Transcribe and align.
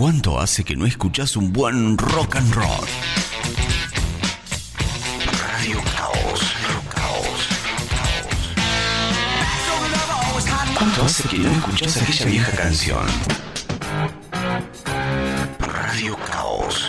¿Cuánto 0.00 0.40
hace 0.40 0.64
que 0.64 0.76
no 0.76 0.86
escuchás 0.86 1.36
un 1.36 1.52
buen 1.52 1.98
rock 1.98 2.36
and 2.36 2.54
roll? 2.54 2.86
Radio 5.42 5.76
Caos, 5.94 6.54
Caos, 6.88 7.48
Caos. 7.90 8.38
¿Cuánto 10.74 11.04
hace 11.04 11.28
que 11.28 11.38
no 11.40 11.50
escuchás 11.50 11.98
aquella 11.98 12.24
vieja 12.24 12.50
canción? 12.52 13.06
Radio 15.58 16.16
Caos, 16.16 16.88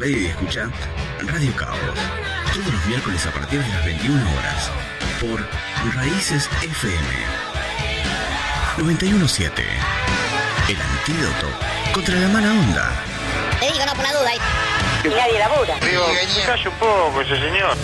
radio 0.00 0.18
y 0.18 0.26
escucha 0.26 0.70
Radio 1.26 1.54
Caos. 1.56 1.78
Todos 2.54 2.72
los 2.72 2.86
miércoles 2.86 3.26
a 3.26 3.30
partir 3.32 3.62
de 3.62 3.68
las 3.68 3.84
21 3.84 4.18
horas. 4.38 4.70
Por 5.20 5.46
Raíces 5.94 6.48
FM 6.62 7.06
917. 8.78 9.62
El 10.68 10.80
antídoto 10.80 11.48
contra 11.92 12.14
la 12.16 12.28
mala 12.28 12.50
onda. 12.50 12.90
Te 13.58 13.66
digo, 13.66 13.84
no, 13.84 13.92
por 13.92 14.04
la 14.04 14.12
duda. 14.12 14.30
Y 15.04 15.08
nadie 15.08 15.38
labura. 15.38 15.74
Digo, 15.80 16.06
calle 16.46 16.68
un 16.68 16.74
poco 16.76 17.20
ese 17.20 17.38
señor. 17.38 17.76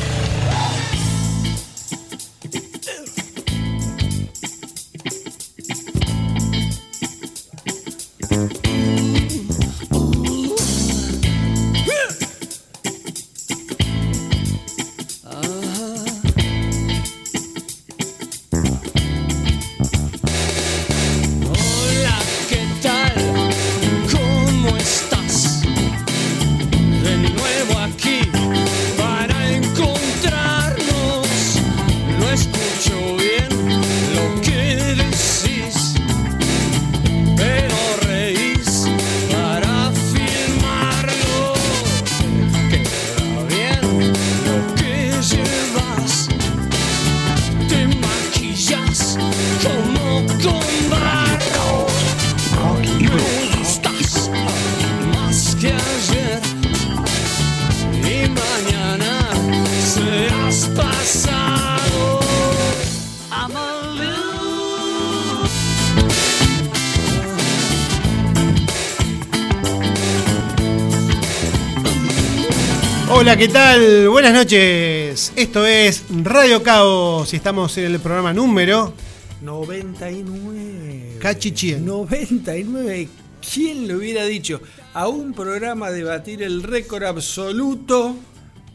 Hola, 73.37 73.47
¿qué 73.47 73.53
tal? 73.53 74.09
Buenas 74.09 74.33
noches. 74.33 75.31
Esto 75.37 75.67
es 75.67 76.05
Radio 76.09 76.63
Caos 76.63 77.35
y 77.35 77.37
estamos 77.37 77.77
en 77.77 77.93
el 77.93 78.01
programa 78.01 78.33
número 78.33 78.95
99. 79.43 81.19
Cachichien. 81.21 81.85
99. 81.85 83.09
¿Quién 83.53 83.89
lo 83.89 83.99
hubiera 83.99 84.25
dicho? 84.25 84.63
A 84.95 85.09
un 85.09 85.35
programa 85.35 85.91
de 85.91 86.05
batir 86.05 86.43
el 86.43 86.63
récord 86.63 87.05
absoluto 87.05 88.17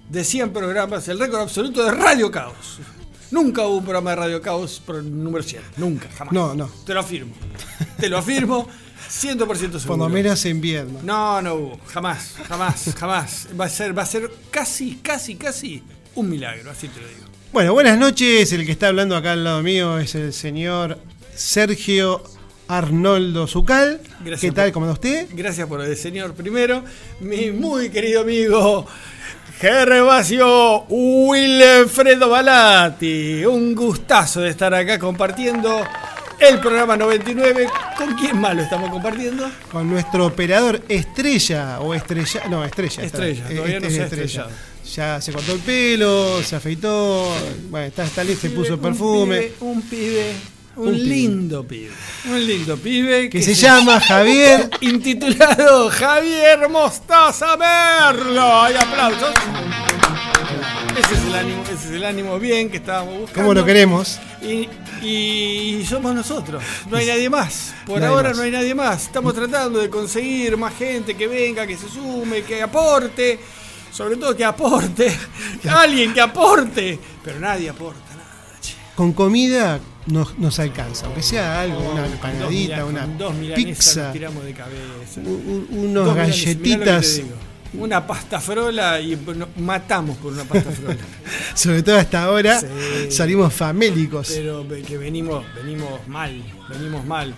de 0.08 0.24
100 0.24 0.54
programas, 0.54 1.08
el 1.08 1.18
récord 1.18 1.42
absoluto 1.42 1.84
de 1.84 1.94
Radio 1.94 2.30
Caos. 2.30 2.82
Nunca 3.32 3.66
hubo 3.66 3.78
un 3.78 3.84
programa 3.84 4.12
de 4.12 4.16
Radio 4.18 4.42
Caos 4.44 4.80
por 4.86 4.98
el 4.98 5.24
número 5.24 5.44
100. 5.44 5.64
Nunca, 5.78 6.08
jamás. 6.16 6.36
No, 6.36 6.54
no. 6.54 6.70
Te 6.86 6.94
lo 6.94 7.00
afirmo. 7.00 7.34
Te 8.00 8.10
lo 8.10 8.20
afirmo 8.20 8.68
100% 9.22 9.80
seguro. 9.80 10.10
Menos 10.10 10.44
en 10.46 10.52
invierno. 10.52 11.00
No, 11.04 11.42
no 11.42 11.54
hubo. 11.56 11.80
Jamás, 11.88 12.36
jamás, 12.48 12.94
jamás. 12.98 13.48
Va 13.60 13.66
a 13.66 13.70
ser, 13.70 13.98
va 13.98 14.04
a 14.04 14.06
ser 14.06 14.32
casi, 14.50 14.96
casi, 15.04 15.36
casi 15.36 15.84
un 16.16 16.30
milagro, 16.30 16.72
así 16.72 16.88
te 16.88 17.00
lo 17.02 17.08
digo. 17.08 17.22
Bueno, 17.54 17.74
buenas 17.74 17.98
noches. 17.98 18.52
El 18.54 18.66
que 18.66 18.72
está 18.72 18.88
hablando 18.88 19.16
acá 19.16 19.34
al 19.34 19.44
lado 19.44 19.62
mío 19.62 20.00
es 20.00 20.16
el 20.16 20.34
señor 20.34 20.98
Sergio 21.36 22.24
Arnoldo 22.68 23.48
Zucal. 23.48 24.00
Gracias 24.22 24.40
¿Qué 24.40 24.52
tal? 24.56 24.68
por- 24.68 24.74
¿Cómo 24.74 24.86
está 24.88 24.94
usted? 24.94 25.28
Gracias 25.34 25.68
por 25.68 25.82
el 25.82 25.96
señor 25.98 26.34
primero. 26.34 26.84
Mi 27.20 27.52
muy 27.52 27.90
querido 27.90 28.22
amigo 28.22 28.88
Gervasio 29.60 30.86
Wilfredo 30.90 32.30
Balati. 32.30 33.46
Un 33.46 33.76
gustazo 33.76 34.42
de 34.42 34.50
estar 34.50 34.74
acá 34.74 34.98
compartiendo 34.98 35.82
el 36.42 36.60
programa 36.60 36.98
99. 36.98 37.68
¿Con 37.98 38.16
quién 38.16 38.40
más 38.40 38.56
lo 38.56 38.64
estamos 38.64 38.90
compartiendo? 38.90 39.50
Con 39.72 39.90
nuestro 39.90 40.26
operador 40.26 40.82
estrella 40.90 41.80
o 41.80 41.94
estrella. 41.94 42.42
No, 42.50 42.64
estrella. 42.66 43.04
está. 43.04 43.26
Estrella, 43.28 43.46
Eh, 43.50 43.56
todavía 43.56 43.80
no 43.80 43.88
este 43.88 43.98
se 43.98 44.04
es 44.06 44.12
estrella. 44.12 44.48
Ya 44.96 45.22
se 45.22 45.32
cortó 45.32 45.54
el 45.54 45.60
pelo, 45.60 46.44
se 46.44 46.56
afeitó. 46.56 47.32
Bueno, 47.70 47.88
está, 47.88 48.04
está 48.04 48.24
listo, 48.24 48.42
se 48.42 48.50
puso 48.50 48.74
Un 48.76 48.80
perfume. 48.82 49.38
pibe, 49.40 49.54
Un 49.62 49.82
pibe. 49.84 50.34
Un, 50.76 50.94
lindo 51.10 51.68
pibe. 51.68 51.92
Un 52.30 52.48
lindo 52.48 52.78
pibe. 52.78 53.30
Que 53.30 53.42
se 53.42 53.54
llama 53.54 54.00
Javier. 54.00 54.70
Intitulado 54.82 55.90
Javier 55.90 56.70
Mostaza 56.70 57.58
Merlo. 57.58 58.62
Hay 58.64 58.76
aplausos. 58.76 59.34
Ese 60.98 61.14
es 61.14 61.22
el 61.26 61.36
ánimo, 61.36 61.64
ese 61.64 61.74
es 61.74 61.92
el 61.92 62.04
ánimo 62.06 62.40
bien 62.40 62.70
que 62.70 62.78
estábamos 62.78 63.14
buscando. 63.20 63.42
¿Cómo 63.42 63.54
lo 63.54 63.66
queremos? 63.66 64.20
Y, 64.42 64.68
y 65.02 65.86
somos 65.88 66.14
nosotros, 66.14 66.64
no 66.90 66.98
hay 66.98 67.06
nadie 67.08 67.30
más. 67.30 67.74
Por 67.86 68.00
Nadie 68.00 68.14
ahora 68.14 68.30
más. 68.30 68.38
no 68.38 68.44
hay 68.44 68.52
nadie 68.52 68.76
más. 68.76 69.04
Estamos 69.04 69.34
tratando 69.34 69.80
de 69.80 69.90
conseguir 69.90 70.56
más 70.58 70.74
gente 70.76 71.16
que 71.16 71.28
venga, 71.28 71.66
que 71.68 71.78
se 71.78 71.90
sume, 71.90 72.44
que 72.44 72.62
aporte. 72.62 73.40
Sobre 73.92 74.16
todo 74.16 74.36
que 74.38 74.46
aporte. 74.46 75.12
Alguien 75.70 76.14
que 76.14 76.22
aporte. 76.22 76.98
Pero 77.24 77.40
nadie 77.40 77.70
aporta 77.70 78.00
nada, 78.16 78.60
che. 78.62 78.74
Con 78.96 79.12
comida 79.14 79.80
nos, 80.06 80.38
nos 80.40 80.58
alcanza, 80.60 81.08
aunque 81.08 81.22
sea 81.22 81.62
algo, 81.62 81.80
una 81.92 82.06
empanadita, 82.06 82.86
una 82.86 83.06
dos 83.06 83.34
pizza, 83.56 84.04
nos 84.04 84.14
tiramos 84.14 84.46
de 84.46 84.54
cabeza. 84.54 85.22
u- 85.26 85.30
u- 85.30 85.68
Dos 85.70 86.08
unos 86.08 86.16
galletitas. 86.16 87.22
Una 87.74 88.06
pasta 88.06 88.40
frola 88.42 89.00
y 89.00 89.16
no- 89.16 89.48
matamos 89.58 90.18
por 90.18 90.34
una 90.34 90.44
pasta 90.44 90.72
frola. 90.72 90.98
sobre 91.56 91.82
todo 91.84 91.96
hasta 91.98 92.24
ahora 92.24 92.60
Sí. 92.60 92.68
salimos 93.12 93.54
famélicos. 93.54 94.30
Pero 94.36 94.66
que 94.86 94.98
venimos, 94.98 95.46
venimos 95.56 96.06
mal, 96.08 96.42
venimos 96.72 97.06
mal. 97.06 97.34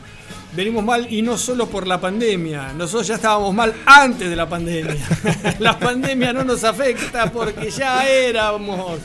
Venimos 0.55 0.83
mal 0.83 1.11
y 1.11 1.23
no 1.23 1.35
solo 1.35 1.67
por 1.67 1.87
la 1.87 1.99
pandemia, 1.99 2.73
nosotros 2.73 3.07
ya 3.07 3.15
estábamos 3.15 3.55
mal 3.55 3.73
antes 3.87 4.29
de 4.29 4.35
la 4.35 4.47
pandemia. 4.47 4.95
la 5.59 5.79
pandemia 5.79 6.31
no 6.31 6.43
nos 6.43 6.63
afecta 6.63 7.31
porque 7.31 7.71
ya 7.71 8.07
éramos, 8.07 8.99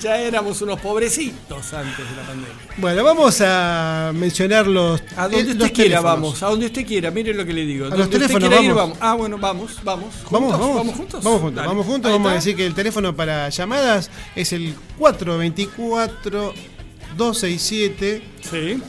ya 0.00 0.18
éramos 0.20 0.60
unos 0.60 0.80
pobrecitos 0.80 1.72
antes 1.72 1.98
de 2.10 2.16
la 2.16 2.22
pandemia. 2.22 2.54
Bueno, 2.78 3.04
vamos 3.04 3.40
a 3.46 4.10
mencionar 4.12 4.66
los. 4.66 5.00
A 5.16 5.28
donde 5.28 5.38
eh, 5.38 5.52
usted 5.52 5.72
quiera 5.72 6.00
teléfonos. 6.00 6.02
vamos, 6.02 6.42
a 6.42 6.46
donde 6.46 6.66
usted 6.66 6.84
quiera, 6.84 7.12
mire 7.12 7.32
lo 7.32 7.46
que 7.46 7.52
le 7.52 7.64
digo. 7.64 7.86
A 7.86 7.88
donde 7.90 7.98
los 7.98 8.06
usted 8.08 8.18
teléfonos, 8.18 8.48
quiera 8.48 8.64
ir, 8.64 8.74
vamos. 8.74 8.98
Ah, 9.00 9.14
bueno, 9.14 9.38
vamos, 9.38 9.78
vamos. 9.84 10.14
Vamos, 10.30 10.52
¿Juntos? 10.52 10.60
vamos, 10.60 10.76
¿Vamos 10.76 10.96
juntos? 10.96 11.24
Vamos 11.24 11.40
juntos, 11.40 11.54
Dale. 11.54 11.68
vamos 11.68 11.86
juntos. 11.86 12.10
Vamos 12.12 12.32
a 12.32 12.34
decir 12.34 12.56
que 12.56 12.66
el 12.66 12.74
teléfono 12.74 13.14
para 13.14 13.48
llamadas 13.50 14.10
es 14.34 14.52
el 14.52 14.74
424 14.98 16.54
267 17.16 18.22
Sí. 18.42 18.82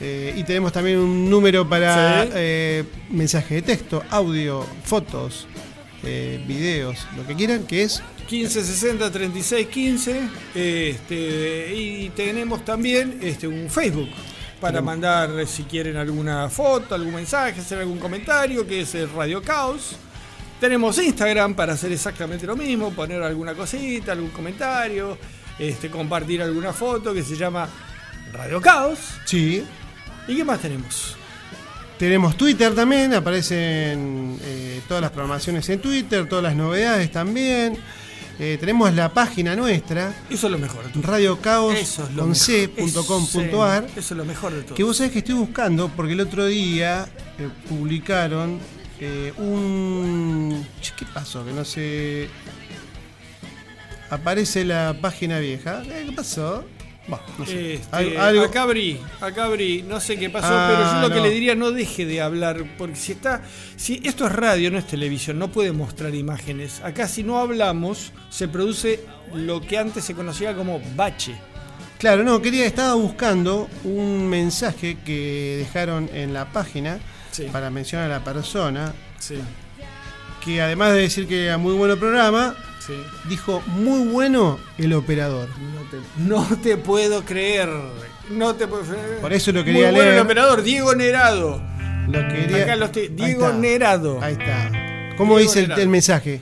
Eh, 0.00 0.34
y 0.36 0.44
tenemos 0.44 0.72
también 0.72 0.98
un 0.98 1.28
número 1.28 1.68
para 1.68 2.24
Sí. 2.24 2.30
eh, 2.34 2.84
mensaje 3.10 3.56
de 3.56 3.62
texto, 3.62 4.02
audio, 4.10 4.66
fotos, 4.84 5.46
eh, 6.02 6.42
videos, 6.46 7.06
lo 7.16 7.26
que 7.26 7.34
quieran, 7.34 7.64
que 7.66 7.82
es 7.82 8.02
1560 8.30 9.10
36 9.10 9.66
15 9.66 10.20
este, 10.54 11.74
y 11.74 12.08
tenemos 12.10 12.64
también 12.64 13.18
este, 13.20 13.46
un 13.46 13.68
Facebook 13.68 14.08
para 14.60 14.80
mandar 14.82 15.46
si 15.46 15.62
quieren 15.64 15.96
alguna 15.96 16.48
foto, 16.48 16.94
algún 16.94 17.14
mensaje, 17.14 17.60
hacer 17.60 17.78
algún 17.78 17.98
comentario, 17.98 18.66
que 18.66 18.82
es 18.82 18.94
el 18.94 19.10
Radio 19.10 19.42
Caos. 19.42 19.96
Tenemos 20.60 20.98
Instagram 20.98 21.54
para 21.54 21.72
hacer 21.72 21.90
exactamente 21.92 22.46
lo 22.46 22.54
mismo, 22.56 22.90
poner 22.92 23.22
alguna 23.22 23.54
cosita, 23.54 24.12
algún 24.12 24.28
comentario, 24.30 25.16
este, 25.58 25.88
compartir 25.90 26.42
alguna 26.42 26.72
foto 26.74 27.14
que 27.14 27.22
se 27.22 27.36
llama 27.36 27.68
Radio 28.34 28.60
Caos. 28.60 28.98
Sí. 29.24 29.64
¿Y 30.30 30.36
qué 30.36 30.44
más 30.44 30.60
tenemos? 30.60 31.16
Tenemos 31.98 32.36
Twitter 32.36 32.72
también, 32.72 33.12
aparecen 33.12 34.38
eh, 34.42 34.80
todas 34.86 35.02
las 35.02 35.10
programaciones 35.10 35.68
en 35.68 35.80
Twitter, 35.80 36.28
todas 36.28 36.44
las 36.44 36.54
novedades 36.54 37.10
también. 37.10 37.76
Eh, 38.38 38.56
tenemos 38.58 38.94
la 38.94 39.12
página 39.12 39.56
nuestra, 39.56 40.14
Eso 40.30 40.46
es 40.46 40.52
lo 40.52 40.58
mejor. 40.58 40.86
Eso 40.86 40.90
es 40.90 40.96
lo 40.96 41.02
radiocaos.com.ar, 41.02 43.82
mejor. 43.82 43.98
Eso 43.98 43.98
es 43.98 44.10
lo 44.12 44.24
mejor 44.24 44.54
de 44.54 44.62
todo. 44.62 44.76
que 44.76 44.84
vos 44.84 44.96
sabés 44.96 45.12
que 45.12 45.18
estoy 45.18 45.34
buscando 45.34 45.88
porque 45.88 46.12
el 46.12 46.20
otro 46.20 46.46
día 46.46 47.08
eh, 47.38 47.48
publicaron 47.68 48.60
eh, 49.00 49.32
un... 49.36 50.64
Che, 50.80 50.92
¿Qué 50.96 51.06
pasó? 51.12 51.44
Que 51.44 51.52
no 51.52 51.64
sé... 51.64 52.28
Aparece 54.08 54.64
la 54.64 54.96
página 55.00 55.40
vieja. 55.40 55.82
¿Qué 55.82 56.12
pasó? 56.14 56.64
Bah, 57.08 57.20
no 57.38 57.46
sé. 57.46 57.74
Este, 57.74 57.96
Al- 57.96 58.16
algo- 58.18 58.44
Acá 58.44 58.62
abrí, 58.62 59.00
acá 59.20 59.44
abrí, 59.46 59.82
no 59.82 59.98
sé 60.00 60.18
qué 60.18 60.30
pasó, 60.30 60.48
Ah, 60.50 60.68
pero 60.70 60.92
yo 61.02 61.08
lo 61.08 61.14
que 61.14 61.20
le 61.28 61.34
diría 61.34 61.54
no 61.54 61.70
deje 61.72 62.04
de 62.06 62.20
hablar, 62.20 62.64
porque 62.78 62.94
si 62.96 63.12
está, 63.12 63.42
si 63.76 64.00
esto 64.04 64.26
es 64.26 64.32
radio, 64.32 64.70
no 64.70 64.78
es 64.78 64.86
televisión, 64.86 65.38
no 65.38 65.48
puede 65.50 65.72
mostrar 65.72 66.14
imágenes. 66.14 66.80
Acá 66.84 67.08
si 67.08 67.22
no 67.24 67.38
hablamos, 67.38 68.12
se 68.28 68.46
produce 68.48 69.00
lo 69.34 69.60
que 69.60 69.78
antes 69.78 70.04
se 70.04 70.14
conocía 70.14 70.54
como 70.54 70.80
bache. 70.94 71.34
Claro, 71.98 72.22
no, 72.22 72.40
quería, 72.40 72.64
estaba 72.66 72.94
buscando 72.94 73.68
un 73.84 74.28
mensaje 74.28 74.96
que 75.04 75.56
dejaron 75.58 76.08
en 76.14 76.32
la 76.32 76.52
página 76.52 76.98
Sí. 77.32 77.46
para 77.52 77.70
mencionar 77.70 78.10
a 78.10 78.18
la 78.18 78.24
persona, 78.24 78.92
Sí, 79.18 79.36
que 80.44 80.62
además 80.62 80.92
de 80.94 81.00
decir 81.02 81.26
que 81.28 81.46
era 81.46 81.58
muy 81.58 81.74
bueno 81.74 81.96
programa, 81.96 82.54
sí. 82.86 82.94
dijo 83.28 83.62
muy 83.66 84.08
bueno 84.08 84.58
el 84.78 84.92
operador. 84.94 85.48
No 85.58 85.80
te, 85.90 86.52
no 86.52 86.56
te 86.62 86.76
puedo 86.76 87.24
creer. 87.24 87.68
No 88.30 88.54
te 88.54 88.66
puedo 88.66 88.82
creer. 88.82 89.18
Por 89.20 89.32
eso 89.32 89.52
lo 89.52 89.64
quería 89.64 89.86
Muy 89.86 89.90
bueno 89.96 90.02
leer. 90.10 90.14
el 90.14 90.24
operador, 90.24 90.62
Diego 90.62 90.94
Nerado. 90.94 91.60
Lo 92.08 92.26
quería... 92.28 92.62
Acá 92.64 92.76
lo 92.76 92.86
estoy- 92.86 93.02
Ahí 93.08 93.08
Diego. 93.14 93.52
Nerado. 93.52 94.20
Ahí 94.22 94.32
está. 94.32 94.70
¿Cómo 95.16 95.36
Diego 95.38 95.52
dice 95.52 95.64
el, 95.72 95.72
el 95.78 95.88
mensaje? 95.88 96.40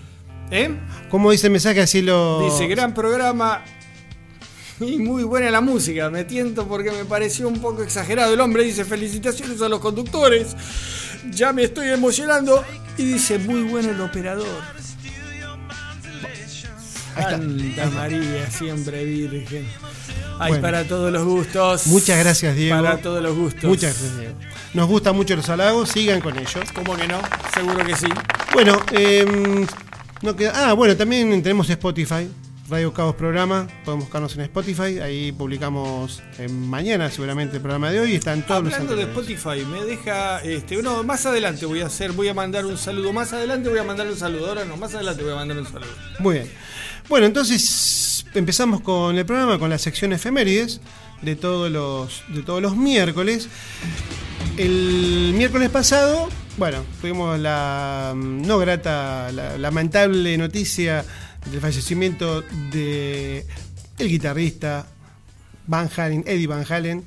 ¿Eh? 0.50 0.70
¿Cómo 1.10 1.30
dice 1.30 1.46
el 1.48 1.52
mensaje? 1.52 1.80
Así 1.80 2.00
lo... 2.02 2.42
Dice, 2.44 2.66
gran 2.68 2.94
programa 2.94 3.62
y 4.80 4.98
muy 4.98 5.24
buena 5.24 5.50
la 5.50 5.60
música. 5.60 6.08
Me 6.10 6.24
tiento 6.24 6.66
porque 6.68 6.90
me 6.92 7.04
pareció 7.04 7.48
un 7.48 7.60
poco 7.60 7.82
exagerado. 7.82 8.32
El 8.34 8.40
hombre 8.40 8.62
dice, 8.62 8.84
felicitaciones 8.84 9.60
a 9.62 9.68
los 9.68 9.80
conductores. 9.80 10.56
Ya 11.32 11.52
me 11.52 11.64
estoy 11.64 11.88
emocionando. 11.88 12.64
Y 12.96 13.04
dice, 13.04 13.38
muy 13.38 13.62
bueno 13.62 13.90
el 13.90 14.00
operador. 14.00 14.46
Santa 17.22 17.86
María, 17.90 18.50
siempre 18.50 19.04
virgen. 19.04 19.66
Ay, 20.40 20.50
Bueno. 20.50 20.62
para 20.62 20.84
todos 20.84 21.12
los 21.12 21.24
gustos. 21.24 21.86
Muchas 21.88 22.18
gracias, 22.18 22.54
Diego. 22.54 22.76
Para 22.82 22.98
todos 22.98 23.22
los 23.22 23.34
gustos. 23.36 23.64
Muchas 23.64 23.94
gracias, 23.98 24.18
Diego. 24.18 24.34
Nos 24.74 24.86
gustan 24.86 25.16
mucho 25.16 25.34
los 25.34 25.48
halagos, 25.48 25.88
sigan 25.90 26.20
con 26.20 26.36
ellos. 26.38 26.54
¿Cómo 26.74 26.96
que 26.96 27.08
no? 27.08 27.20
Seguro 27.54 27.84
que 27.84 27.96
sí. 27.96 28.06
Bueno, 28.52 28.80
em, 28.92 29.66
no 30.22 30.36
queda- 30.36 30.52
ah, 30.70 30.72
bueno, 30.74 30.96
también 30.96 31.42
tenemos 31.42 31.68
Spotify, 31.70 32.28
Radio 32.68 32.92
Cabos 32.92 33.14
Programa, 33.16 33.66
podemos 33.84 34.04
buscarnos 34.04 34.34
en 34.36 34.42
Spotify, 34.42 34.98
ahí 35.00 35.32
publicamos 35.32 36.22
eh, 36.38 36.48
mañana 36.50 37.10
seguramente 37.10 37.56
el 37.56 37.62
programa 37.62 37.90
de 37.90 38.00
hoy, 38.00 38.14
están 38.16 38.42
todos 38.46 38.58
Hablando 38.72 38.94
de 38.94 39.06
los. 39.06 39.10
Spotify, 39.10 39.64
me 39.64 39.84
deja, 39.86 40.40
este, 40.42 40.76
no, 40.82 41.02
más 41.02 41.24
adelante 41.24 41.64
voy 41.64 41.80
a 41.80 41.86
hacer, 41.86 42.12
voy 42.12 42.28
a 42.28 42.34
mandar 42.34 42.66
un 42.66 42.76
saludo, 42.76 43.12
más 43.14 43.32
adelante 43.32 43.70
voy 43.70 43.78
a 43.78 43.84
mandar 43.84 44.06
un 44.06 44.16
saludo, 44.18 44.48
ahora 44.48 44.64
no, 44.66 44.76
más 44.76 44.94
adelante 44.94 45.22
voy 45.22 45.32
a 45.32 45.36
mandar 45.36 45.56
un 45.58 45.66
saludo. 45.66 45.88
Muy 46.18 46.34
bien. 46.34 46.50
Bueno, 47.08 47.24
entonces 47.24 48.26
empezamos 48.34 48.82
con 48.82 49.16
el 49.16 49.24
programa, 49.24 49.58
con 49.58 49.70
la 49.70 49.78
sección 49.78 50.12
efemérides 50.12 50.82
de 51.22 51.36
todos 51.36 51.70
los, 51.70 52.22
de 52.28 52.42
todos 52.42 52.60
los 52.60 52.76
miércoles. 52.76 53.48
El 54.58 55.32
miércoles 55.34 55.70
pasado, 55.70 56.28
bueno, 56.58 56.84
tuvimos 57.00 57.38
la 57.38 58.12
mm, 58.14 58.42
no 58.42 58.58
grata, 58.58 59.32
la 59.32 59.56
lamentable 59.56 60.36
noticia 60.36 61.02
del 61.50 61.62
fallecimiento 61.62 62.42
de 62.70 63.46
el 63.96 64.08
guitarrista 64.08 64.86
Van 65.66 65.88
Halen, 65.96 66.24
Eddie 66.26 66.46
Van 66.46 66.66
Halen. 66.68 67.04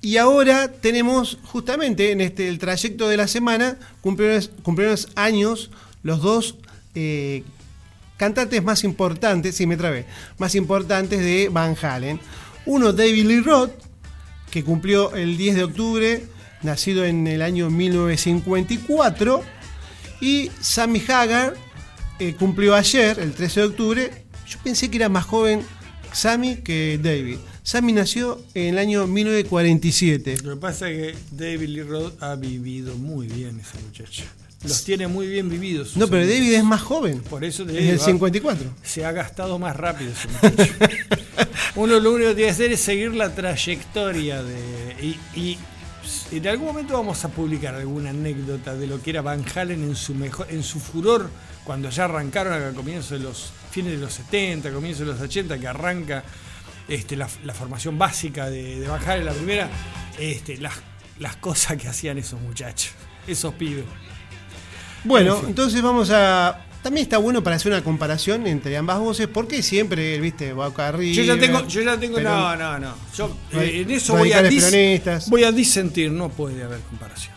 Y 0.00 0.18
ahora 0.18 0.70
tenemos 0.70 1.38
justamente 1.42 2.12
en 2.12 2.20
este 2.20 2.48
el 2.48 2.60
trayecto 2.60 3.08
de 3.08 3.16
la 3.16 3.26
semana, 3.26 3.76
cumplieron, 4.02 4.96
años 5.16 5.72
los 6.04 6.22
dos 6.22 6.54
eh, 6.94 7.42
cantantes 8.20 8.62
más 8.62 8.84
importantes, 8.84 9.54
sí 9.54 9.66
me 9.66 9.78
trabé, 9.78 10.04
más 10.36 10.54
importantes 10.54 11.20
de 11.20 11.48
Van 11.50 11.74
Halen. 11.80 12.20
Uno, 12.66 12.92
David 12.92 13.24
Lee 13.24 13.40
Roth, 13.40 13.72
que 14.50 14.62
cumplió 14.62 15.14
el 15.14 15.38
10 15.38 15.56
de 15.56 15.64
octubre, 15.64 16.24
nacido 16.60 17.06
en 17.06 17.26
el 17.26 17.40
año 17.40 17.70
1954. 17.70 19.42
Y 20.20 20.50
Sammy 20.60 21.02
Hagar 21.08 21.54
eh, 22.18 22.34
cumplió 22.38 22.74
ayer, 22.74 23.18
el 23.18 23.32
13 23.32 23.60
de 23.60 23.66
octubre. 23.66 24.24
Yo 24.46 24.58
pensé 24.62 24.90
que 24.90 24.98
era 24.98 25.08
más 25.08 25.24
joven 25.24 25.62
Sammy 26.12 26.56
que 26.56 27.00
David. 27.02 27.38
Sammy 27.62 27.94
nació 27.94 28.44
en 28.52 28.74
el 28.74 28.78
año 28.78 29.06
1947. 29.06 30.42
Lo 30.42 30.56
que 30.56 30.60
pasa 30.60 30.90
es 30.90 31.14
que 31.14 31.18
David 31.30 31.68
Lee 31.68 31.82
Roth 31.84 32.22
ha 32.22 32.34
vivido 32.34 32.94
muy 32.96 33.28
bien 33.28 33.60
ese 33.60 33.82
muchacho. 33.82 34.24
Los 34.62 34.84
tiene 34.84 35.06
muy 35.06 35.26
bien 35.26 35.48
vividos. 35.48 35.96
No, 35.96 36.06
pero. 36.06 36.26
David 36.26 36.52
es 36.52 36.64
más 36.64 36.82
joven. 36.82 37.20
Por 37.20 37.44
eso 37.44 37.64
te 37.64 37.78
Es 37.78 37.92
digo, 37.92 38.04
54. 38.04 38.74
se 38.82 39.04
ha 39.04 39.12
gastado 39.12 39.58
más 39.58 39.74
rápido. 39.74 40.12
Uno 41.76 41.98
lo 41.98 42.12
único 42.12 42.30
que 42.30 42.34
tiene 42.34 42.48
que 42.48 42.54
hacer 42.54 42.72
es 42.72 42.80
seguir 42.80 43.14
la 43.14 43.34
trayectoria 43.34 44.42
de. 44.42 44.96
Y, 45.00 45.18
y 45.38 45.58
en 46.32 46.46
algún 46.48 46.66
momento 46.66 46.94
vamos 46.94 47.24
a 47.24 47.28
publicar 47.28 47.74
alguna 47.74 48.10
anécdota 48.10 48.74
de 48.74 48.86
lo 48.86 49.02
que 49.02 49.10
era 49.10 49.22
Van 49.22 49.44
Halen 49.54 49.82
en 49.82 49.96
su 49.96 50.14
mejor, 50.14 50.46
en 50.50 50.62
su 50.62 50.78
furor, 50.78 51.30
cuando 51.64 51.88
ya 51.90 52.04
arrancaron 52.04 52.52
a 52.62 52.72
comienzos 52.72 53.10
de 53.10 53.20
los 53.20 53.52
fines 53.70 53.92
de 53.92 53.98
los 53.98 54.12
70, 54.14 54.72
comienzos 54.72 55.06
de 55.06 55.12
los 55.12 55.20
80, 55.20 55.58
que 55.58 55.68
arranca 55.68 56.24
este, 56.88 57.16
la, 57.16 57.28
la 57.44 57.54
formación 57.54 57.98
básica 57.98 58.50
de, 58.50 58.80
de 58.80 58.88
Van 58.88 59.02
Halen, 59.08 59.24
la 59.24 59.32
primera, 59.32 59.70
este, 60.18 60.58
las, 60.58 60.74
las 61.18 61.36
cosas 61.36 61.76
que 61.76 61.88
hacían 61.88 62.18
esos 62.18 62.40
muchachos, 62.40 62.92
esos 63.26 63.54
pibes. 63.54 63.84
Bueno, 65.04 65.40
entonces 65.46 65.80
vamos 65.82 66.10
a. 66.10 66.60
También 66.82 67.02
está 67.04 67.18
bueno 67.18 67.42
para 67.42 67.56
hacer 67.56 67.70
una 67.72 67.84
comparación 67.84 68.46
entre 68.46 68.74
ambas 68.76 68.98
voces, 68.98 69.28
porque 69.28 69.62
siempre, 69.62 70.18
viste, 70.18 70.54
va 70.54 70.66
acá 70.66 70.88
arriba. 70.88 71.14
Yo 71.14 71.22
ya 71.24 71.38
tengo, 71.38 71.66
yo 71.66 71.82
ya 71.82 71.98
tengo, 71.98 72.16
pero- 72.16 72.30
no, 72.30 72.56
no, 72.56 72.78
no. 72.78 72.94
Yo 73.14 73.36
eh, 73.52 73.82
en 73.82 73.90
eso 73.90 74.16
voy 74.16 74.32
a, 74.32 74.42
dis- 74.42 75.28
voy 75.28 75.44
a 75.44 75.52
disentir, 75.52 76.10
no 76.10 76.30
puede 76.30 76.62
haber 76.62 76.80
comparación. 76.80 77.34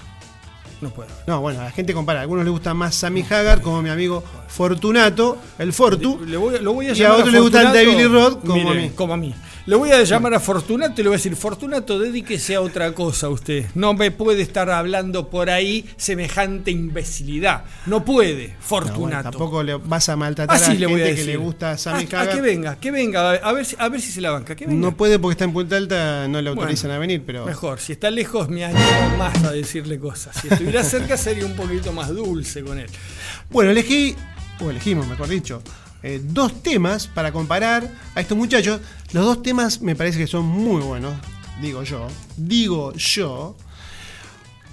No 0.79 0.89
puede 0.91 1.11
haber. 1.11 1.23
No, 1.27 1.41
bueno, 1.41 1.61
la 1.61 1.71
gente 1.71 1.93
compara. 1.93 2.19
A 2.19 2.21
algunos 2.21 2.45
les 2.45 2.51
gusta 2.53 2.73
más 2.73 2.95
Sammy 2.95 3.21
Hagar, 3.29 3.61
como 3.61 3.81
mi 3.81 3.89
amigo 3.89 4.23
Fortunato, 4.47 5.37
el 5.59 5.73
Fortu. 5.73 6.21
Le 6.25 6.37
voy, 6.37 6.59
lo 6.59 6.73
voy 6.73 6.85
a 6.87 6.89
Y 6.89 6.91
a 6.91 6.95
llamar 6.95 7.19
otro 7.19 7.31
le 7.31 7.39
gusta 7.41 7.61
el. 7.61 7.73
David 7.73 8.07
Roth 8.07 8.41
como 8.45 8.55
Mire, 8.55 8.69
a 8.69 8.73
mí. 8.81 8.89
Como 8.95 9.13
a 9.13 9.17
mí. 9.17 9.35
Le 9.65 9.77
voy 9.77 9.91
a 9.91 10.03
llamar 10.03 10.33
a 10.33 10.41
Fortunato 10.41 10.99
y 10.99 11.03
le 11.05 11.09
voy 11.09 11.15
a 11.15 11.19
decir, 11.19 11.37
Fortunato, 11.37 11.97
dedíquese 11.97 12.55
a 12.55 12.61
otra 12.61 12.91
cosa 12.91 13.29
usted. 13.29 13.65
No 13.75 13.93
me 13.93 14.11
puede 14.11 14.41
estar 14.41 14.69
hablando 14.69 15.29
por 15.29 15.49
ahí 15.49 15.89
semejante 15.95 16.69
imbecilidad. 16.71 17.63
No 17.85 18.03
puede, 18.03 18.47
No, 18.49 18.53
bueno, 18.55 18.57
Fortunato. 18.61 19.29
tampoco 19.29 19.63
le 19.63 19.75
vas 19.75 20.09
a 20.09 20.17
maltratar 20.17 20.53
Así 20.53 20.71
a 20.71 20.73
le 20.73 20.79
gente 20.79 20.91
voy 20.91 21.01
a 21.01 21.05
que 21.05 21.11
decir. 21.11 21.25
le 21.27 21.37
gusta 21.37 21.77
Sammy 21.77 22.09
ah, 22.11 22.21
Hagar. 22.23 22.35
que 22.35 22.41
venga, 22.41 22.75
que 22.77 22.91
venga, 22.91 23.31
a 23.35 23.53
ver, 23.53 23.65
si- 23.65 23.77
a 23.79 23.87
ver 23.87 24.01
si 24.01 24.11
se 24.11 24.19
la 24.19 24.31
banca. 24.31 24.53
Que 24.53 24.67
venga. 24.67 24.81
No 24.81 24.97
puede 24.97 25.17
porque 25.17 25.31
está 25.31 25.45
en 25.45 25.53
Punta 25.53 25.77
Alta, 25.77 26.27
no 26.27 26.41
le 26.41 26.49
Bueno, 26.49 26.61
autorizan 26.63 26.91
a 26.91 26.97
venir, 26.97 27.23
pero. 27.25 27.45
Mejor, 27.45 27.79
si 27.79 27.93
está 27.93 28.11
lejos 28.11 28.49
me 28.49 28.65
animo 28.65 29.17
más 29.17 29.41
a 29.45 29.51
decirle 29.53 29.97
cosas. 29.97 30.35
Si 30.41 30.49
estuviera 30.49 30.83
cerca 30.83 31.15
sería 31.15 31.45
un 31.45 31.55
poquito 31.55 31.93
más 31.93 32.09
dulce 32.09 32.63
con 32.65 32.79
él. 32.79 32.87
Bueno, 33.49 33.71
elegí, 33.71 34.13
o 34.59 34.69
elegimos, 34.69 35.07
mejor 35.07 35.29
dicho, 35.29 35.61
eh, 36.03 36.21
dos 36.23 36.61
temas 36.61 37.07
para 37.07 37.31
comparar 37.31 37.89
a 38.13 38.21
estos 38.21 38.37
muchachos. 38.37 38.81
Los 39.11 39.25
dos 39.25 39.41
temas 39.41 39.81
me 39.81 39.95
parece 39.95 40.19
que 40.19 40.27
son 40.27 40.45
muy 40.45 40.81
buenos, 40.81 41.15
digo 41.61 41.83
yo. 41.83 42.07
Digo 42.37 42.93
yo. 42.93 43.57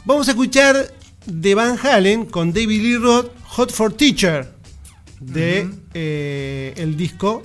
Vamos 0.04 0.28
a 0.28 0.32
escuchar 0.32 0.92
de 1.26 1.54
Van 1.54 1.78
Halen 1.78 2.26
con 2.26 2.52
David 2.52 2.82
Lee 2.82 2.96
Roth, 2.96 3.30
Hot 3.44 3.72
for 3.72 3.92
Teacher, 3.92 4.52
de 5.20 5.70
eh, 5.94 6.74
el 6.76 6.96
disco 6.96 7.42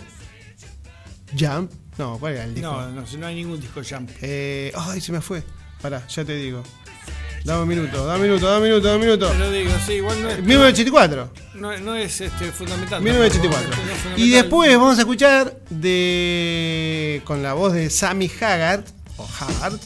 Jump. 1.38 1.72
No, 1.98 2.18
¿cuál 2.20 2.34
era 2.34 2.44
el 2.44 2.56
disco? 2.56 2.72
No, 2.72 2.90
no, 2.90 3.06
no 3.18 3.28
hay 3.28 3.36
ningún 3.36 3.60
disco 3.60 3.82
jump. 3.88 4.10
Eh, 4.22 4.72
ay, 4.76 5.00
se 5.00 5.12
me 5.12 5.22
fue. 5.22 5.44
Pará, 5.82 6.06
ya 6.08 6.26
te 6.26 6.36
digo. 6.36 6.62
Dame 7.46 7.62
un 7.62 7.68
minuto, 7.70 8.06
dame 8.08 8.22
un 8.24 8.28
minuto, 8.30 8.48
dame 8.48 8.58
un 8.58 8.64
minuto, 8.70 8.88
dame 8.88 8.96
un 8.96 9.06
minuto. 9.06 9.30
Pero 9.38 9.52
digo, 9.52 9.72
sí, 9.86 9.94
igual 9.94 10.22
no 10.24 10.30
es, 10.32 10.40
1984. 10.44 11.30
no, 11.54 11.78
no 11.78 11.96
es 11.96 12.20
este, 12.22 12.52
fundamental. 12.52 13.02
1984. 13.04 13.70
tampoco, 13.70 13.86
no 13.86 13.92
es 13.92 13.98
Y 13.98 14.02
fundamental. 14.02 14.42
después 14.42 14.78
vamos 14.78 14.98
a 14.98 15.02
escuchar 15.02 15.60
de 15.70 17.22
con 17.24 17.44
la 17.44 17.54
voz 17.54 17.74
de 17.74 17.92
Sammy 17.92 18.32
Haggard 18.42 18.84
o 19.18 19.28
Haggard 19.40 19.80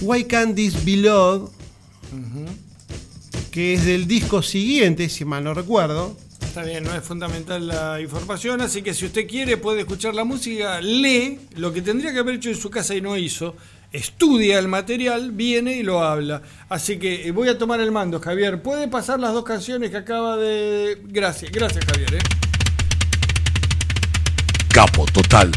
Why 0.00 0.24
Can't 0.24 0.56
This 0.56 0.84
Be 0.86 0.96
Love 0.96 1.50
que 3.50 3.74
es 3.74 3.84
del 3.84 4.06
disco 4.06 4.42
siguiente, 4.42 5.08
si 5.08 5.24
mal 5.24 5.44
no 5.44 5.52
recuerdo. 5.54 6.16
Está 6.42 6.62
bien, 6.62 6.84
no 6.84 6.94
es 6.94 7.02
fundamental 7.02 7.66
la 7.66 8.00
información, 8.00 8.60
así 8.62 8.80
que 8.82 8.92
si 8.94 9.06
usted 9.06 9.26
quiere 9.26 9.56
puede 9.58 9.80
escuchar 9.80 10.14
la 10.14 10.24
música, 10.24 10.80
lee 10.80 11.40
lo 11.56 11.72
que 11.72 11.82
tendría 11.82 12.12
que 12.12 12.18
haber 12.18 12.36
hecho 12.36 12.48
en 12.50 12.56
su 12.56 12.70
casa 12.70 12.94
y 12.94 13.00
no 13.00 13.16
hizo, 13.16 13.54
estudia 13.92 14.58
el 14.58 14.68
material, 14.68 15.30
viene 15.32 15.74
y 15.74 15.82
lo 15.82 16.02
habla. 16.02 16.42
Así 16.68 16.98
que 16.98 17.28
eh, 17.28 17.30
voy 17.30 17.48
a 17.48 17.58
tomar 17.58 17.80
el 17.80 17.92
mando, 17.92 18.20
Javier. 18.20 18.62
¿Puede 18.62 18.88
pasar 18.88 19.20
las 19.20 19.32
dos 19.32 19.44
canciones 19.44 19.90
que 19.90 19.96
acaba 19.98 20.36
de... 20.36 20.98
Gracias, 21.04 21.50
gracias 21.50 21.84
Javier. 21.84 22.14
¿eh? 22.14 22.18
Capo 24.72 25.06
total. 25.06 25.52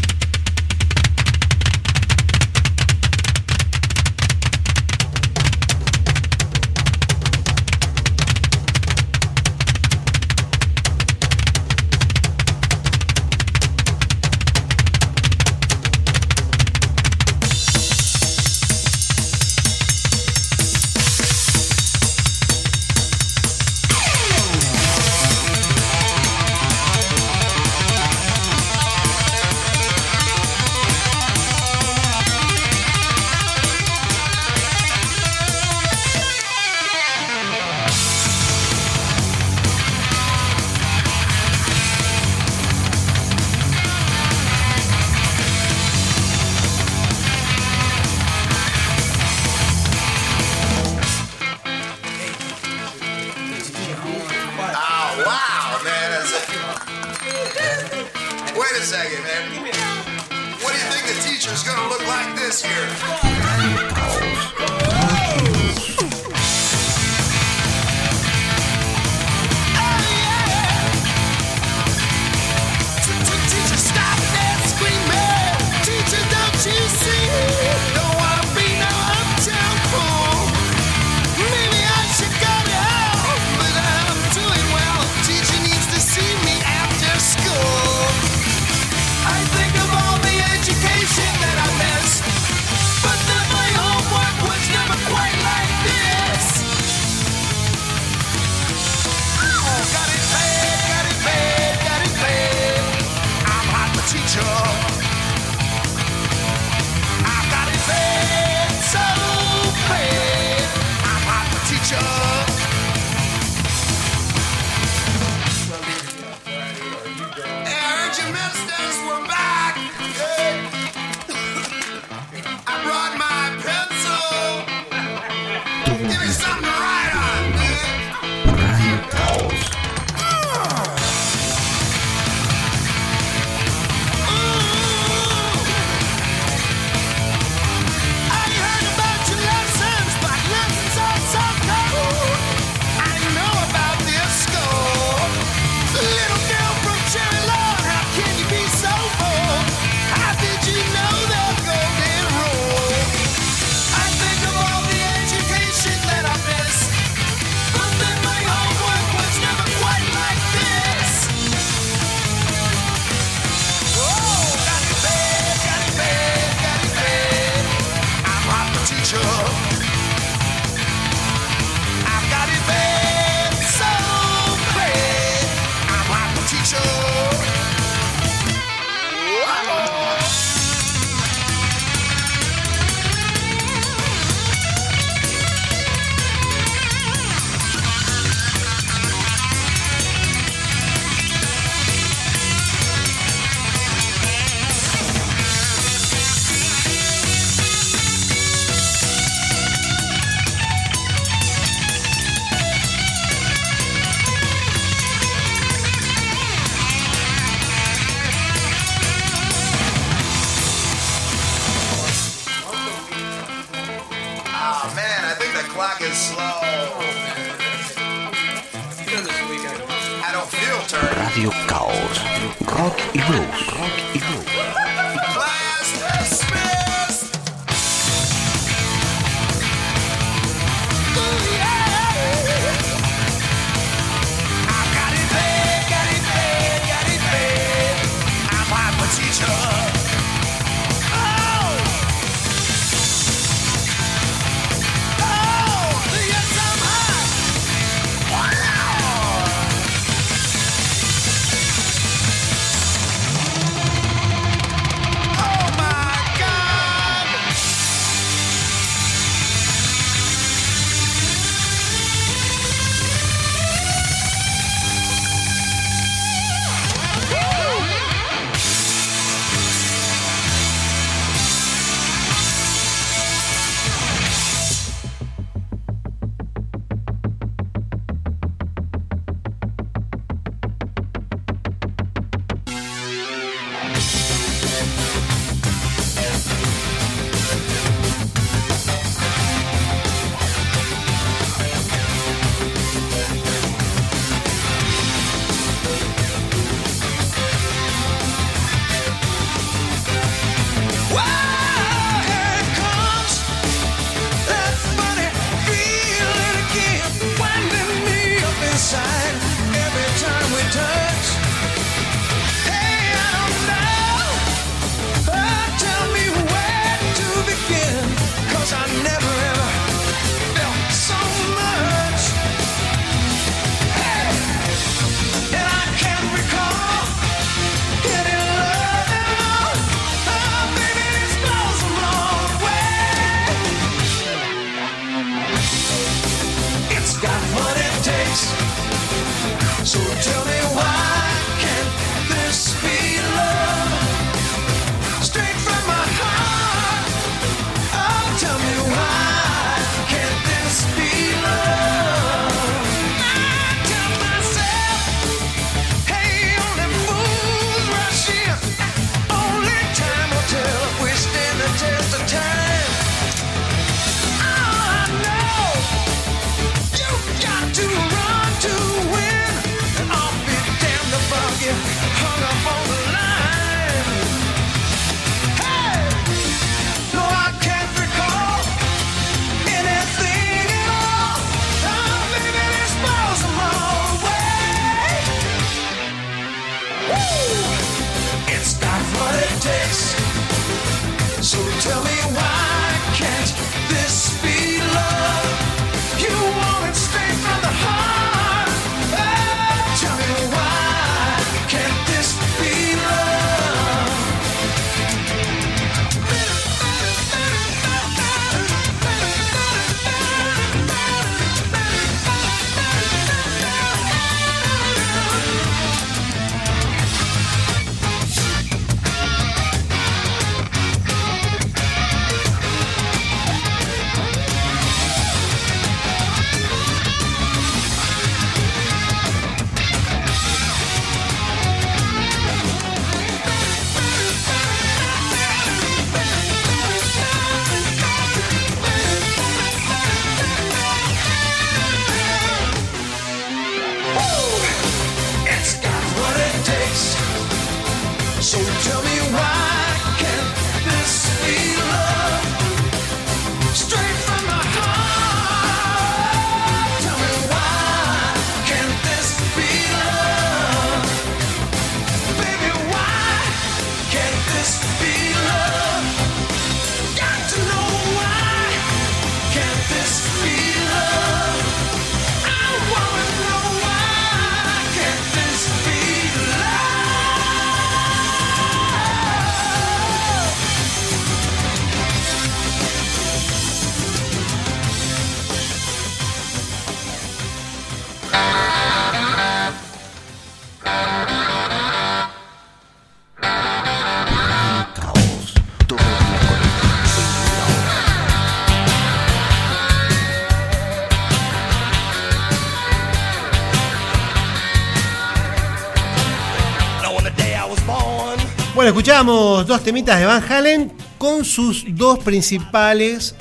Bueno, 509.00 509.12
escuchamos 509.12 509.66
dos 509.66 509.82
temitas 509.82 510.20
de 510.20 510.26
Van 510.26 510.44
Halen 510.46 510.92
con 511.16 511.42
sus 511.42 511.86
dos 511.88 512.18
principales 512.18 513.34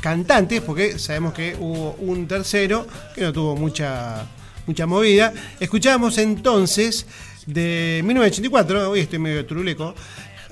cantantes, 0.00 0.62
porque 0.62 0.98
sabemos 0.98 1.34
que 1.34 1.54
hubo 1.60 1.96
un 1.98 2.26
tercero 2.26 2.86
que 3.14 3.20
no 3.20 3.30
tuvo 3.30 3.56
mucha, 3.56 4.26
mucha 4.66 4.86
movida. 4.86 5.34
Escuchamos 5.60 6.16
entonces 6.16 7.06
de 7.44 8.00
1984, 8.06 8.90
hoy 8.90 9.00
estoy 9.00 9.18
medio 9.18 9.44
turuleco, 9.44 9.94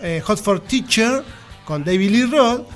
eh, 0.02 0.20
Hot 0.22 0.38
for 0.38 0.60
Teacher 0.60 1.24
con 1.64 1.82
David 1.82 2.10
Lee 2.10 2.26
Roth. 2.26 2.66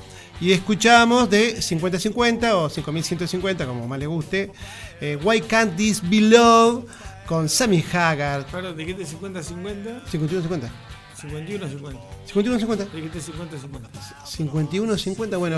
Y 0.41 0.53
escuchamos 0.53 1.29
de 1.29 1.57
50-50 1.57 2.51
o 2.55 2.67
5150, 2.67 3.67
como 3.67 3.87
más 3.87 3.99
le 3.99 4.07
guste, 4.07 4.51
eh, 4.99 5.19
Why 5.21 5.41
Can't 5.41 5.75
This 5.75 6.01
Be 6.01 6.21
Love 6.21 6.85
con 7.27 7.47
Sammy 7.47 7.85
Hagar. 7.93 8.47
Perdón, 8.47 8.75
dijiste 8.75 9.05
50-50, 9.05 10.05
51-50. 10.11 10.88
51-50. 11.21 11.97
51-50. 12.33 12.91
Dijiste 12.91 13.19
50-50. 13.19 13.89
51-50, 14.25 15.37
bueno, 15.37 15.57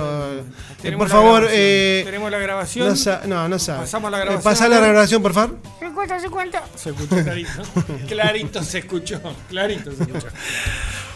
eh, 0.84 0.92
por 0.98 1.10
favor, 1.10 1.48
eh, 1.50 2.02
Tenemos 2.06 2.32
la 2.32 2.40
grabación. 2.40 2.88
no, 2.90 2.96
sa- 2.96 3.22
no, 3.26 3.48
no 3.50 3.60
sabe. 3.60 3.82
Pasamos 3.82 4.10
la 4.12 4.18
Eh, 4.18 4.22
grabación 4.22 4.44
Pasá 4.54 4.68
la 4.70 4.80
grabación, 4.80 5.22
por 5.22 5.34
favor. 5.34 5.58
50-50. 5.80 6.62
Se 6.76 6.90
escuchó 6.90 7.24
clarito. 7.24 7.50
clarito 8.08 8.64
se 8.64 8.80
escuchó. 8.80 9.22
Clarito 9.50 9.92
se 9.92 10.04
escuchó. 10.04 10.28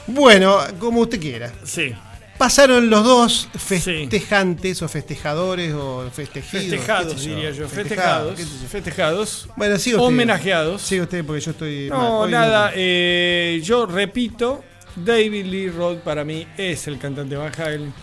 Bueno, 0.08 0.58
como 0.79 1.01
usted 1.01 1.19
quiera. 1.19 1.51
Sí. 1.63 1.93
Pasaron 2.38 2.89
los 2.89 3.04
dos 3.04 3.48
festejantes 3.58 4.82
o 4.82 4.88
festejadores 4.89 5.74
o 5.74 6.10
festejidos. 6.12 6.65
Festejados, 6.69 7.21
diría 7.21 7.52
yo. 7.52 7.67
Festejados, 7.69 8.39
Festejados. 8.69 9.50
Bueno, 9.56 9.78
sigue 9.78 9.95
usted. 9.95 10.08
Homenajeados. 10.08 10.82
Sigue 10.82 11.02
usted 11.04 11.26
porque 11.26 11.41
yo 11.41 11.52
estoy. 11.52 11.89
No, 11.89 12.28
nada. 12.28 12.71
eh, 12.76 13.62
yo 13.63 13.86
repito, 13.86 14.63
David 14.98 15.45
Lee 15.45 15.69
Roth 15.69 16.00
para 16.00 16.26
mí 16.26 16.45
es 16.58 16.88
el 16.88 17.00
cantante 17.00 17.38
Van 17.38 17.54
Halen. 17.58 17.93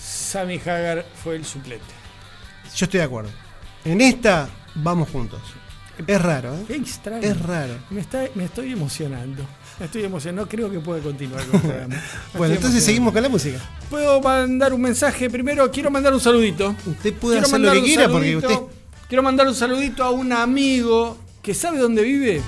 Sammy 0.00 0.60
Hagar 0.64 1.04
fue 1.22 1.36
el 1.36 1.44
suplente. 1.44 1.84
Yo 2.76 2.84
estoy 2.84 2.98
de 2.98 3.04
acuerdo. 3.04 3.30
En 3.84 4.00
esta 4.00 4.48
vamos 4.76 5.08
juntos. 5.10 5.40
Es 6.06 6.20
raro, 6.20 6.54
¿eh? 6.54 6.64
Qué 6.66 6.74
extraño. 6.76 7.22
Es 7.22 7.40
raro. 7.40 7.74
Me, 7.90 8.00
está, 8.00 8.24
me 8.34 8.44
estoy 8.44 8.72
emocionando. 8.72 9.44
Estoy 9.80 10.04
emocionando. 10.04 10.42
No 10.42 10.48
creo 10.48 10.70
que 10.70 10.78
pueda 10.80 11.00
continuar 11.02 11.44
con 11.46 11.56
el 11.56 11.60
programa. 11.66 12.02
Bueno, 12.36 12.54
entonces 12.54 12.84
seguimos 12.84 13.12
con 13.12 13.22
la 13.22 13.28
música. 13.28 13.58
Puedo 13.90 14.20
mandar 14.20 14.72
un 14.72 14.80
mensaje. 14.80 15.28
Primero, 15.30 15.70
quiero 15.70 15.90
mandar 15.90 16.12
un 16.14 16.20
saludito. 16.20 16.74
Usted 16.86 17.12
puede 17.14 17.36
Quiero 17.40 17.46
hacer 17.46 17.60
lo 17.60 17.72
que 17.72 17.82
quiera 17.82 18.08
porque 18.08 18.36
usted 18.36 18.54
Quiero 19.08 19.22
mandar 19.22 19.46
un 19.46 19.54
saludito 19.54 20.02
a 20.02 20.10
un 20.10 20.32
amigo 20.32 21.18
que 21.42 21.52
sabe 21.54 21.78
dónde 21.78 22.02
vive. 22.02 22.40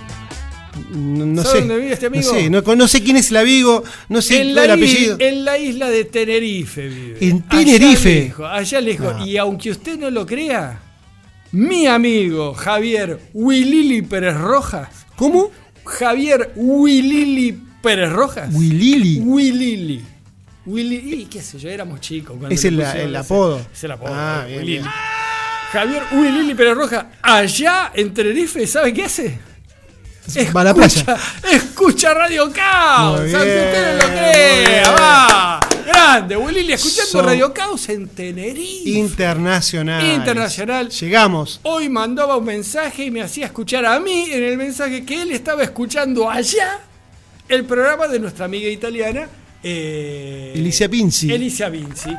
no, 0.90 1.26
no 1.26 1.42
¿Sabe 1.42 1.54
sé. 1.54 1.58
dónde 1.60 1.76
vive 1.76 1.92
este 1.92 2.06
amigo? 2.06 2.24
No 2.32 2.38
sé, 2.38 2.50
no, 2.50 2.76
no 2.76 2.88
sé 2.88 3.02
quién 3.02 3.16
es 3.16 3.30
el 3.30 3.36
amigo, 3.36 3.84
no 4.08 4.22
sé 4.22 4.36
en, 4.40 4.48
el 4.48 4.54
la 4.54 4.72
apellido. 4.72 5.16
en 5.20 5.44
la 5.44 5.58
isla 5.58 5.90
de 5.90 6.04
Tenerife 6.04 6.88
vive. 6.88 7.18
¿En 7.28 7.44
Allá 7.48 7.64
Tenerife? 7.64 8.14
lejos, 8.22 8.46
allá 8.50 8.80
lejos. 8.80 9.26
Y 9.26 9.36
aunque 9.36 9.70
usted 9.70 9.98
no 9.98 10.10
lo 10.10 10.24
crea, 10.26 10.80
mi 11.52 11.86
amigo 11.86 12.54
Javier 12.54 13.20
Wilili 13.34 14.02
Pérez 14.02 14.36
Rojas. 14.38 14.88
¿Cómo? 15.16 15.50
Javier 15.86 16.52
Wilili 16.56 17.52
Pérez 17.82 18.12
Rojas. 18.12 18.52
Wilili. 18.54 19.20
Wilili. 19.20 20.04
Wilili, 20.66 21.22
y 21.22 21.24
qué 21.26 21.40
sé 21.40 21.58
yo, 21.58 21.68
éramos 21.68 22.00
chicos. 22.00 22.36
cuando 22.36 22.54
Es 22.54 22.64
el- 22.64 23.14
apodo. 23.16 23.60
Es 23.72 23.84
el 23.84 23.92
apodo. 23.92 24.10
Ah, 24.12 24.44
bien. 24.48 24.84
Javier 25.72 26.02
Wilili 26.12 26.54
Pérez 26.54 26.74
Rojas, 26.76 27.06
allá 27.22 27.92
en 27.94 28.12
Tenerife, 28.12 28.66
¿sabe 28.66 28.92
qué 28.92 29.04
hace? 29.04 29.38
Va 30.54 30.60
a 30.60 30.64
la 30.64 30.74
playa. 30.74 31.16
Escucha 31.52 32.12
Radio 32.14 32.50
Caos. 32.52 33.20
Aunque 33.20 33.26
bien, 33.26 33.40
usted 33.40 33.96
no 33.96 34.02
lo 34.02 34.08
muy 34.08 34.18
crea. 34.18 34.68
bien. 34.68 34.82
Va. 34.98 35.60
Grande, 35.86 36.36
Willy, 36.36 36.72
escuchando 36.72 37.10
Son- 37.10 37.24
Radio 37.26 37.52
Caos 37.54 37.88
en 37.88 38.08
Tenerife. 38.08 38.90
Internacional. 38.90 40.04
Internacional. 40.04 40.88
Llegamos. 40.90 41.60
Hoy 41.62 41.88
mandaba 41.88 42.36
un 42.36 42.44
mensaje 42.44 43.04
y 43.04 43.10
me 43.10 43.22
hacía 43.22 43.46
escuchar 43.46 43.84
a 43.86 43.98
mí 44.00 44.26
en 44.30 44.42
el 44.42 44.56
mensaje 44.56 45.04
que 45.04 45.22
él 45.22 45.30
estaba 45.32 45.62
escuchando 45.62 46.28
allá 46.28 46.80
el 47.48 47.64
programa 47.64 48.08
de 48.08 48.18
nuestra 48.18 48.46
amiga 48.46 48.68
italiana. 48.68 49.28
Eh, 49.62 50.52
Alicia 50.56 50.88
Pinzi. 50.88 51.32
Alicia 51.32 51.68
Vinci. 51.68 52.10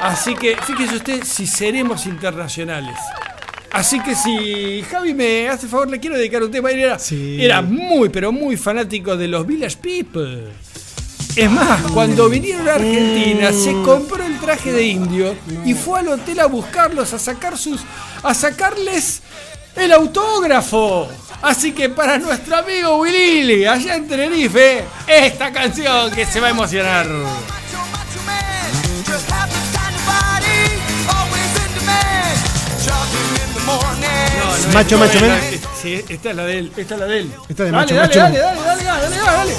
Así 0.00 0.34
que 0.34 0.56
fíjese 0.56 0.96
usted 0.96 1.22
si 1.24 1.46
seremos 1.46 2.06
internacionales. 2.06 2.96
Así 3.72 4.00
que 4.00 4.14
si 4.16 4.82
Javi 4.90 5.14
me 5.14 5.48
hace 5.48 5.68
favor, 5.68 5.88
le 5.88 6.00
quiero 6.00 6.16
dedicar 6.16 6.42
un 6.42 6.50
tema. 6.50 6.70
Era, 6.70 6.98
Sí. 6.98 7.36
era 7.40 7.62
muy, 7.62 8.08
pero 8.08 8.32
muy 8.32 8.56
fanático 8.56 9.16
de 9.16 9.28
los 9.28 9.46
Village 9.46 9.76
People. 9.76 10.48
Es 11.36 11.48
más, 11.50 11.80
cuando 11.92 12.28
vinieron 12.28 12.68
a 12.68 12.74
Argentina, 12.74 13.52
se 13.52 13.70
compró 13.84 14.24
el 14.24 14.38
traje 14.40 14.72
de 14.72 14.82
indio 14.84 15.34
y 15.64 15.74
fue 15.74 16.00
al 16.00 16.08
hotel 16.08 16.40
a 16.40 16.46
buscarlos, 16.46 17.12
a 17.12 17.18
sacar 17.20 17.56
sus. 17.56 17.80
a 18.22 18.34
sacarles 18.34 19.22
el 19.76 19.92
autógrafo. 19.92 21.08
Así 21.42 21.72
que 21.72 21.88
para 21.88 22.18
nuestro 22.18 22.56
amigo 22.56 22.98
Willy, 22.98 23.64
allá 23.64 23.94
en 23.94 24.08
Tenerife, 24.08 24.82
esta 25.06 25.52
canción 25.52 26.10
que 26.10 26.26
se 26.26 26.40
va 26.40 26.48
a 26.48 26.50
emocionar. 26.50 27.06
Macho, 34.72 34.98
macho, 34.98 35.20
la- 35.20 35.26
men. 35.28 35.60
Sí, 35.80 36.04
esta 36.08 36.30
es 36.30 36.36
la 36.36 36.44
de 36.44 36.58
él, 36.58 36.72
esta 36.76 36.94
es 36.94 37.00
la 37.00 37.06
de 37.06 37.18
él. 37.18 37.32
Esta 37.48 37.64
de 37.64 37.70
dale, 37.70 37.82
macho, 37.82 37.94
dale, 37.94 38.06
macho, 38.08 38.18
dale, 38.20 38.32
men. 38.38 38.42
dale, 38.42 38.84
dale, 38.84 38.84
dale, 38.84 39.16
dale, 39.16 39.36
dale. 39.36 39.54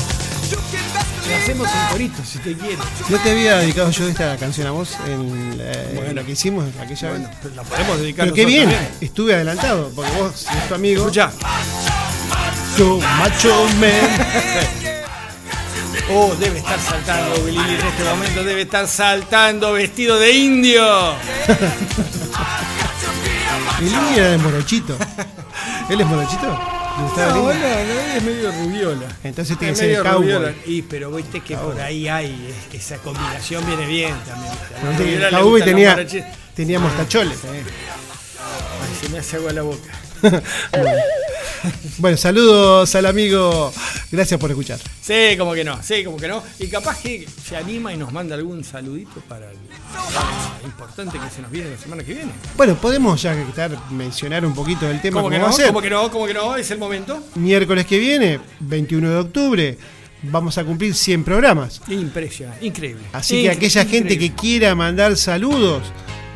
Le 1.27 1.35
hacemos 1.35 1.67
un 1.67 1.87
corito 1.91 2.21
si 2.25 2.39
te 2.39 2.53
quiere. 2.57 2.77
¿No 3.09 3.17
te 3.19 3.31
había 3.31 3.57
dedicado 3.57 3.89
yo 3.91 4.07
esta 4.07 4.35
canción 4.37 4.67
a 4.67 4.71
vos 4.71 4.95
en, 5.07 5.57
la- 5.57 5.71
en 6.09 6.15
lo 6.15 6.25
que 6.25 6.31
hicimos 6.31 6.65
aquella 6.79 7.11
vez? 7.11 7.21
La 7.55 7.63
podemos 7.63 7.99
dedicar 7.99 8.25
Pero 8.25 8.35
qué 8.35 8.45
bien, 8.45 8.75
estuve 8.99 9.35
adelantado, 9.35 9.91
porque 9.95 10.11
vos 10.11 10.45
es 10.49 10.67
tu 10.67 10.75
amigo. 10.75 11.01
Escucha. 11.01 11.31
Yo, 12.77 12.97
macho 13.17 13.65
man. 13.79 13.91
Oh, 16.13 16.35
debe 16.39 16.57
estar 16.59 16.77
saltando 16.77 17.41
Willy 17.45 17.57
en 17.57 17.69
este 17.87 18.03
momento, 18.03 18.43
debe 18.43 18.61
estar 18.63 18.85
saltando 18.85 19.71
vestido 19.71 20.19
de 20.19 20.31
indio. 20.33 20.83
Mi 23.81 23.89
línea 23.89 24.15
era 24.15 24.29
de 24.31 24.37
morochito. 24.37 24.95
¿Él 25.89 26.01
es 26.01 26.07
morochito? 26.07 26.47
¿Le 26.97 27.03
gustaba 27.03 27.33
No, 27.33 27.51
el 27.51 27.59
no, 27.59 27.65
no, 27.65 28.15
es 28.17 28.23
medio 28.23 28.51
rubiola. 28.51 29.07
Entonces 29.23 29.57
tiene 29.57 29.73
que 29.73 29.79
ser 29.79 29.89
el 29.91 30.03
cowboy. 30.03 30.55
Y 30.65 30.81
pero 30.83 31.09
viste 31.11 31.39
que 31.41 31.55
por 31.57 31.79
ahí 31.79 32.07
hay 32.07 32.53
es- 32.73 32.75
esa 32.81 32.97
combinación 32.97 33.65
viene 33.65 33.85
bien 33.87 34.13
también. 34.25 35.23
El 35.23 35.29
cowboy 35.31 35.63
tenía, 35.63 35.97
tenía 36.55 36.79
mostacholes. 36.79 37.37
Ay, 37.45 37.63
se 39.01 39.09
me 39.09 39.19
hace 39.19 39.37
agua 39.37 39.51
la 39.53 39.61
boca. 39.63 39.91
Bueno, 40.21 40.41
saludos 42.17 42.93
al 42.95 43.05
amigo. 43.05 43.73
Gracias 44.11 44.39
por 44.39 44.49
escuchar. 44.49 44.79
Sí, 45.01 45.35
como 45.37 45.53
que 45.53 45.63
no, 45.63 45.81
sí, 45.81 46.03
como 46.03 46.17
que 46.17 46.27
no. 46.27 46.43
Y 46.59 46.67
capaz 46.67 47.01
que 47.01 47.27
se 47.43 47.57
anima 47.57 47.93
y 47.93 47.97
nos 47.97 48.11
manda 48.11 48.35
algún 48.35 48.63
saludito 48.63 49.21
para 49.27 49.49
el 49.51 49.57
importante 50.65 51.19
que 51.19 51.29
se 51.29 51.41
nos 51.41 51.51
viene 51.51 51.71
la 51.71 51.77
semana 51.77 52.03
que 52.03 52.13
viene. 52.13 52.31
Bueno, 52.55 52.75
podemos 52.75 53.21
ya 53.21 53.33
que 53.33 53.41
estar 53.41 53.91
mencionar 53.91 54.45
un 54.45 54.53
poquito 54.53 54.85
del 54.87 55.01
tema 55.01 55.21
¿Cómo 55.21 55.29
que 55.29 55.35
que 55.35 55.41
va 55.41 55.47
a 55.47 55.51
no? 55.51 55.55
ser. 55.55 55.67
¿Cómo 55.67 55.81
que 55.81 55.89
no? 55.89 56.11
¿Cómo 56.11 56.27
que 56.27 56.33
no? 56.33 56.55
Es 56.55 56.71
el 56.71 56.77
momento. 56.77 57.23
Miércoles 57.35 57.85
que 57.85 57.99
viene, 57.99 58.39
21 58.59 59.09
de 59.09 59.15
octubre, 59.17 59.77
vamos 60.23 60.57
a 60.57 60.63
cumplir 60.63 60.93
100 60.93 61.23
programas. 61.23 61.81
Impresionante, 61.87 62.65
increíble. 62.65 63.03
Así 63.13 63.43
que 63.43 63.51
aquella 63.51 63.85
gente 63.85 64.17
que 64.17 64.33
quiera 64.33 64.75
mandar 64.75 65.17
saludos 65.17 65.83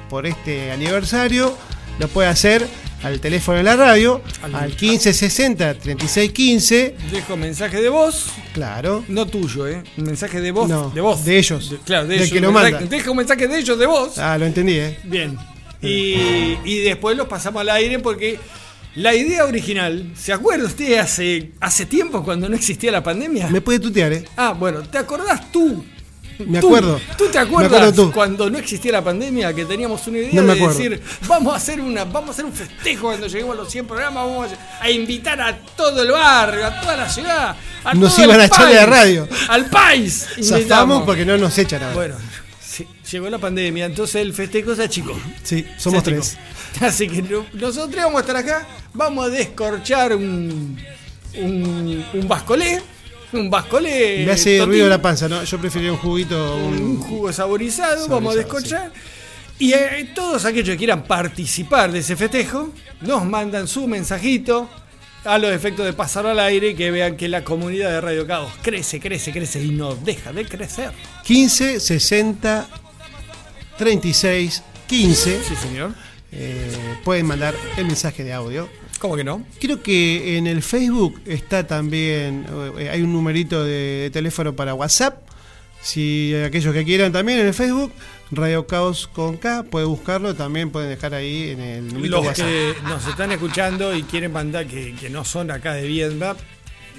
por 0.09 0.25
este 0.25 0.71
aniversario, 0.71 1.55
lo 1.99 2.07
puede 2.07 2.29
hacer 2.29 2.67
al 3.05 3.19
teléfono 3.19 3.57
de 3.59 3.63
la 3.63 3.75
radio, 3.75 4.21
Al- 4.41 4.55
al 4.55 4.69
1560 4.69 5.73
3615. 5.75 6.95
Dejo 7.11 7.37
mensaje 7.37 7.81
de 7.81 7.89
voz, 7.89 8.31
Claro. 8.53 9.03
no 9.07 9.25
tuyo, 9.27 9.67
¿eh? 9.67 9.83
Mensaje 9.97 10.41
de 10.41 10.51
voz. 10.51 10.67
No, 10.69 10.89
de 10.89 11.01
voz. 11.01 11.23
de 11.23 11.37
ellos. 11.37 11.75
claro, 11.85 12.07
de 12.07 12.15
ellos. 12.15 12.31
que 12.31 12.39
lo 12.41 12.51
manda. 12.51 12.79
Deja 12.79 13.11
un 13.11 13.17
mensaje 13.17 13.47
de 13.47 13.59
ellos 13.59 13.77
de 13.77 13.85
voz. 13.85 14.17
Ah, 14.17 14.37
lo 14.37 14.45
entendí, 14.45 14.73
¿eh? 14.73 14.97
Bien. 15.03 15.37
Y, 15.81 16.57
y 16.65 16.79
después 16.79 17.15
los 17.15 17.27
pasamos 17.27 17.61
al 17.61 17.69
aire 17.69 17.99
porque 17.99 18.39
la 18.95 19.13
idea 19.13 19.45
original, 19.45 20.11
¿se 20.17 20.33
acuerda 20.33 20.65
usted 20.65 20.97
hace, 20.97 21.51
hace 21.59 21.85
tiempo 21.85 22.23
cuando 22.23 22.49
no 22.49 22.55
existía 22.55 22.91
la 22.91 23.03
pandemia? 23.03 23.47
Me 23.49 23.61
puede 23.61 23.79
tutear, 23.79 24.13
¿eh? 24.13 24.25
Ah, 24.35 24.53
bueno, 24.57 24.81
¿te 24.81 24.97
acordás 24.97 25.51
tú? 25.51 25.85
Me 26.45 26.57
acuerdo. 26.57 26.99
¿Tú 27.17 27.25
te 27.31 27.37
acuerdas 27.39 27.73
acuerdo 27.81 27.93
tú. 28.07 28.11
cuando 28.11 28.49
no 28.49 28.57
existía 28.57 28.91
la 28.93 29.03
pandemia 29.03 29.53
que 29.53 29.65
teníamos 29.65 30.05
una 30.07 30.17
idea 30.19 30.41
No 30.41 30.53
de 30.53 30.59
decir, 30.67 31.01
vamos 31.27 31.53
a 31.53 31.57
hacer 31.57 31.79
una 31.79 32.03
vamos 32.05 32.29
a 32.29 32.31
hacer 32.33 32.45
un 32.45 32.53
festejo 32.53 33.07
cuando 33.07 33.27
lleguemos 33.27 33.53
a 33.53 33.61
los 33.61 33.71
100 33.71 33.87
programas, 33.87 34.25
vamos 34.25 34.49
a, 34.81 34.89
invitar 34.89 35.39
a 35.41 35.57
todo 35.57 36.03
el 36.03 36.11
barrio, 36.11 36.65
a 36.65 36.81
toda 36.81 36.95
la 36.97 37.09
ciudad, 37.09 37.55
a 37.83 37.93
Nos 37.93 38.15
todo 38.15 38.25
iban 38.25 38.35
el 38.37 38.41
a 38.41 38.45
echar 38.45 38.67
de 38.67 38.75
la 38.75 38.85
radio. 38.85 39.27
Al 39.47 39.65
país. 39.69 40.27
Zafamos 40.43 41.03
porque 41.03 41.25
no 41.25 41.37
nos 41.37 41.57
echan 41.57 41.81
ahora. 41.83 41.95
Bueno, 41.95 42.15
sí, 42.61 42.85
llegó 43.11 43.29
la 43.29 43.37
pandemia, 43.39 43.85
entonces 43.85 44.17
el 44.17 44.33
festejo 44.33 44.75
se 44.75 44.83
achicó. 44.83 45.17
sí, 45.43 45.65
somos 45.77 46.03
tres. 46.03 46.37
Así 46.81 47.07
que 47.07 47.21
no- 47.21 47.45
nosotros 47.53 47.95
vamos 48.03 48.17
a 48.17 48.21
estar 48.21 48.35
acá, 48.35 48.67
vamos 48.93 49.25
a 49.25 49.29
descorchar 49.29 50.13
un, 50.15 50.77
un, 51.37 52.05
un 52.13 52.27
bascolé, 52.27 52.81
un 53.37 53.49
bascolé. 53.49 54.23
Me 54.25 54.31
hace 54.31 54.57
totín, 54.57 54.69
ruido 54.71 54.89
la 54.89 55.01
panza, 55.01 55.27
¿no? 55.27 55.43
Yo 55.43 55.59
preferiría 55.59 55.91
un 55.91 55.97
juguito. 55.99 56.55
un 56.55 56.73
Un... 56.73 56.97
jugo 56.99 57.31
saborizado, 57.33 58.07
vamos 58.07 58.33
a 58.35 58.37
descochar. 58.37 58.91
Y 59.57 59.73
eh, 59.73 60.11
todos 60.13 60.43
aquellos 60.45 60.69
que 60.69 60.77
quieran 60.77 61.03
participar 61.03 61.91
de 61.91 61.99
ese 61.99 62.15
festejo, 62.15 62.69
nos 63.01 63.25
mandan 63.25 63.67
su 63.67 63.87
mensajito 63.87 64.69
a 65.23 65.37
los 65.37 65.51
efectos 65.51 65.85
de 65.85 65.93
pasarlo 65.93 66.29
al 66.29 66.39
aire 66.39 66.69
y 66.69 66.75
que 66.75 66.91
vean 66.91 67.17
que 67.17 67.27
la 67.27 67.43
comunidad 67.43 67.89
de 67.89 68.01
Radio 68.01 68.27
Caos 68.27 68.51
crece, 68.61 68.99
crece, 68.99 69.31
crece 69.31 69.63
y 69.63 69.69
no 69.69 69.95
deja 69.95 70.31
de 70.33 70.45
crecer. 70.45 70.91
15 71.23 71.79
60 71.79 72.67
36 73.77 74.63
15. 74.87 75.43
Sí, 75.43 75.55
señor. 75.55 75.93
Eh, 76.31 76.97
pueden 77.03 77.25
mandar 77.25 77.55
el 77.77 77.85
mensaje 77.85 78.23
de 78.23 78.33
audio. 78.33 78.69
¿Cómo 79.05 79.17
que 79.17 79.23
no? 79.23 79.43
Creo 79.61 79.83
que 79.83 80.37
en 80.37 80.47
el 80.47 80.63
Facebook 80.63 81.21
está 81.25 81.67
también, 81.67 82.45
eh, 82.79 82.89
hay 82.89 83.01
un 83.03 83.13
numerito 83.13 83.63
de, 83.63 83.71
de 84.03 84.09
teléfono 84.09 84.55
para 84.55 84.73
WhatsApp. 84.73 85.21
Si 85.81 86.33
aquellos 86.43 86.73
que 86.73 86.83
quieran 86.83 87.11
también 87.11 87.37
en 87.39 87.45
el 87.45 87.53
Facebook, 87.53 87.91
Radio 88.31 88.65
Caos 88.65 89.05
con 89.07 89.37
K, 89.37 89.61
puede 89.69 89.85
buscarlo, 89.85 90.33
también 90.33 90.71
pueden 90.71 90.89
dejar 90.89 91.13
ahí 91.13 91.51
en 91.51 91.59
el 91.61 91.87
numerito 91.89 92.17
Los 92.17 92.25
WhatsApp. 92.25 92.47
que 92.47 92.73
nos 92.89 93.07
están 93.07 93.31
escuchando 93.31 93.95
y 93.95 94.01
quieren 94.01 94.31
mandar, 94.31 94.65
que, 94.65 94.95
que 94.95 95.11
no 95.11 95.23
son 95.23 95.51
acá 95.51 95.73
de 95.75 95.85
Viedma, 95.87 96.35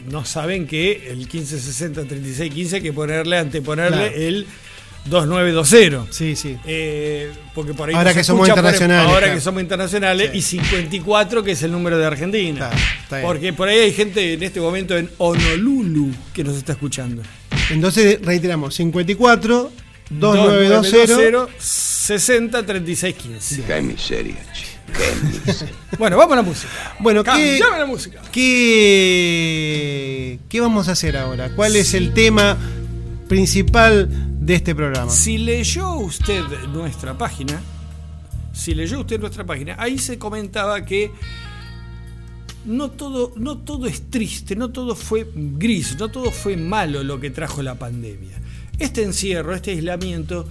no 0.09 0.25
saben 0.25 0.69
que 0.69 1.11
el 1.11 1.29
1560-3615 1.29 2.73
hay 2.75 2.81
que 2.83 2.93
ponerle, 2.93 3.39
anteponerle 3.39 3.97
Claro. 3.97 4.15
el 4.15 4.47
2920. 5.09 6.13
Sí, 6.13 6.37
sí. 6.37 6.57
Eh, 6.67 7.31
porque 7.55 7.75
por 7.75 7.89
ahí 7.89 7.95
Ahora 7.95 8.13
que 8.15 8.25
somos 8.25 8.41
por- 8.41 8.49
internacionales, 8.49 9.07
ahora 9.09 9.19
claro. 9.21 9.35
que 9.35 9.41
somos 9.41 9.63
internacionales 9.63 10.31
Sí. 10.33 10.39
y 10.39 10.43
54 10.43 11.43
que 11.43 11.53
es 11.53 11.63
el 11.63 11.73
número 11.73 11.99
de 11.99 12.07
Argentina. 12.07 12.59
Claro, 12.69 12.77
está 13.03 13.17
bien. 13.19 13.27
porque 13.29 13.53
por 13.53 13.69
ahí 13.69 13.79
hay 13.79 13.93
gente 13.93 14.35
en 14.35 14.43
este 14.43 14.61
momento 14.61 14.97
en 14.97 15.11
Honolulu 15.19 16.11
que 16.33 16.45
nos 16.45 16.57
está 16.57 16.73
escuchando. 16.73 17.23
Entonces 17.71 18.19
reiteramos, 18.23 18.75
54 18.75 19.73
2920. 20.11 21.53
60 21.59 22.65
36 22.65 23.15
15. 23.15 23.63
Qué 23.63 23.83
miseria, 23.83 24.37
che. 24.53 24.67
Qué 24.93 25.37
miseria. 25.47 25.75
Bueno, 25.99 26.17
vamos 26.19 26.35
a 26.35 26.37
la 26.37 26.43
música. 26.43 26.69
Bueno, 27.01 27.25
¿qué, 27.25 27.59
la 27.59 27.87
música. 27.87 28.21
qué, 28.31 30.39
qué 30.49 30.61
vamos 30.61 30.89
a 30.89 30.93
hacer 30.93 31.17
ahora? 31.17 31.49
¿Cuál 31.57 31.75
es 31.77 31.95
el 31.95 32.13
tema 32.13 32.57
principal 33.29 34.09
de 34.41 34.55
este 34.55 34.75
programa? 34.75 35.11
Si 35.11 35.39
leyó 35.39 35.95
usted 35.97 36.43
nuestra 36.73 37.17
página, 37.17 37.61
si 38.53 38.75
leyó 38.75 39.01
usted 39.01 39.21
nuestra 39.21 39.45
página, 39.45 39.77
ahí 39.79 39.99
se 39.99 40.19
comentaba 40.19 40.85
que 40.85 41.11
no 42.65 42.91
todo, 42.91 43.33
no 43.37 43.59
todo 43.59 43.87
es 43.87 44.11
triste, 44.11 44.57
no 44.57 44.71
todo 44.71 44.97
fue 44.97 45.27
gris, 45.35 45.97
no 45.99 46.09
todo 46.09 46.31
fue 46.31 46.57
malo 46.57 47.03
lo 47.05 47.21
que 47.21 47.31
trajo 47.31 47.63
la 47.63 47.77
pandemia. 47.77 48.37
Este 48.79 49.03
encierro, 49.05 49.55
este 49.55 49.71
aislamiento, 49.71 50.49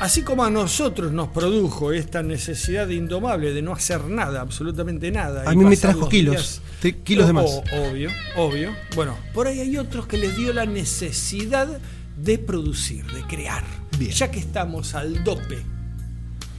así 0.00 0.22
como 0.22 0.44
a 0.44 0.50
nosotros 0.50 1.12
nos 1.12 1.28
produjo 1.28 1.92
esta 1.92 2.22
necesidad 2.22 2.88
indomable 2.88 3.52
de 3.52 3.62
no 3.62 3.72
hacer 3.72 4.04
nada, 4.04 4.40
absolutamente 4.40 5.10
nada. 5.12 5.48
A 5.48 5.54
mí 5.54 5.64
me 5.64 5.76
trajo 5.76 6.00
los 6.00 6.08
kilos, 6.08 6.60
días- 6.82 6.94
kilos 7.04 7.26
de 7.28 7.32
más. 7.32 7.44
O- 7.46 7.62
obvio, 7.88 8.10
obvio. 8.36 8.74
Bueno, 8.96 9.16
por 9.32 9.46
ahí 9.46 9.60
hay 9.60 9.76
otros 9.78 10.06
que 10.06 10.18
les 10.18 10.36
dio 10.36 10.52
la 10.52 10.66
necesidad 10.66 11.78
de 12.16 12.38
producir, 12.38 13.04
de 13.12 13.22
crear. 13.26 13.64
Bien. 13.98 14.10
Ya 14.12 14.30
que 14.30 14.38
estamos 14.40 14.94
al 14.94 15.22
dope. 15.24 15.58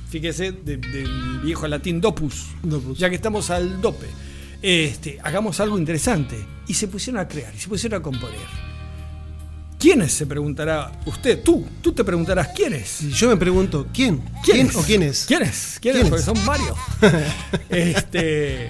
Fíjese, 0.10 0.52
de- 0.52 0.78
del 0.78 1.40
viejo 1.44 1.68
latín 1.68 2.00
dopus. 2.00 2.48
Dopus. 2.64 2.98
Ya 2.98 3.10
que 3.10 3.16
estamos 3.16 3.50
al 3.50 3.82
dope. 3.82 4.08
Este, 4.62 5.20
hagamos 5.24 5.60
algo 5.60 5.78
interesante. 5.78 6.38
Y 6.68 6.74
se 6.74 6.88
pusieron 6.88 7.22
a 7.22 7.28
crear, 7.28 7.54
y 7.54 7.60
se 7.60 7.68
pusieron 7.68 8.00
a 8.00 8.04
componer. 8.04 8.66
¿Quiénes? 9.78 10.14
Se 10.14 10.26
preguntará 10.26 10.92
usted, 11.06 11.44
tú, 11.44 11.64
tú 11.82 11.92
te 11.92 12.04
preguntarás 12.04 12.48
quiénes. 12.56 13.02
Y 13.04 13.12
yo 13.12 13.28
me 13.30 13.38
pregunto, 13.38 13.88
¿quién? 13.94 14.24
¿Quién 14.44 14.70
o 14.76 14.82
quién 14.82 15.04
es? 15.04 15.26
¿Quiénes? 15.26 15.78
¿Quiénes? 15.80 16.00
¿Quiénes? 16.02 16.10
Porque 16.10 16.24
son 16.24 16.46
varios. 16.46 16.76
este, 17.70 18.70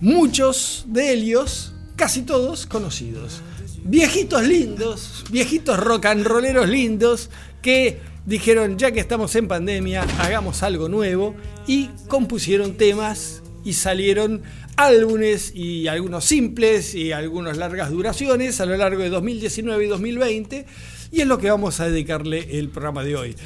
muchos 0.00 0.84
de 0.88 1.12
ellos, 1.12 1.72
casi 1.94 2.22
todos 2.22 2.66
conocidos. 2.66 3.40
Viejitos 3.88 4.42
lindos, 4.42 5.24
viejitos 5.30 5.78
rock 5.78 6.06
and 6.06 6.26
rolleros 6.26 6.68
lindos 6.68 7.30
que 7.62 8.00
dijeron, 8.24 8.78
ya 8.78 8.90
que 8.90 8.98
estamos 8.98 9.36
en 9.36 9.46
pandemia, 9.46 10.04
hagamos 10.18 10.64
algo 10.64 10.88
nuevo 10.88 11.36
y 11.68 11.90
compusieron 12.08 12.76
temas 12.76 13.44
y 13.64 13.74
salieron 13.74 14.42
álbumes 14.76 15.52
y 15.54 15.86
algunos 15.86 16.24
simples 16.24 16.96
y 16.96 17.12
algunas 17.12 17.58
largas 17.58 17.92
duraciones 17.92 18.60
a 18.60 18.66
lo 18.66 18.76
largo 18.76 19.02
de 19.02 19.08
2019 19.08 19.84
y 19.84 19.88
2020 19.88 20.66
y 21.12 21.20
es 21.20 21.26
lo 21.28 21.38
que 21.38 21.48
vamos 21.48 21.78
a 21.78 21.88
dedicarle 21.88 22.58
el 22.58 22.70
programa 22.70 23.04
de 23.04 23.14
hoy. 23.14 23.36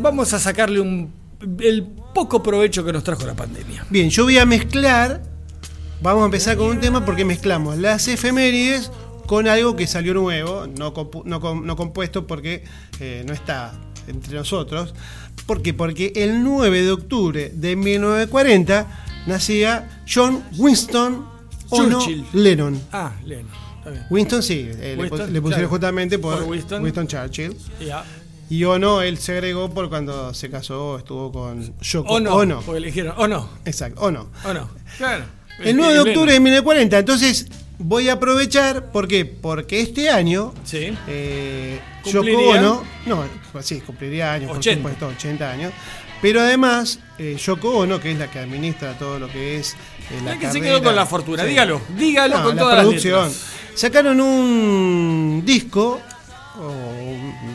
Vamos 0.00 0.32
a 0.32 0.38
sacarle 0.38 0.80
un, 0.80 1.12
el 1.60 1.86
poco 2.14 2.42
provecho 2.42 2.82
que 2.82 2.94
nos 2.94 3.04
trajo 3.04 3.26
la 3.26 3.34
pandemia. 3.34 3.84
Bien, 3.90 4.08
yo 4.08 4.24
voy 4.24 4.38
a 4.38 4.46
mezclar. 4.46 5.22
Vamos 6.00 6.22
a 6.22 6.24
empezar 6.26 6.56
con 6.56 6.68
un 6.68 6.80
tema 6.80 7.04
porque 7.04 7.26
mezclamos 7.26 7.76
las 7.78 8.08
efemérides 8.08 8.90
con 9.26 9.48
algo 9.48 9.76
que 9.76 9.86
salió 9.86 10.14
nuevo, 10.14 10.66
no, 10.66 10.94
compu- 10.94 11.22
no 11.24 11.40
com- 11.40 11.64
no 11.64 11.76
compuesto 11.76 12.26
porque 12.26 12.64
eh, 13.00 13.24
no 13.26 13.32
está 13.32 13.72
entre 14.08 14.34
nosotros. 14.36 14.94
¿Por 15.46 15.62
qué? 15.62 15.74
Porque 15.74 16.12
el 16.16 16.42
9 16.42 16.82
de 16.82 16.92
octubre 16.92 17.50
de 17.54 17.76
1940 17.76 18.86
nacía 19.26 20.02
John 20.12 20.42
Winston 20.56 21.26
Ono 21.70 21.98
Churchill. 22.00 22.24
Lennon. 22.32 22.80
Ah. 22.92 23.12
Está 23.20 23.90
bien. 23.90 24.06
Winston 24.10 24.42
sí, 24.42 24.68
eh, 24.72 24.94
le 24.96 25.02
Winston, 25.02 25.20
pu- 25.20 25.32
le, 25.32 25.40
pusieron 25.40 25.50
claro. 25.50 25.68
justamente 25.68 26.18
por, 26.18 26.38
Por 26.38 26.48
Winston. 26.48 26.82
Winston. 26.82 27.06
Churchill. 27.06 27.56
Ya. 27.84 28.04
Y 28.48 28.62
Ono, 28.64 29.02
él 29.02 29.18
se 29.18 29.32
agregó 29.32 29.70
por 29.70 29.88
cuando 29.88 30.32
se 30.32 30.48
casó, 30.50 30.98
estuvo 30.98 31.32
con 31.32 31.76
Yoko 31.80 32.14
O 32.14 32.20
no. 32.20 32.34
Ono. 32.36 32.60
Porque 32.62 32.80
le 32.80 32.86
dijeron, 32.88 33.14
o 33.16 33.26
no. 33.26 33.48
Exacto, 33.64 34.00
Ono. 34.02 34.28
O 34.44 34.52
no. 34.54 34.68
Claro. 34.98 35.24
El 35.58 35.76
9 35.76 35.94
de 35.94 36.00
octubre 36.00 36.32
de 36.32 36.38
1940. 36.40 36.98
Entonces, 36.98 37.46
voy 37.78 38.08
a 38.08 38.14
aprovechar. 38.14 38.90
¿Por 38.92 39.08
qué? 39.08 39.24
Porque 39.24 39.80
este 39.80 40.10
año. 40.10 40.52
Sí. 40.64 40.96
Eh. 41.08 41.80
No, 43.06 43.24
sí, 43.62 43.80
cumpliría 43.80 44.32
años, 44.32 44.50
80. 44.56 44.82
por 44.82 44.92
supuesto, 44.92 45.16
80 45.16 45.50
años. 45.50 45.72
Pero 46.22 46.40
además, 46.40 46.98
eh, 47.18 47.36
Yoko 47.36 47.78
Ono, 47.78 48.00
que 48.00 48.12
es 48.12 48.18
la 48.18 48.30
que 48.30 48.38
administra 48.38 48.96
todo 48.98 49.18
lo 49.18 49.28
que 49.28 49.58
es. 49.58 49.74
eh, 49.74 50.20
la 50.24 50.38
que 50.38 50.50
se 50.50 50.60
quedó 50.60 50.82
con 50.82 50.94
la 50.96 51.04
fortuna. 51.06 51.42
Sí. 51.42 51.50
Dígalo. 51.50 51.80
Dígalo 51.96 52.38
No, 52.38 52.44
con 52.44 52.56
la 52.56 52.62
todas 52.62 52.80
producción. 52.80 53.20
las 53.20 53.28
letras. 53.32 53.52
Sacaron 53.74 54.20
un 54.20 55.42
disco, 55.44 56.00
o 56.58 56.72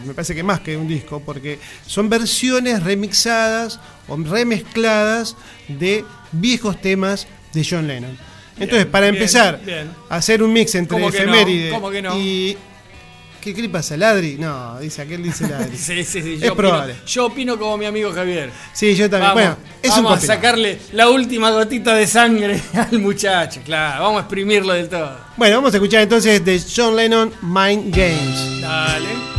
me 0.06 0.14
parece 0.14 0.36
que 0.36 0.44
más 0.44 0.60
que 0.60 0.78
un 0.78 0.88
disco, 0.88 1.22
porque 1.26 1.60
son 1.88 2.10
versiones 2.10 2.84
remixadas 2.84 3.80
o 4.08 4.16
remezcladas 4.18 5.36
de 5.68 6.06
viejos 6.32 6.80
temas 6.82 7.28
de 7.54 7.66
John 7.68 7.88
Lennon. 7.88 8.18
Entonces, 8.64 8.86
para 8.86 9.06
bien, 9.08 9.16
empezar 9.16 9.60
bien. 9.66 9.90
a 10.10 10.16
hacer 10.16 10.42
un 10.44 10.54
mix 10.54 10.76
entre 10.76 10.98
¿Cómo 10.98 11.12
que 11.12 11.26
no? 11.26 11.34
efeméride 11.34 11.70
¿Cómo 11.70 11.90
que 11.92 12.02
no? 12.02 12.18
y. 12.18 12.58
¿Qué, 13.42 13.56
¿Qué 13.56 13.62
le 13.64 13.70
pasa? 13.70 13.98
¿Ladri? 13.98 14.36
No, 14.38 14.80
dice 14.80 15.02
aquel 15.02 15.24
dice 15.24 15.48
Ladri. 15.48 15.76
Sí, 15.78 16.04
sí, 16.04 16.22
sí. 16.22 16.34
Es 16.36 16.42
Yo 16.42 16.56
probable. 16.56 16.94
Opino, 16.94 17.06
yo 17.08 17.26
opino 17.26 17.58
como 17.58 17.76
mi 17.76 17.86
amigo 17.86 18.12
Javier. 18.14 18.52
Sí, 18.72 18.96
yo 18.96 19.10
también. 19.10 19.34
Vamos, 19.34 19.58
bueno, 19.58 19.58
es 19.82 19.98
un 19.98 20.04
vamos 20.04 20.24
a 20.24 20.28
sacarle 20.28 20.78
la 20.92 21.10
última 21.10 21.50
gotita 21.50 21.96
de 21.96 22.06
sangre 22.06 22.62
al 22.92 23.00
muchacho. 23.00 23.62
Claro, 23.66 24.04
vamos 24.04 24.18
a 24.20 24.22
exprimirlo 24.22 24.74
del 24.74 24.90
todo. 24.90 25.18
Bueno, 25.38 25.56
vamos 25.56 25.74
a 25.74 25.78
escuchar 25.78 26.04
entonces 26.04 26.46
de 26.46 26.62
John 26.76 26.96
Lennon 26.96 27.34
Mind 27.42 27.96
Games. 27.96 28.62
Dale. 28.62 29.31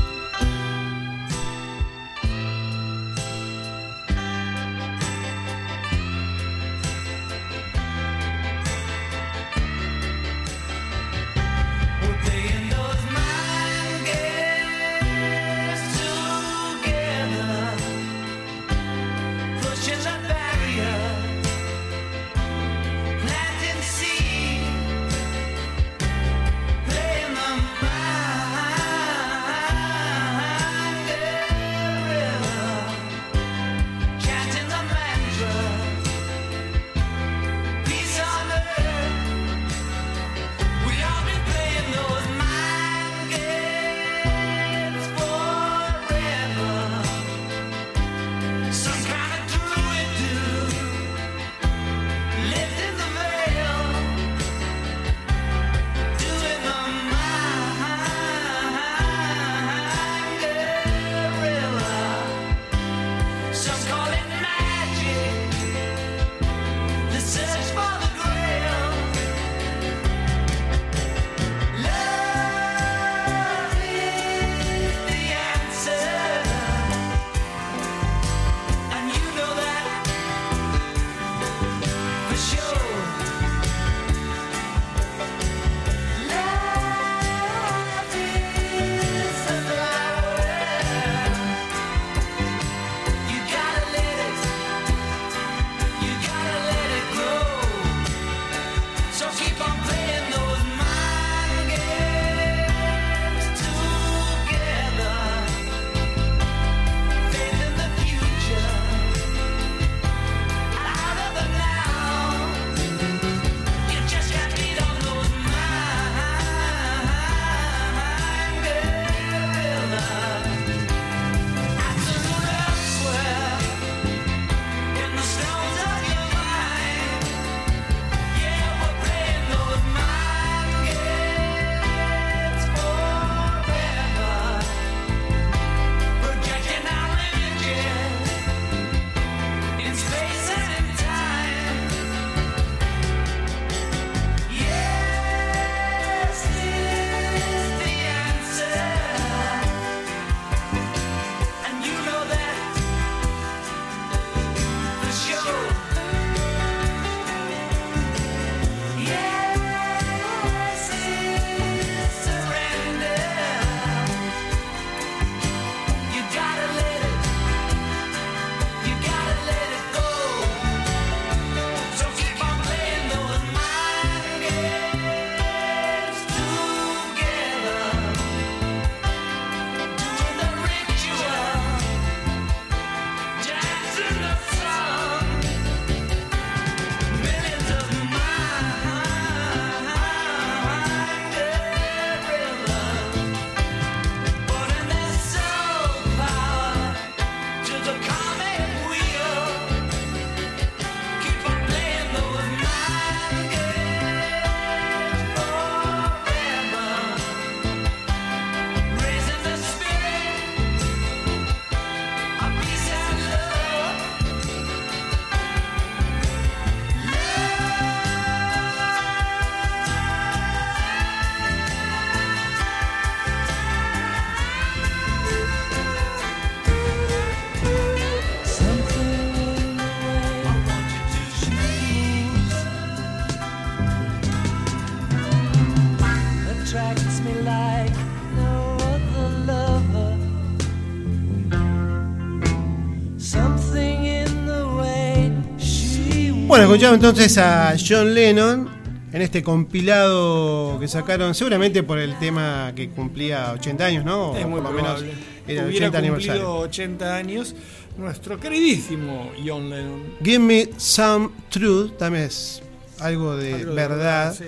Escuchamos 246.75 246.95
entonces 246.95 247.37
a 247.37 247.77
John 247.77 248.15
Lennon 248.15 248.67
en 249.13 249.21
este 249.21 249.43
compilado 249.43 250.81
que 250.81 250.89
sacaron, 250.89 251.35
seguramente 251.35 251.83
por 251.83 251.99
el 251.99 252.19
tema 252.19 252.73
que 252.75 252.89
cumplía 252.89 253.53
80 253.53 253.85
años, 253.85 254.05
¿no? 254.07 254.35
Es 254.35 254.47
muy 254.47 254.63
por 254.63 254.71
lo 254.71 254.77
menos 254.83 255.05
era 255.47 255.65
el 255.65 255.69
Hubiera 255.69 255.89
80 255.89 255.99
cumplido 255.99 255.99
aniversario. 255.99 256.55
80 256.55 257.17
años 257.17 257.55
nuestro 257.99 258.41
queridísimo 258.41 259.33
John 259.47 259.69
Lennon. 259.69 260.03
Give 260.25 260.39
Me 260.39 260.71
Some 260.79 261.29
Truth 261.51 261.99
también 261.99 262.25
es 262.25 262.63
algo 263.01 263.37
de 263.37 263.53
Algo 263.53 263.69
de 263.69 263.75
verdad, 263.75 264.35
sí. 264.35 264.45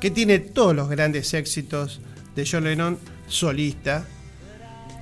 que 0.00 0.10
tiene 0.10 0.40
todos 0.40 0.76
los 0.76 0.90
grandes 0.90 1.32
éxitos 1.32 2.02
de 2.36 2.46
John 2.46 2.64
Lennon 2.64 2.98
solista. 3.26 4.06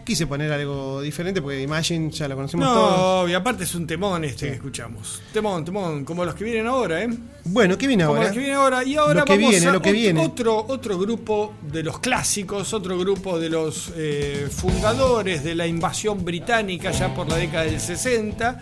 Quise 0.04 0.26
poner 0.26 0.50
algo 0.52 1.00
diferente 1.00 1.40
porque 1.40 1.62
Imagine 1.62 2.10
ya 2.10 2.26
lo 2.26 2.34
conocemos 2.34 2.66
todos. 2.66 3.22
No, 3.24 3.28
y 3.28 3.34
aparte 3.34 3.64
es 3.64 3.74
un 3.74 3.86
temón 3.86 4.24
este 4.24 4.48
que 4.48 4.54
escuchamos. 4.54 5.22
Temón, 5.32 5.64
temón, 5.64 6.04
como 6.04 6.24
los 6.24 6.34
que 6.34 6.44
vienen 6.44 6.66
ahora, 6.66 7.02
¿eh? 7.02 7.08
Bueno, 7.44 7.78
¿qué 7.78 7.86
viene 7.86 8.04
Como 8.04 8.16
ahora? 8.16 8.28
los 8.28 8.32
que 8.34 8.38
vienen 8.40 8.56
ahora. 8.56 8.84
Y 8.84 8.96
ahora 8.96 9.20
Lo 9.20 9.24
que 9.24 9.32
vamos 9.34 9.50
viene, 9.50 9.66
a 9.66 9.72
lo 9.72 9.82
que 9.82 9.92
viene. 9.92 10.20
Otro, 10.24 10.64
otro 10.68 10.98
grupo 10.98 11.54
de 11.62 11.82
los 11.84 12.00
clásicos, 12.00 12.72
otro 12.72 12.98
grupo 12.98 13.38
de 13.38 13.48
los 13.48 13.92
eh, 13.96 14.48
fundadores 14.50 15.44
de 15.44 15.54
la 15.54 15.66
invasión 15.66 16.24
británica 16.24 16.90
ya 16.90 17.14
por 17.14 17.28
la 17.28 17.36
década 17.36 17.64
del 17.64 17.80
60. 17.80 18.60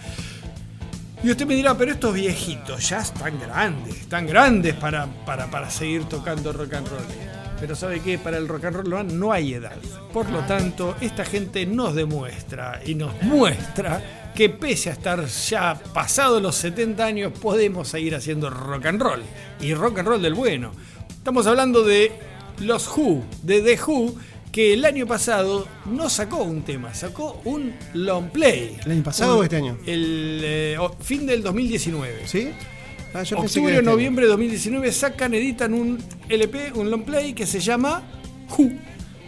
Y 1.22 1.30
usted 1.30 1.46
me 1.46 1.54
dirá, 1.54 1.76
pero 1.76 1.92
estos 1.92 2.14
viejitos 2.14 2.88
ya 2.88 2.98
están 2.98 3.38
grandes, 3.38 3.96
están 3.96 4.26
grandes 4.26 4.74
para, 4.74 5.06
para, 5.26 5.50
para 5.50 5.70
seguir 5.70 6.04
tocando 6.04 6.52
rock 6.52 6.74
and 6.74 6.88
roll. 6.88 7.00
Pero 7.60 7.76
¿sabe 7.76 8.00
qué? 8.00 8.16
Para 8.18 8.38
el 8.38 8.48
rock 8.48 8.64
and 8.64 8.76
roll 8.76 9.18
no 9.18 9.32
hay 9.32 9.54
edad. 9.54 9.76
Por 10.12 10.28
lo 10.30 10.40
tanto, 10.40 10.96
esta 11.00 11.24
gente 11.24 11.66
nos 11.66 11.94
demuestra 11.94 12.80
y 12.84 12.94
nos 12.94 13.20
muestra 13.22 14.30
que 14.34 14.48
pese 14.48 14.88
a 14.88 14.92
estar 14.94 15.26
ya 15.26 15.74
pasados 15.92 16.40
los 16.40 16.54
70 16.56 17.04
años, 17.04 17.32
podemos 17.38 17.88
seguir 17.88 18.14
haciendo 18.14 18.48
rock 18.48 18.86
and 18.86 19.02
roll. 19.02 19.20
Y 19.60 19.74
rock 19.74 19.98
and 19.98 20.08
roll 20.08 20.22
del 20.22 20.34
bueno. 20.34 20.72
Estamos 21.10 21.46
hablando 21.46 21.84
de 21.84 22.12
los 22.60 22.88
Who, 22.88 23.22
de 23.42 23.60
The 23.60 23.78
Who, 23.86 24.14
que 24.52 24.72
el 24.72 24.84
año 24.86 25.06
pasado 25.06 25.68
no 25.84 26.08
sacó 26.08 26.38
un 26.42 26.62
tema, 26.62 26.94
sacó 26.94 27.40
un 27.44 27.74
long 27.92 28.30
play. 28.30 28.78
¿El 28.86 28.92
año 28.92 29.02
pasado 29.02 29.34
Un- 29.34 29.40
o 29.40 29.42
este 29.44 29.56
año? 29.56 29.76
El 29.86 30.40
eh, 30.42 30.78
fin 31.00 31.26
del 31.26 31.42
2019. 31.42 32.22
¿Sí? 32.26 32.50
Ah, 33.12 33.22
Octubre 33.22 33.72
o 33.74 33.78
este 33.78 33.82
noviembre 33.82 34.24
de 34.24 34.30
2019 34.30 34.92
sacan, 34.92 35.34
editan 35.34 35.74
un 35.74 35.98
LP, 36.28 36.72
un 36.74 36.90
long 36.90 37.02
play 37.02 37.32
que 37.32 37.46
se 37.46 37.60
llama 37.60 38.02
Who. 38.56 38.70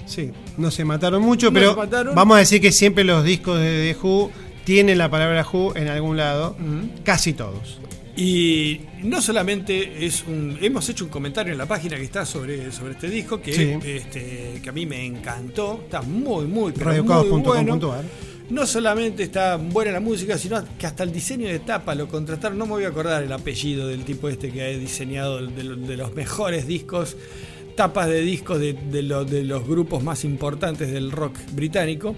Sí, 0.06 0.30
no 0.58 0.70
se 0.70 0.84
mataron 0.84 1.22
mucho, 1.22 1.46
No 1.46 1.52
pero 1.54 1.76
mataron. 1.76 2.14
vamos 2.14 2.36
a 2.36 2.40
decir 2.40 2.60
que 2.60 2.70
siempre 2.72 3.02
los 3.04 3.24
discos 3.24 3.58
de 3.58 3.92
The 3.94 3.98
Who 4.06 4.30
tienen 4.64 4.98
la 4.98 5.10
palabra 5.10 5.46
Who 5.50 5.74
en 5.76 5.88
algún 5.88 6.16
lado, 6.16 6.56
casi 7.04 7.32
todos. 7.32 7.78
Y 8.14 8.82
no 9.02 9.22
solamente 9.22 10.04
es 10.04 10.24
un. 10.28 10.58
Hemos 10.60 10.86
hecho 10.90 11.04
un 11.06 11.10
comentario 11.10 11.50
en 11.52 11.58
la 11.58 11.64
página 11.66 11.96
que 11.96 12.02
está 12.02 12.26
sobre, 12.26 12.70
sobre 12.70 12.92
este 12.92 13.08
disco 13.08 13.40
que, 13.40 13.52
Sí. 13.54 13.78
este, 13.88 14.60
que 14.62 14.68
a 14.68 14.72
mí 14.72 14.84
me 14.84 15.02
encantó. 15.06 15.80
Está 15.84 16.02
muy, 16.02 16.44
muy, 16.44 16.72
pero 16.72 16.90
muy 17.02 17.40
bueno. 17.40 18.00
No 18.50 18.66
solamente 18.66 19.22
está 19.22 19.56
buena 19.56 19.92
la 19.92 20.00
música, 20.00 20.36
sino 20.36 20.62
que 20.78 20.86
hasta 20.86 21.04
el 21.04 21.12
diseño 21.12 21.48
de 21.48 21.58
tapa 21.60 21.94
lo 21.94 22.08
contrataron. 22.08 22.58
No 22.58 22.66
me 22.66 22.72
voy 22.72 22.84
a 22.84 22.88
acordar 22.88 23.22
el 23.22 23.32
apellido 23.32 23.88
del 23.88 24.04
tipo 24.04 24.28
este 24.28 24.50
que 24.50 24.62
ha 24.62 24.68
diseñado 24.68 25.44
de, 25.46 25.64
lo- 25.64 25.76
de 25.76 25.96
los 25.96 26.14
mejores 26.14 26.66
discos, 26.66 27.16
tapas 27.76 28.08
de 28.08 28.20
discos 28.20 28.60
de 28.60 29.02
los 29.46 29.66
grupos 29.66 30.02
más 30.02 30.24
importantes 30.24 30.90
del 30.92 31.10
rock 31.10 31.36
británico. 31.52 32.14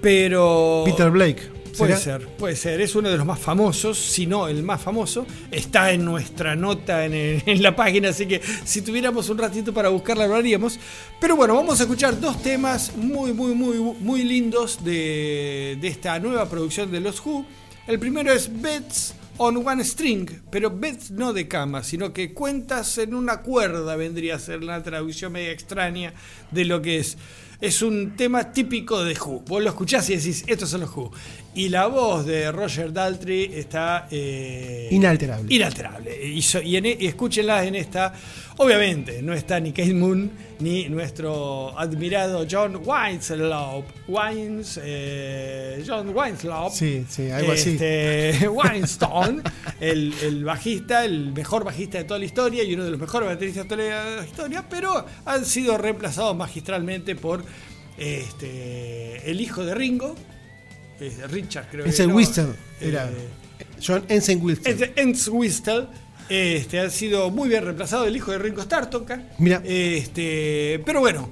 Pero. 0.00 0.82
Peter 0.84 1.10
Blake. 1.10 1.42
Puede 1.76 1.96
¿será? 1.96 2.18
ser, 2.18 2.28
puede 2.28 2.56
ser. 2.56 2.80
Es 2.80 2.94
uno 2.94 3.08
de 3.10 3.16
los 3.16 3.26
más 3.26 3.38
famosos, 3.38 3.98
si 3.98 4.26
no 4.26 4.48
el 4.48 4.62
más 4.62 4.80
famoso. 4.80 5.26
Está 5.50 5.92
en 5.92 6.04
nuestra 6.04 6.56
nota 6.56 7.04
en, 7.04 7.14
el- 7.14 7.42
en 7.46 7.62
la 7.62 7.74
página, 7.76 8.08
así 8.10 8.26
que 8.26 8.40
si 8.64 8.82
tuviéramos 8.82 9.28
un 9.28 9.38
ratito 9.38 9.72
para 9.74 9.88
buscarla 9.88 10.26
lo 10.26 10.34
haríamos. 10.36 10.78
Pero 11.20 11.36
bueno, 11.36 11.54
vamos 11.54 11.80
a 11.80 11.82
escuchar 11.84 12.18
dos 12.20 12.42
temas 12.42 12.96
muy, 12.96 13.32
muy, 13.32 13.54
muy, 13.54 13.76
muy 14.00 14.22
lindos 14.24 14.84
de, 14.84 15.76
de 15.80 15.88
esta 15.88 16.18
nueva 16.18 16.48
producción 16.48 16.90
de 16.90 17.00
los 17.00 17.24
Who. 17.24 17.44
El 17.86 17.98
primero 17.98 18.32
es 18.32 18.50
Beds 18.60 19.14
on 19.40 19.56
One 19.66 19.84
String, 19.84 20.28
pero 20.50 20.68
beds 20.68 21.12
no 21.12 21.32
de 21.32 21.46
cama, 21.46 21.84
sino 21.84 22.12
que 22.12 22.34
cuentas 22.34 22.98
en 22.98 23.14
una 23.14 23.40
cuerda 23.42 23.94
vendría 23.94 24.34
a 24.34 24.38
ser 24.40 24.64
la 24.64 24.82
traducción 24.82 25.30
media 25.32 25.52
extraña 25.52 26.12
de 26.50 26.64
lo 26.64 26.82
que 26.82 26.98
es. 26.98 27.16
Es 27.60 27.80
un 27.82 28.16
tema 28.16 28.52
típico 28.52 29.02
de 29.04 29.14
Who. 29.18 29.40
Vos 29.46 29.62
lo 29.62 29.68
escuchás 29.68 30.10
y 30.10 30.16
decís, 30.16 30.44
estos 30.48 30.70
son 30.70 30.80
los 30.82 30.90
Who. 30.96 31.12
Y 31.54 31.70
la 31.70 31.86
voz 31.86 32.24
de 32.26 32.52
Roger 32.52 32.92
Daltrey 32.92 33.50
está... 33.54 34.06
eh, 34.10 34.88
Inalterable. 34.92 35.52
Inalterable. 35.52 36.26
Y, 36.26 36.40
so- 36.42 36.62
y 36.62 36.76
en 36.76 36.86
e- 36.86 36.96
y 37.00 37.06
escúchenla 37.06 37.64
en 37.64 37.74
esta. 37.74 38.12
Obviamente, 38.58 39.22
no 39.22 39.32
está 39.34 39.58
ni 39.58 39.70
Kate 39.72 39.94
Moon 39.94 40.30
ni 40.60 40.88
nuestro 40.88 41.76
admirado 41.78 42.46
John 42.48 42.80
Winslow. 42.84 43.84
Wines, 44.06 44.78
eh, 44.82 45.82
John 45.86 46.12
Winslow. 46.14 46.70
Sí, 46.70 47.04
sí, 47.08 47.30
algo 47.30 47.52
así. 47.52 47.70
Este, 47.70 48.48
Weinstein, 48.48 49.42
el, 49.80 50.14
el 50.22 50.44
bajista, 50.44 51.04
el 51.04 51.32
mejor 51.32 51.64
bajista 51.64 51.98
de 51.98 52.04
toda 52.04 52.20
la 52.20 52.26
historia 52.26 52.62
y 52.62 52.74
uno 52.74 52.84
de 52.84 52.90
los 52.90 53.00
mejores 53.00 53.28
bateristas 53.28 53.64
de 53.68 53.76
toda 53.76 54.16
la 54.20 54.24
historia, 54.24 54.64
pero 54.68 55.04
han 55.24 55.44
sido 55.44 55.76
reemplazados 55.78 56.36
magistralmente 56.36 57.16
por 57.16 57.42
este, 57.96 59.28
el 59.30 59.40
hijo 59.40 59.64
de 59.64 59.74
Ringo, 59.74 60.14
eh, 61.00 61.26
Richard 61.30 61.66
creo 61.70 61.84
que 61.84 61.90
Ensign 61.90 62.08
no, 62.10 62.16
Whistle 62.16 62.46
era. 62.80 63.08
eh, 63.08 63.28
John 63.84 64.04
Ensign 64.08 64.42
Whistle. 64.42 64.70
este, 64.72 65.30
Whistle 65.30 65.86
este, 66.28 66.80
ha 66.80 66.90
sido 66.90 67.30
muy 67.30 67.48
bien 67.48 67.64
reemplazado, 67.64 68.04
el 68.06 68.14
hijo 68.16 68.32
de 68.32 68.38
Ringo 68.38 68.60
Starr 68.62 68.90
toca. 68.90 69.22
Mira. 69.38 69.62
Este, 69.64 70.80
pero 70.84 71.00
bueno. 71.00 71.30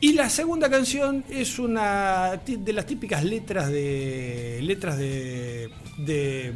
Y 0.00 0.14
la 0.14 0.28
segunda 0.28 0.68
canción 0.68 1.24
es 1.30 1.58
una 1.60 2.40
de 2.44 2.72
las 2.72 2.86
típicas 2.86 3.22
letras 3.24 3.70
de 3.70 4.58
letras 4.62 4.98
de, 4.98 5.70
de 5.98 6.52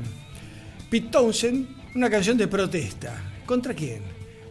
Pete 0.90 1.08
Townshend, 1.12 1.66
una 1.94 2.10
canción 2.10 2.36
de 2.36 2.48
protesta. 2.48 3.14
¿Contra 3.46 3.72
quién? 3.72 4.00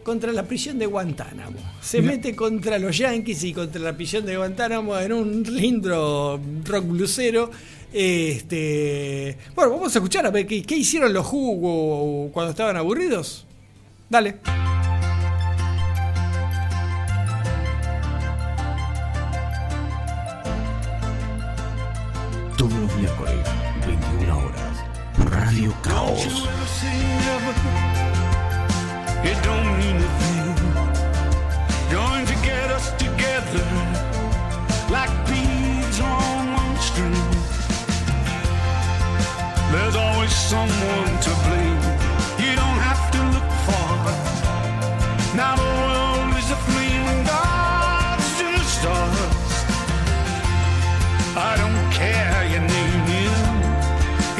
Contra 0.02 0.32
la 0.32 0.44
prisión 0.44 0.78
de 0.78 0.86
Guantánamo. 0.86 1.58
Se 1.82 2.00
Mira. 2.00 2.12
mete 2.14 2.34
contra 2.34 2.78
los 2.78 2.96
Yankees 2.96 3.44
y 3.44 3.52
contra 3.52 3.82
la 3.82 3.94
prisión 3.94 4.24
de 4.24 4.36
Guantánamo 4.36 4.96
en 4.98 5.12
un 5.12 5.42
lindo 5.42 6.40
rock 6.64 6.86
blusero. 6.86 7.50
Este, 7.98 9.38
bueno, 9.54 9.70
vamos 9.70 9.94
a 9.96 9.98
escuchar 10.00 10.26
a 10.26 10.30
ver 10.30 10.46
qué, 10.46 10.62
qué 10.62 10.76
hicieron 10.76 11.14
los 11.14 11.32
Who 11.32 12.30
cuando 12.30 12.50
estaban 12.50 12.76
aburridos. 12.76 13.46
Dale. 14.10 14.36
Todos 22.58 22.74
los 22.74 22.96
miércoles, 22.96 23.34
21 23.86 24.38
horas. 24.40 24.84
Radio 25.30 25.72
Caos. 25.82 26.26
It 29.24 29.42
don't 29.42 29.78
mean 29.78 29.96
a 29.96 30.08
thing. 30.20 30.54
Going 31.90 32.26
to 32.26 32.34
get 32.44 32.70
us 32.70 32.90
together 32.98 33.64
like 34.90 35.10
beads 35.26 35.35
There's 39.76 39.94
always 39.94 40.34
someone 40.34 41.12
to 41.26 41.30
blame. 41.44 41.82
You 42.42 42.52
don't 42.60 42.80
have 42.88 43.02
to 43.14 43.20
look 43.34 43.50
far. 43.68 43.98
Now 45.36 45.52
the 45.62 45.68
world 45.80 46.32
is 46.40 46.50
a 46.50 46.58
flaming 46.68 47.22
gods 47.26 48.26
to 48.38 48.46
the 48.56 48.64
stars. 48.76 49.52
I 51.36 51.52
don't 51.60 51.82
care 51.92 52.40
your 52.54 52.64
name 52.76 53.04
is. 53.24 53.38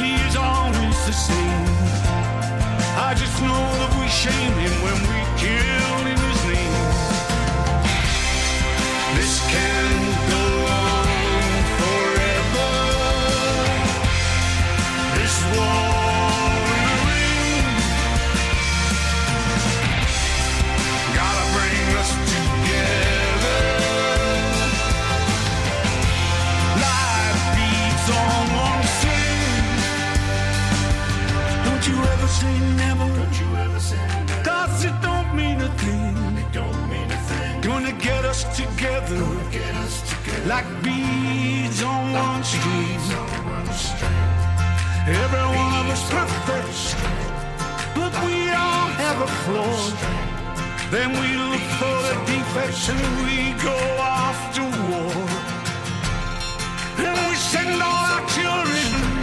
He 0.01 0.11
is 0.27 0.37
always 0.37 0.97
the 1.05 1.17
same. 1.29 1.67
I 3.07 3.13
just 3.23 3.37
know 3.43 3.65
that 3.81 3.93
we 4.01 4.09
shamed 4.09 4.59
him 4.65 4.75
when 4.85 4.97
like 40.47 40.67
beads 40.83 41.83
on 41.83 42.13
one 42.13 42.45
string. 42.45 43.01
Every 45.09 45.47
one 45.63 45.75
of 45.81 45.87
us 45.95 46.03
perfect, 46.11 46.97
but 47.97 48.13
we 48.25 48.51
all 48.51 48.89
have 49.03 49.19
a 49.23 49.31
flaw. 49.43 49.77
Then 50.91 51.11
we 51.21 51.29
look 51.51 51.67
for 51.81 51.97
the 52.07 52.15
defects 52.31 52.89
and 52.89 53.03
we 53.27 53.61
go 53.61 53.77
off 53.99 54.39
to 54.55 54.63
war. 54.63 55.15
And 57.05 57.15
we 57.29 57.35
send 57.37 57.83
all 57.83 58.07
our 58.15 58.25
children 58.29 59.16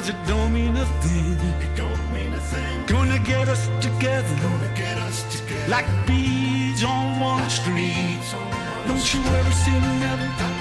Cause 0.00 0.08
it 0.08 0.26
don't 0.26 0.50
mean 0.54 0.74
a 0.78 0.86
thing. 1.02 1.36
It 1.60 1.76
don't 1.76 2.12
mean 2.14 2.32
a 2.32 2.40
thing. 2.40 2.86
Gonna 2.86 3.18
get 3.18 3.50
us 3.50 3.66
together. 3.82 4.34
Gonna 4.40 4.72
get 4.74 4.96
us 4.96 5.24
together. 5.24 5.68
Like 5.68 5.84
beads 6.06 6.82
on 6.82 7.20
one 7.20 7.50
string. 7.50 8.18
Don't 8.86 9.12
you 9.12 9.20
ever 9.20 9.52
say 9.52 9.78
never. 10.00 10.59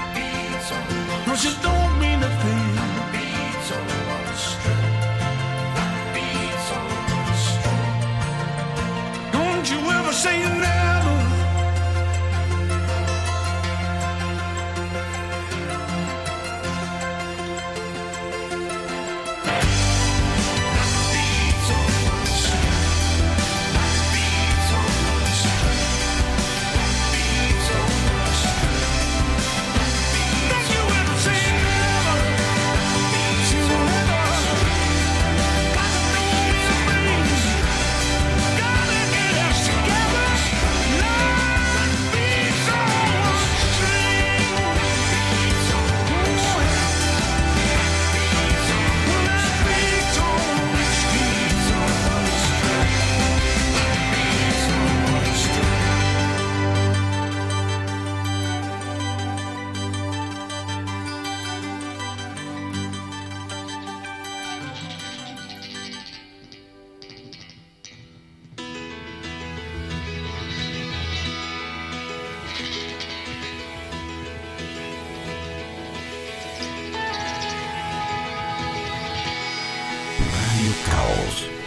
towels. 80.86 81.59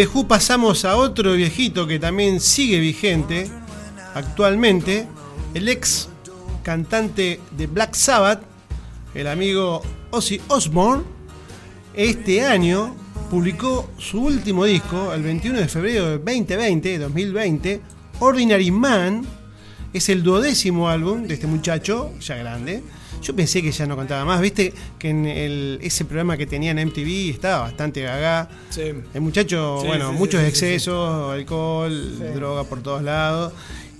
De 0.00 0.06
Who 0.06 0.26
pasamos 0.26 0.86
a 0.86 0.96
otro 0.96 1.34
viejito 1.34 1.86
que 1.86 1.98
también 1.98 2.40
sigue 2.40 2.80
vigente 2.80 3.50
actualmente, 4.14 5.06
el 5.52 5.68
ex 5.68 6.08
cantante 6.62 7.38
de 7.50 7.66
Black 7.66 7.92
Sabbath, 7.92 8.40
el 9.12 9.26
amigo 9.26 9.82
Ozzy 10.10 10.40
Osbourne, 10.48 11.04
este 11.92 12.46
año 12.46 12.96
publicó 13.28 13.90
su 13.98 14.22
último 14.22 14.64
disco, 14.64 15.12
el 15.12 15.22
21 15.22 15.58
de 15.58 15.68
febrero 15.68 16.06
de 16.06 16.16
2020, 16.16 16.98
2020, 16.98 17.80
Ordinary 18.20 18.70
Man, 18.70 19.26
es 19.92 20.08
el 20.08 20.22
duodécimo 20.22 20.88
álbum 20.88 21.24
de 21.24 21.34
este 21.34 21.46
muchacho, 21.46 22.10
ya 22.20 22.36
grande. 22.36 22.82
Yo 23.22 23.36
pensé 23.36 23.62
que 23.62 23.70
ya 23.70 23.86
no 23.86 23.96
contaba 23.96 24.24
más, 24.24 24.40
viste 24.40 24.72
que 24.98 25.10
en 25.10 25.26
el- 25.26 25.78
ese 25.82 26.04
programa 26.04 26.36
que 26.36 26.46
tenía 26.46 26.70
en 26.70 26.78
MTV 26.78 27.30
estaba 27.30 27.60
bastante 27.64 28.02
gaga. 28.02 28.48
Sí. 28.70 28.92
El 29.14 29.20
muchacho, 29.20 29.78
Sí, 29.82 29.86
bueno, 29.88 30.10
sí, 30.10 30.16
muchos 30.16 30.42
excesos, 30.42 31.32
alcohol, 31.32 32.18
droga 32.34 32.64
por 32.64 32.82
todos 32.82 33.02
lados. 33.02 33.52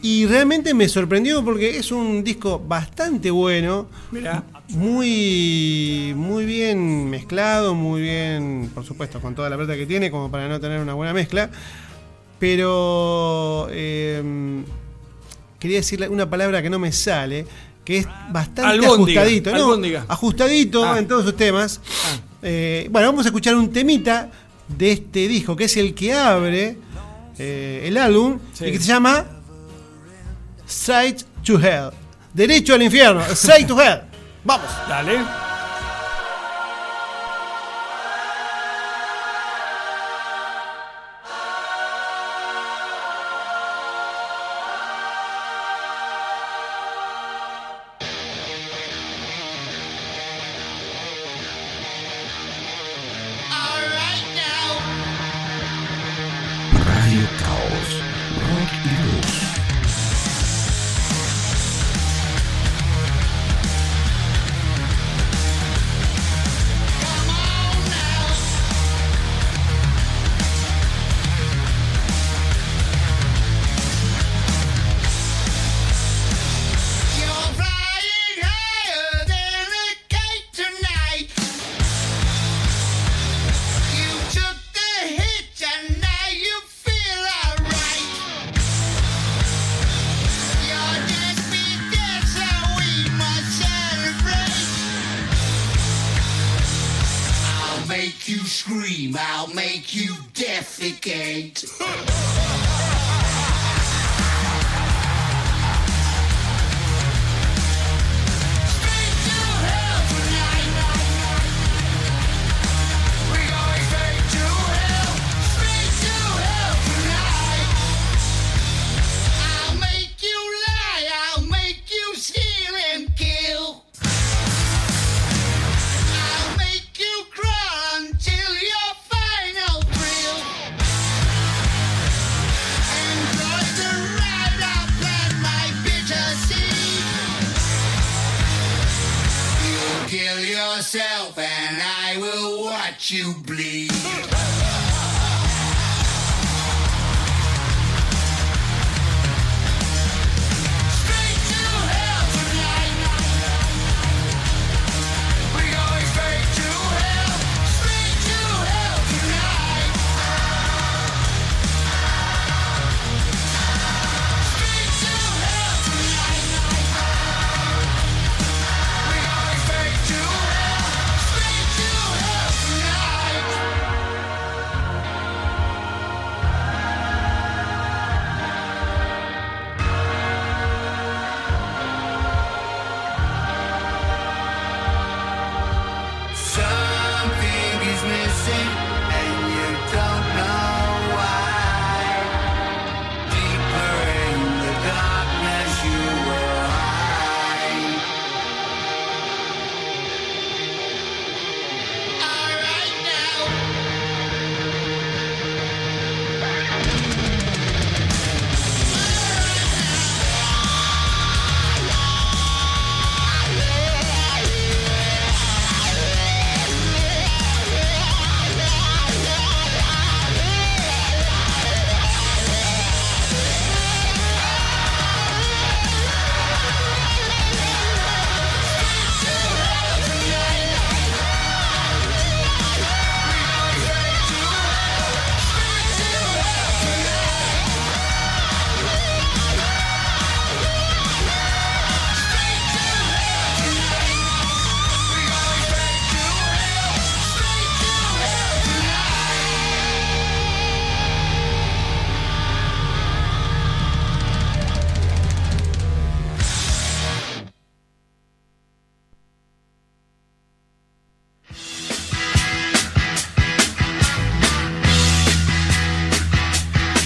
Y 0.02 0.24
realmente 0.24 0.72
me 0.72 0.88
sorprendió 0.88 1.44
porque 1.44 1.76
es 1.76 1.92
un 1.92 2.24
disco 2.24 2.58
bastante 2.66 3.30
bueno, 3.30 3.86
Mira, 4.10 4.44
muy, 4.68 6.14
muy 6.16 6.46
bien 6.46 7.10
mezclado, 7.10 7.74
muy 7.74 8.00
bien, 8.00 8.70
por 8.74 8.86
supuesto, 8.86 9.20
con 9.20 9.34
toda 9.34 9.50
la 9.50 9.58
plata 9.58 9.76
que 9.76 9.84
tiene, 9.84 10.10
como 10.10 10.30
para 10.30 10.48
no 10.48 10.58
tener 10.58 10.80
una 10.80 10.94
buena 10.94 11.12
mezcla. 11.12 11.50
Pero 12.38 13.68
eh, 13.70 14.62
quería 15.58 15.76
decirle 15.76 16.08
una 16.08 16.28
palabra 16.30 16.62
que 16.62 16.70
no 16.70 16.78
me 16.78 16.90
sale, 16.90 17.44
que 17.90 17.98
es 17.98 18.06
bastante 18.30 18.62
Albóndiga, 18.62 19.20
ajustadito, 19.22 19.50
¿no? 19.50 19.56
albóndiga. 19.56 20.04
Ajustadito 20.08 20.84
Ah. 20.84 20.98
en 20.98 21.08
todos 21.08 21.24
sus 21.24 21.36
temas. 21.36 21.80
Eh, 22.42 22.86
bueno, 22.90 23.08
vamos 23.08 23.26
a 23.26 23.28
escuchar 23.30 23.54
un 23.56 23.72
temita 23.72 24.30
de 24.68 24.92
este 24.92 25.26
disco, 25.26 25.56
que 25.56 25.64
es 25.64 25.76
el 25.76 25.92
que 25.94 26.12
abre 26.14 26.78
eh, 27.38 27.84
el 27.86 27.96
álbum, 27.96 28.38
Sí. 28.52 28.66
y 28.66 28.72
que 28.72 28.78
se 28.78 28.84
llama 28.86 29.26
Straight 30.68 31.22
to 31.44 31.58
Hell. 31.60 31.90
Derecho 32.32 32.74
al 32.74 32.82
infierno, 32.82 33.22
Straight 33.32 33.66
to 33.66 33.80
Hell. 33.80 34.02
Vamos. 34.44 34.70
dale. 34.88 35.18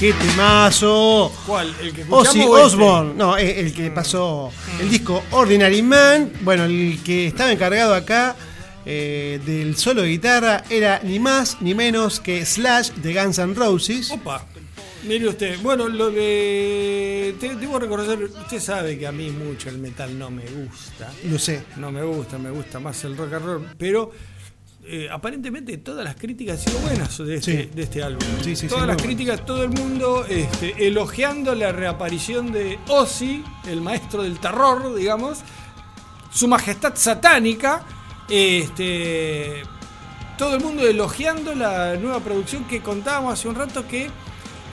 Qué 0.04 0.12
temazo. 0.12 1.32
¿Cuál? 1.46 1.74
¿El 1.80 1.94
que 1.94 2.02
escuchamos 2.02 2.28
Ozzy 2.28 2.40
este? 2.40 2.50
Osbourne, 2.52 3.14
no, 3.14 3.38
el, 3.38 3.48
el 3.48 3.72
que 3.72 3.90
pasó 3.90 4.52
el 4.78 4.90
disco 4.90 5.22
Ordinary 5.30 5.80
Man. 5.80 6.30
Bueno, 6.42 6.64
el 6.64 7.00
que 7.02 7.28
estaba 7.28 7.50
encargado 7.50 7.94
acá 7.94 8.36
eh, 8.84 9.40
del 9.46 9.76
solo 9.78 10.02
de 10.02 10.08
guitarra 10.08 10.62
era 10.68 11.00
ni 11.02 11.18
más 11.18 11.56
ni 11.62 11.74
menos 11.74 12.20
que 12.20 12.44
Slash 12.44 12.90
de 12.96 13.14
Guns 13.14 13.38
N' 13.38 13.54
Roses. 13.54 14.10
Opa. 14.10 14.44
Mire 15.04 15.26
usted, 15.28 15.58
bueno, 15.62 15.88
lo 15.88 16.10
de. 16.10 17.34
te- 17.40 17.54
debo 17.56 17.78
reconocer, 17.78 18.22
usted 18.24 18.60
sabe 18.60 18.98
que 18.98 19.06
a 19.06 19.12
mí 19.12 19.30
mucho 19.30 19.70
el 19.70 19.78
metal 19.78 20.18
no 20.18 20.30
me 20.30 20.44
gusta. 20.44 21.10
Lo 21.30 21.38
sé. 21.38 21.62
No 21.76 21.90
me 21.90 22.02
gusta, 22.02 22.36
me 22.36 22.50
gusta 22.50 22.78
más 22.78 23.02
el 23.04 23.16
rock 23.16 23.32
and 23.34 23.44
roll. 23.46 23.66
Pero 23.78 24.10
eh, 24.86 25.08
aparentemente 25.10 25.76
todas 25.78 26.04
las 26.04 26.16
críticas 26.16 26.58
han 26.58 26.64
sido 26.72 26.80
buenas 26.80 27.18
de 27.18 27.34
este, 27.36 27.62
Sí. 27.64 27.70
de 27.74 27.82
este 27.82 28.02
álbum. 28.02 28.22
Sí, 28.42 28.56
sí, 28.56 28.56
sí, 28.56 28.66
todas 28.68 28.86
las 28.86 28.96
bueno. 28.96 29.06
críticas, 29.08 29.44
todo 29.46 29.62
el 29.64 29.70
mundo 29.70 30.24
este, 30.28 30.86
elogiando 30.86 31.54
la 31.54 31.72
reaparición 31.72 32.52
de 32.52 32.78
Ozzy, 32.88 33.42
el 33.66 33.80
maestro 33.80 34.22
del 34.22 34.38
terror, 34.38 34.94
digamos. 34.94 35.38
Su 36.32 36.48
majestad 36.48 36.94
satánica. 36.96 37.84
Este. 38.28 39.62
Todo 40.36 40.56
el 40.56 40.62
mundo 40.62 40.86
elogiando 40.86 41.54
la 41.54 41.94
nueva 41.96 42.20
producción 42.20 42.64
que 42.64 42.80
contábamos 42.80 43.34
hace 43.34 43.48
un 43.48 43.54
rato 43.54 43.86
que. 43.86 44.10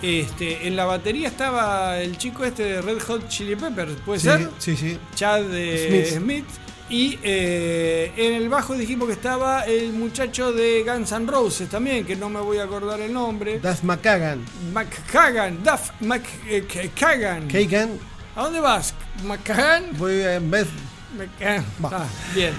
Este, 0.02 0.68
en 0.68 0.76
la 0.76 0.86
batería 0.86 1.28
estaba 1.28 2.00
el 2.00 2.18
chico 2.18 2.44
este 2.44 2.64
de 2.64 2.82
Red 2.82 3.00
Hot 3.04 3.28
Chili 3.28 3.56
Peppers, 3.56 3.92
¿puede 4.04 4.20
ser? 4.20 4.50
sí, 4.58 4.76
sí. 4.76 4.98
Chad 5.14 5.44
eh, 5.54 6.08
Smith. 6.10 6.24
Smith. 6.24 6.46
Y 6.92 7.18
eh, 7.24 8.12
en 8.18 8.34
el 8.34 8.50
bajo 8.50 8.74
dijimos 8.76 9.08
que 9.08 9.14
estaba 9.14 9.62
el 9.62 9.94
muchacho 9.94 10.52
de 10.52 10.84
Guns 10.86 11.14
N' 11.14 11.26
Roses 11.26 11.70
también, 11.70 12.06
que 12.06 12.18
no 12.18 12.28
me 12.30 12.42
voy 12.42 12.58
a 12.58 12.64
acordar 12.64 13.00
el 13.00 13.14
nombre. 13.14 13.60
Duff 13.60 13.82
McKagan. 13.84 14.44
McCagan, 14.74 15.64
Duff 15.64 15.92
McCagan. 16.02 17.48
Kagan. 17.48 17.92
¿A 18.36 18.44
dónde 18.44 18.60
vas? 18.60 18.94
McCagan. 19.24 19.86
Voy 19.98 20.22
a 20.22 20.40
ver. 20.40 20.68
McCagan. 21.18 21.66
Ah, 21.84 22.06
bien. 22.36 22.54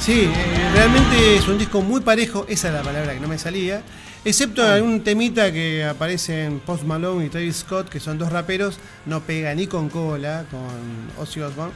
Sí, 0.00 0.22
eh, 0.34 0.70
realmente 0.74 1.36
es 1.36 1.46
un 1.46 1.58
disco 1.58 1.82
muy 1.82 2.00
parejo, 2.00 2.46
esa 2.48 2.68
es 2.68 2.74
la 2.74 2.82
palabra 2.82 3.12
que 3.12 3.20
no 3.20 3.28
me 3.28 3.38
salía. 3.38 3.82
Excepto 4.24 4.62
Ah. 4.62 4.74
algún 4.76 5.04
temita 5.04 5.52
que 5.52 5.84
aparece 5.84 6.44
en 6.44 6.60
Post 6.60 6.84
Malone 6.84 7.26
y 7.26 7.28
Travis 7.28 7.56
Scott, 7.56 7.90
que 7.90 8.00
son 8.00 8.16
dos 8.16 8.32
raperos, 8.32 8.78
no 9.04 9.20
pega 9.20 9.54
ni 9.54 9.66
con 9.66 9.90
cola, 9.90 10.46
con 10.50 11.22
Ozzy 11.22 11.40
Osbourne. 11.42 11.74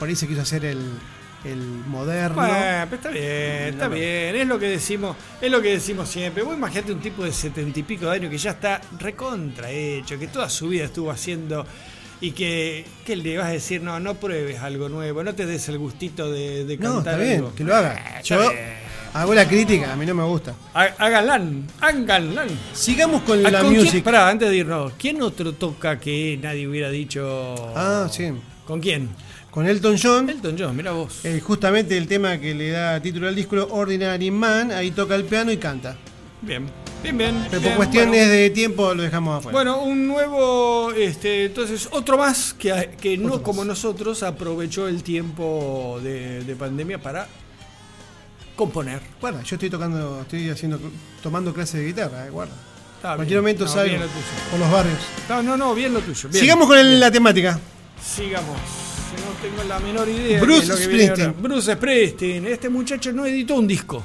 Por 0.00 0.08
ahí 0.08 0.16
se 0.16 0.26
quiso 0.26 0.40
hacer 0.40 0.64
el, 0.64 0.80
el 1.44 1.58
moderno. 1.58 2.36
Bueno, 2.36 2.86
pero 2.90 2.96
está 2.96 3.08
bien, 3.10 3.24
está 3.74 3.88
No, 3.88 3.94
bien, 3.94 4.36
es 4.36 4.46
lo 4.46 4.58
que 4.58 4.66
decimos, 4.68 5.16
es 5.40 5.50
lo 5.50 5.60
que 5.60 5.72
decimos 5.72 6.08
siempre. 6.08 6.42
Vos 6.42 6.56
imagínate 6.56 6.92
un 6.92 7.00
tipo 7.00 7.24
de 7.24 7.32
setenta 7.32 7.78
y 7.78 7.82
pico 7.82 8.06
de 8.06 8.12
años 8.16 8.30
que 8.30 8.38
ya 8.38 8.52
está 8.52 8.80
recontra 8.98 9.70
hecho, 9.70 10.18
que 10.18 10.26
toda 10.28 10.48
su 10.48 10.68
vida 10.68 10.84
estuvo 10.84 11.10
haciendo 11.10 11.66
y 12.20 12.30
que, 12.32 12.86
que 13.04 13.16
le 13.16 13.36
vas 13.36 13.46
a 13.48 13.50
decir, 13.50 13.82
no, 13.82 14.00
no 14.00 14.14
pruebes 14.14 14.60
algo 14.60 14.88
nuevo, 14.88 15.22
no 15.22 15.34
te 15.34 15.44
des 15.44 15.68
el 15.68 15.78
gustito 15.78 16.30
de, 16.30 16.64
de 16.64 16.76
No, 16.78 16.94
cantar 16.94 17.14
está 17.14 17.24
bien, 17.24 17.36
algo. 17.40 17.54
que 17.54 17.64
lo 17.64 17.74
haga. 17.76 17.94
Eh, 18.18 18.22
Yo 18.24 18.38
bien. 18.38 18.52
hago 19.12 19.34
la 19.34 19.46
crítica, 19.46 19.92
a 19.92 19.96
mí 19.96 20.06
no 20.06 20.14
me 20.14 20.22
gusta. 20.24 20.54
Há- 20.72 20.94
Háganlan, 20.96 21.66
háganlan. 21.80 22.48
Sigamos 22.72 23.22
con 23.22 23.42
la 23.42 23.50
¿con 23.60 23.68
quién- 23.70 23.82
music. 23.84 24.02
pará, 24.04 24.28
antes 24.30 24.48
de 24.48 24.56
irnos, 24.56 24.92
¿quién 24.98 25.20
otro 25.20 25.52
toca 25.52 26.00
que 26.00 26.38
nadie 26.40 26.66
hubiera 26.66 26.88
dicho? 26.88 27.54
Ah, 27.76 28.08
sí. 28.10 28.32
¿Con 28.66 28.80
quién? 28.80 29.10
Con 29.54 29.68
Elton 29.68 29.96
John. 30.02 30.28
Elton 30.28 30.56
John, 30.58 30.76
mira 30.76 30.90
vos. 30.90 31.24
eh, 31.24 31.40
justamente 31.40 31.96
el 31.96 32.08
tema 32.08 32.38
que 32.38 32.54
le 32.56 32.70
da 32.70 33.00
título 33.00 33.28
al 33.28 33.36
disco, 33.36 33.56
Ordinary 33.70 34.32
Man, 34.32 34.72
ahí 34.72 34.90
toca 34.90 35.14
el 35.14 35.24
piano 35.24 35.52
y 35.52 35.58
canta. 35.58 35.96
Bien, 36.42 36.66
bien, 37.04 37.16
bien. 37.16 37.34
Pero 37.48 37.52
por 37.52 37.60
bien, 37.62 37.76
cuestiones 37.76 38.26
bueno. 38.26 38.32
de 38.32 38.50
tiempo 38.50 38.94
lo 38.94 39.02
dejamos 39.04 39.38
afuera. 39.38 39.56
Bueno, 39.56 39.82
un 39.82 40.08
nuevo, 40.08 40.90
este, 40.92 41.44
entonces 41.44 41.88
otro 41.92 42.18
más 42.18 42.52
que, 42.54 42.96
que 43.00 43.16
no 43.16 43.28
más. 43.28 43.38
como 43.38 43.64
nosotros 43.64 44.24
aprovechó 44.24 44.88
el 44.88 45.04
tiempo 45.04 46.00
de, 46.02 46.42
de 46.42 46.56
pandemia 46.56 47.00
para 47.00 47.28
componer. 48.56 49.00
Guarda, 49.20 49.40
yo 49.44 49.54
estoy 49.54 49.70
tocando, 49.70 50.22
estoy 50.22 50.50
haciendo, 50.50 50.80
tomando 51.22 51.54
clases 51.54 51.80
de 51.80 51.86
guitarra, 51.86 52.26
eh, 52.26 52.30
guarda. 52.30 52.54
Está 52.96 53.10
En 53.12 53.16
cualquier 53.18 53.28
bien. 53.40 53.42
momento 53.42 53.64
No, 53.66 53.70
salgo 53.70 53.96
por 54.50 54.58
los 54.60 54.70
barrios. 54.70 54.98
No, 55.28 55.42
no, 55.44 55.56
no, 55.56 55.74
bien 55.76 55.94
lo 55.94 56.00
tuyo. 56.00 56.28
bien. 56.28 56.40
Sigamos 56.40 56.66
con 56.66 56.76
el- 56.76 56.98
la 56.98 57.10
temática. 57.12 57.58
Sigamos. 58.04 58.58
No 59.16 59.48
tengo 59.48 59.62
la 59.68 59.78
menor 59.80 60.08
idea. 60.08 60.40
Bruce 60.40 60.62
de 60.62 60.66
lo 60.68 60.76
que 60.76 60.82
Springsteen. 60.84 61.34
Bruce 61.42 61.74
Springsteen. 61.74 62.46
Este 62.46 62.68
muchacho 62.68 63.12
no 63.12 63.26
editó 63.26 63.54
un 63.56 63.66
disco. 63.66 64.02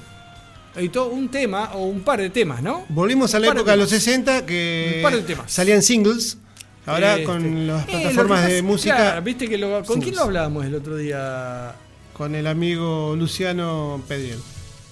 Editó 0.75 1.07
un 1.07 1.29
tema 1.29 1.71
o 1.73 1.85
un 1.85 2.01
par 2.01 2.19
de 2.21 2.29
temas, 2.29 2.61
¿no? 2.61 2.85
Volvimos 2.89 3.33
a 3.35 3.39
la 3.39 3.47
de 3.47 3.53
época 3.53 3.71
de 3.71 3.77
los 3.77 3.89
temas. 3.89 4.03
60 4.03 4.45
que 4.45 4.93
Un 4.97 5.01
par 5.03 5.15
de 5.15 5.21
temas. 5.23 5.51
salían 5.51 5.81
singles. 5.81 6.37
Ahora 6.85 7.13
Este, 7.13 7.23
con 7.25 7.67
las 7.67 7.83
eh, 7.83 7.91
plataformas 7.91 8.47
de 8.47 8.61
música, 8.63 8.95
claro, 8.95 9.21
¿viste 9.21 9.47
que 9.47 9.57
lo- 9.57 9.83
¿Con 9.83 10.01
quién 10.01 10.15
lo 10.15 10.23
hablábamos 10.23 10.65
el 10.65 10.75
otro 10.75 10.95
día? 10.97 11.73
con 12.13 12.35
el 12.35 12.47
amigo 12.47 13.15
Luciano 13.17 14.01
Pedriel. 14.07 14.39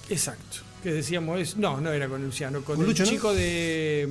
Exacto. 0.08 0.58
Que 0.82 0.92
decíamos, 0.92 1.38
es, 1.40 1.56
no, 1.58 1.78
no 1.80 1.90
era 1.92 2.08
con 2.08 2.24
Luciano, 2.24 2.62
con 2.62 2.76
¿Con 2.76 2.84
el 2.84 2.90
Lucho, 2.90 3.02
no? 3.04 3.08
chico 3.10 3.34
de, 3.34 4.08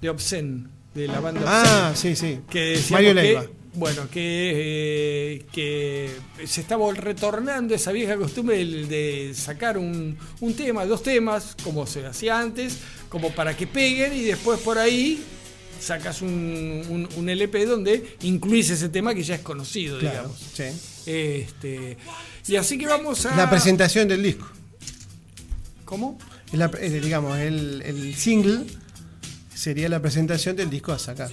de 0.00 0.08
Obscene, 0.10 0.64
de 0.94 1.06
la 1.06 1.20
banda 1.20 1.42
Ah, 1.46 1.88
Obscene. 1.90 2.16
sí, 2.16 2.26
sí. 2.34 2.40
que 2.50 2.80
Mario 2.90 3.10
que, 3.10 3.14
Leiva. 3.14 3.44
Bueno, 3.78 4.08
que, 4.10 4.52
eh, 4.54 5.46
que 5.52 6.10
se 6.46 6.60
estaba 6.60 6.92
retornando 6.92 7.74
esa 7.74 7.92
vieja 7.92 8.16
costumbre 8.16 8.56
de, 8.64 8.86
de 8.86 9.34
sacar 9.34 9.78
un, 9.78 10.16
un 10.40 10.54
tema, 10.54 10.84
dos 10.86 11.02
temas, 11.02 11.56
como 11.62 11.86
se 11.86 12.04
hacía 12.06 12.38
antes, 12.40 12.78
como 13.08 13.30
para 13.34 13.56
que 13.56 13.66
peguen 13.66 14.14
y 14.14 14.22
después 14.22 14.60
por 14.60 14.78
ahí 14.78 15.22
sacas 15.80 16.22
un, 16.22 16.82
un- 16.88 17.08
un 17.16 17.28
LP 17.28 17.64
donde 17.66 18.16
incluís 18.22 18.68
ese 18.70 18.88
tema 18.88 19.14
que 19.14 19.22
ya 19.22 19.36
es 19.36 19.42
conocido, 19.42 19.98
Claro, 19.98 20.16
digamos. 20.34 20.38
sí. 20.54 20.64
Este, 21.06 21.96
y 22.48 22.56
así 22.56 22.76
que 22.78 22.86
vamos 22.86 23.24
a... 23.26 23.36
La 23.36 23.48
presentación 23.48 24.08
del 24.08 24.22
disco. 24.22 24.46
¿Cómo? 25.84 26.18
La- 26.52 26.70
eh, 26.80 27.00
digamos, 27.02 27.38
el, 27.38 27.82
el 27.82 28.14
single 28.14 28.64
sería 29.54 29.88
la 29.88 30.00
presentación 30.02 30.56
del 30.56 30.68
disco 30.70 30.92
a 30.92 30.98
sacar. 30.98 31.30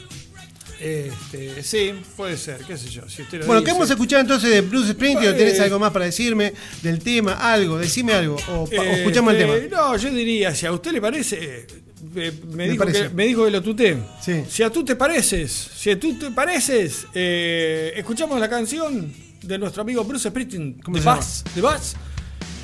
Este, 0.79 1.63
sí, 1.63 1.93
puede 2.17 2.37
ser, 2.37 2.57
qué 2.65 2.77
sé 2.77 2.89
yo. 2.89 3.07
Si 3.09 3.21
usted 3.21 3.39
lo 3.39 3.45
Bueno, 3.45 3.63
¿qué 3.63 3.71
dice. 3.71 3.83
a 3.83 3.93
escuchar 3.93 4.19
entonces 4.21 4.49
de 4.49 4.61
Bruce 4.61 4.91
Springsteen? 4.91 5.33
¿O 5.33 5.37
¿Tenés 5.37 5.59
Eh, 5.59 5.63
algo 5.63 5.79
más 5.79 5.91
para 5.91 6.05
decirme 6.05 6.53
del 6.81 6.99
tema? 6.99 7.33
Algo, 7.33 7.77
decime 7.77 8.13
algo. 8.13 8.35
O, 8.49 8.63
o 8.63 8.71
escuchamos 8.71 9.33
el 9.33 9.41
Este, 9.41 9.67
tema. 9.69 9.81
No, 9.81 9.97
yo 9.97 10.09
diría, 10.11 10.53
si 10.53 10.65
a 10.65 10.71
usted 10.71 10.91
le 10.91 11.01
parece, 11.01 11.67
eh, 12.13 12.33
me, 12.51 12.69
dijo 12.69 12.85
que, 12.85 13.09
me 13.09 13.25
dijo 13.25 13.45
que 13.45 13.51
lo 13.51 13.61
tuté. 13.61 13.97
Sí. 14.21 14.43
Si 14.49 14.63
a 14.63 14.69
tú 14.69 14.83
te 14.83 14.95
pareces, 14.95 15.51
si 15.75 15.91
a 15.91 15.99
tú 15.99 16.17
te 16.19 16.31
pareces, 16.31 17.07
eh, 17.13 17.93
escuchamos 17.95 18.39
la 18.39 18.49
canción 18.49 19.11
de 19.41 19.57
nuestro 19.57 19.81
amigo 19.83 20.03
Bruce 20.03 20.29
Springsteen, 20.29 20.81
¿Cómo 20.83 20.97
de 20.97 21.03
se 21.03 21.09
llama? 21.09 21.21
De 21.55 21.61
Bass, 21.61 21.95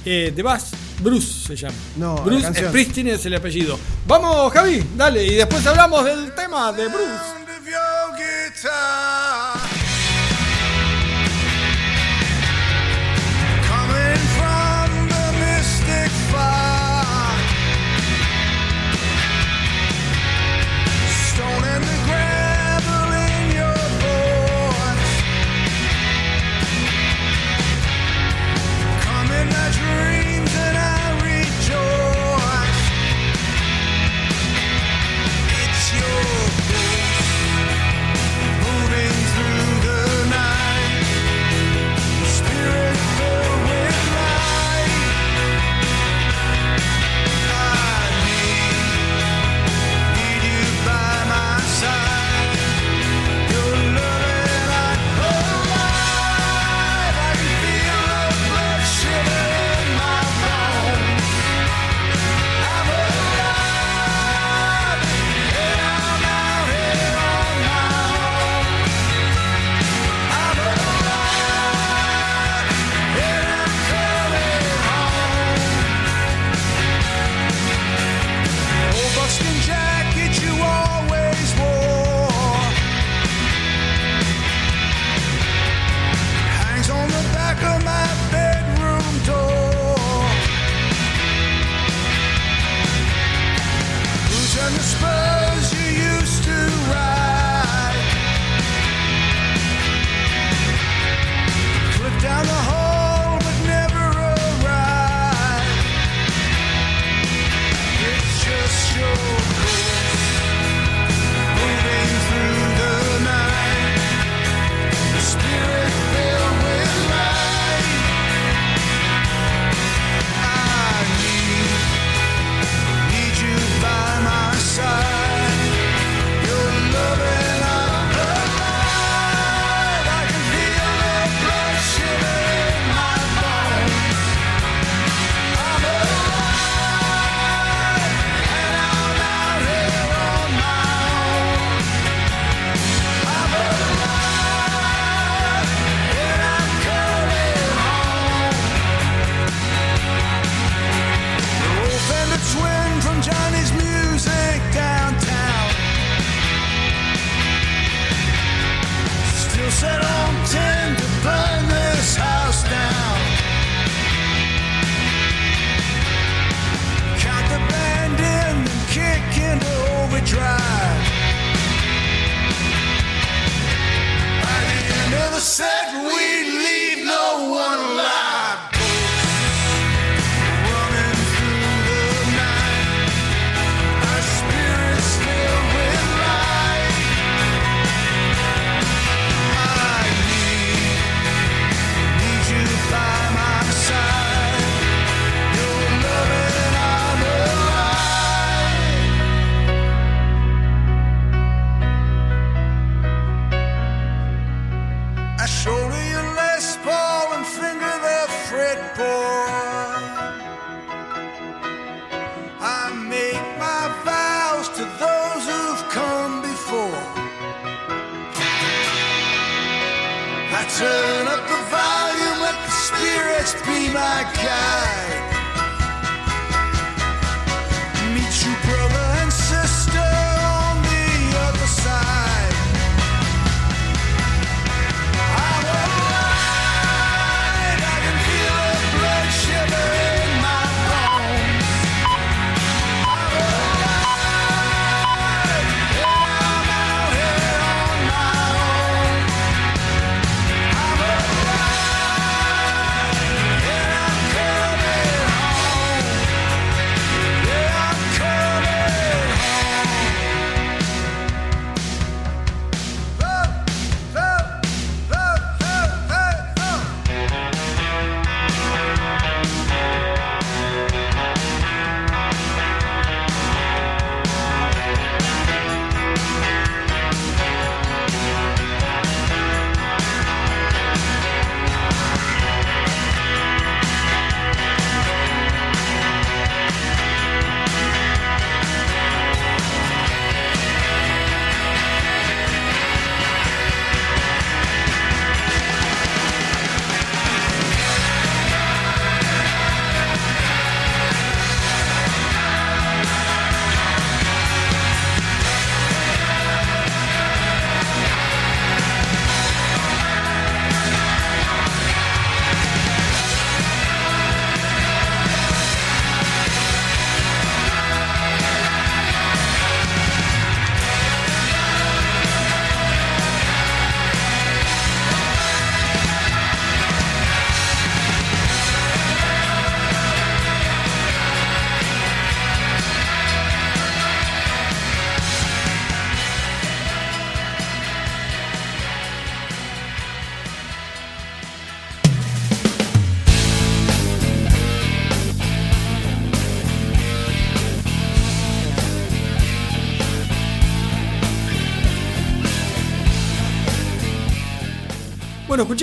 eh, 0.06 0.34
de 0.36 0.44
Bass, 0.44 0.72
Bruce 1.02 1.48
se 1.48 1.56
llama. 1.56 1.76
No, 1.98 2.16
Bruce. 2.24 2.54
Springsteen 2.68 3.08
es 3.08 3.26
el 3.26 3.36
apellido. 3.36 3.80
Vamos, 4.08 4.52
Javi, 4.52 4.84
dale, 4.98 5.24
y 5.26 5.36
después 5.36 5.66
hablamos 5.68 6.04
del 6.06 6.34
tema 6.34 6.72
de 6.74 6.88
Bruce. 6.88 7.41
your 7.72 8.18
guitar. 8.18 9.61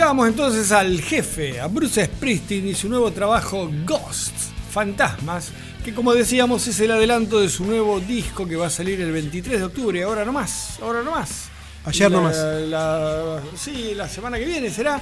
Escuchábamos 0.09 0.29
entonces 0.29 0.73
al 0.73 1.03
jefe, 1.03 1.61
a 1.61 1.67
Bruce 1.67 2.03
Springsteen 2.07 2.67
y 2.69 2.75
su 2.75 2.89
nuevo 2.89 3.11
trabajo 3.13 3.71
Ghosts, 3.85 4.49
Fantasmas, 4.71 5.51
que 5.85 5.93
como 5.93 6.15
decíamos 6.15 6.67
es 6.67 6.81
el 6.81 6.93
adelanto 6.93 7.39
de 7.41 7.51
su 7.51 7.67
nuevo 7.67 8.01
disco 8.01 8.47
que 8.49 8.57
va 8.57 8.69
a 8.69 8.71
salir 8.71 8.99
el 9.03 9.13
23 9.13 9.59
de 9.59 9.65
octubre, 9.67 10.03
ahora 10.03 10.25
nomás, 10.25 10.79
ahora 10.81 11.03
nomás. 11.03 11.51
Ayer 11.85 12.11
La- 12.11 12.17
nomás. 12.17 12.37
la- 12.39 13.43
sí, 13.55 13.93
la 13.95 14.09
semana 14.09 14.39
que 14.39 14.47
viene 14.47 14.71
será, 14.71 14.99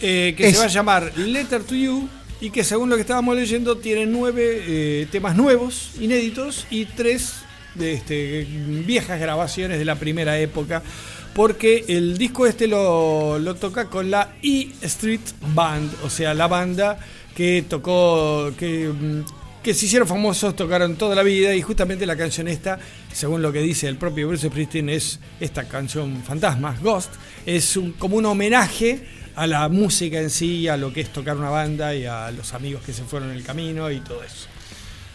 eh, 0.00 0.34
que 0.36 0.48
Es- 0.48 0.54
se 0.54 0.58
va 0.58 0.64
a 0.64 0.68
llamar 0.68 1.12
Letter 1.16 1.62
to 1.62 1.76
You 1.76 2.08
y 2.40 2.50
que 2.50 2.64
según 2.64 2.90
lo 2.90 2.96
que 2.96 3.02
estábamos 3.02 3.36
leyendo 3.36 3.76
tiene 3.78 4.04
nueve 4.04 4.64
eh, 4.66 5.06
temas 5.12 5.36
nuevos, 5.36 5.92
inéditos 6.00 6.66
y 6.70 6.86
tres 6.86 7.34
de 7.76 7.92
este, 7.92 8.48
viejas 8.84 9.20
grabaciones 9.20 9.78
de 9.78 9.84
la 9.84 9.94
primera 9.94 10.36
época. 10.40 10.82
Porque 11.34 11.84
el 11.88 12.16
disco 12.16 12.46
este 12.46 12.66
lo, 12.68 13.38
toca 13.60 13.86
con 13.90 14.10
la 14.10 14.34
E 14.42 14.68
Street 14.82 15.20
Band, 15.54 15.90
o 16.04 16.10
sea, 16.10 16.32
la 16.32 16.46
banda 16.46 16.98
que 17.34 17.64
tocó, 17.68 18.52
que, 18.56 18.88
mm, 18.88 19.22
que 19.62 19.74
se 19.74 19.86
hicieron 19.86 20.06
famosos, 20.06 20.54
tocaron 20.54 20.94
toda 20.94 21.16
la 21.16 21.24
vida 21.24 21.52
y 21.54 21.60
justamente 21.62 22.06
la 22.06 22.16
canción 22.16 22.46
esta, 22.46 22.78
según 23.12 23.42
lo 23.42 23.52
que 23.52 23.58
dice 23.60 23.88
el 23.88 23.96
propio 23.96 24.28
Bruce 24.28 24.46
Springsteen, 24.48 24.88
es 24.90 25.18
esta 25.40 25.64
canción 25.64 26.22
Fantasmas, 26.22 26.80
Ghost, 26.80 27.12
es 27.44 27.76
un- 27.76 27.92
como 27.92 28.16
un 28.16 28.26
homenaje 28.26 29.04
a 29.34 29.48
la 29.48 29.68
música 29.68 30.20
en 30.20 30.30
sí, 30.30 30.68
a 30.68 30.76
lo 30.76 30.92
que 30.92 31.00
es 31.00 31.12
tocar 31.12 31.36
una 31.36 31.50
banda 31.50 31.92
y 31.96 32.04
a 32.06 32.30
los 32.30 32.54
amigos 32.54 32.82
que 32.84 32.92
se 32.92 33.02
fueron 33.02 33.30
en 33.30 33.36
el 33.36 33.42
camino 33.42 33.90
y 33.90 33.98
todo 34.00 34.22
eso. 34.22 34.46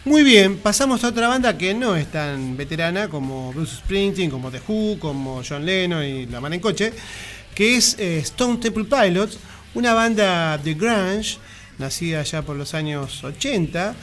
Muy 0.09 0.23
bien, 0.23 0.57
pasamos 0.57 1.03
a 1.03 1.09
otra 1.09 1.27
banda 1.27 1.55
que 1.55 1.71
no 1.75 1.95
es 1.95 2.11
tan 2.11 2.57
veterana 2.57 3.09
como 3.09 3.53
Bruce 3.53 3.75
Springsteen, 3.75 4.31
como 4.31 4.49
The 4.49 4.59
Who, 4.67 4.97
como 4.97 5.43
John 5.47 5.63
Lennon 5.63 6.03
y 6.03 6.25
La 6.25 6.41
Mano 6.41 6.55
en 6.55 6.61
Coche, 6.61 6.91
que 7.53 7.77
es 7.77 7.95
eh, 7.99 8.17
Stone 8.17 8.57
Temple 8.57 8.85
Pilots, 8.85 9.37
una 9.75 9.93
banda 9.93 10.57
de 10.57 10.73
grunge, 10.73 11.37
nacida 11.77 12.23
ya 12.23 12.41
por 12.41 12.55
los 12.55 12.73
años 12.73 13.23
80, 13.23 13.93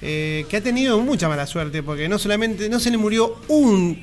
eh, 0.00 0.46
que 0.48 0.56
ha 0.56 0.62
tenido 0.62 0.98
mucha 1.00 1.28
mala 1.28 1.46
suerte 1.46 1.82
porque 1.82 2.08
no 2.08 2.18
solamente 2.18 2.70
no 2.70 2.80
se 2.80 2.90
le 2.90 2.96
murió 2.96 3.42
un 3.48 4.02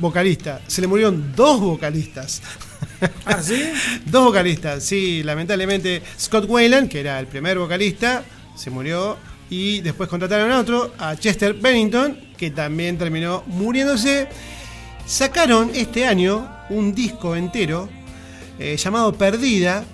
vocalista, 0.00 0.60
se 0.66 0.80
le 0.80 0.88
murieron 0.88 1.32
dos 1.36 1.60
vocalistas. 1.60 2.42
¿Ah, 3.24 3.40
sí? 3.40 3.62
Dos 4.06 4.24
vocalistas, 4.24 4.82
sí, 4.82 5.22
lamentablemente 5.22 6.02
Scott 6.18 6.46
Wayland, 6.48 6.88
que 6.88 6.98
era 6.98 7.20
el 7.20 7.28
primer 7.28 7.60
vocalista, 7.60 8.24
se 8.56 8.70
murió 8.70 9.16
y 9.50 9.80
después 9.80 10.08
contrataron 10.08 10.50
a 10.50 10.58
otro, 10.58 10.92
a 10.98 11.16
Chester 11.16 11.54
Bennington, 11.54 12.18
que 12.36 12.50
también 12.50 12.98
terminó 12.98 13.42
muriéndose. 13.46 14.28
Sacaron 15.06 15.70
este 15.74 16.06
año 16.06 16.48
un 16.68 16.94
disco 16.94 17.36
entero 17.36 17.88
eh, 18.58 18.76
llamado 18.76 19.12
Perdida 19.12 19.84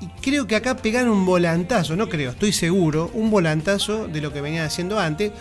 y 0.00 0.06
creo 0.22 0.46
que 0.46 0.56
acá 0.56 0.76
pegaron 0.76 1.10
un 1.10 1.26
volantazo, 1.26 1.94
no 1.94 2.08
creo, 2.08 2.30
estoy 2.30 2.52
seguro, 2.52 3.10
un 3.14 3.30
volantazo 3.30 4.08
de 4.08 4.20
lo 4.20 4.32
que 4.32 4.40
venían 4.40 4.64
haciendo 4.64 4.98
antes. 4.98 5.32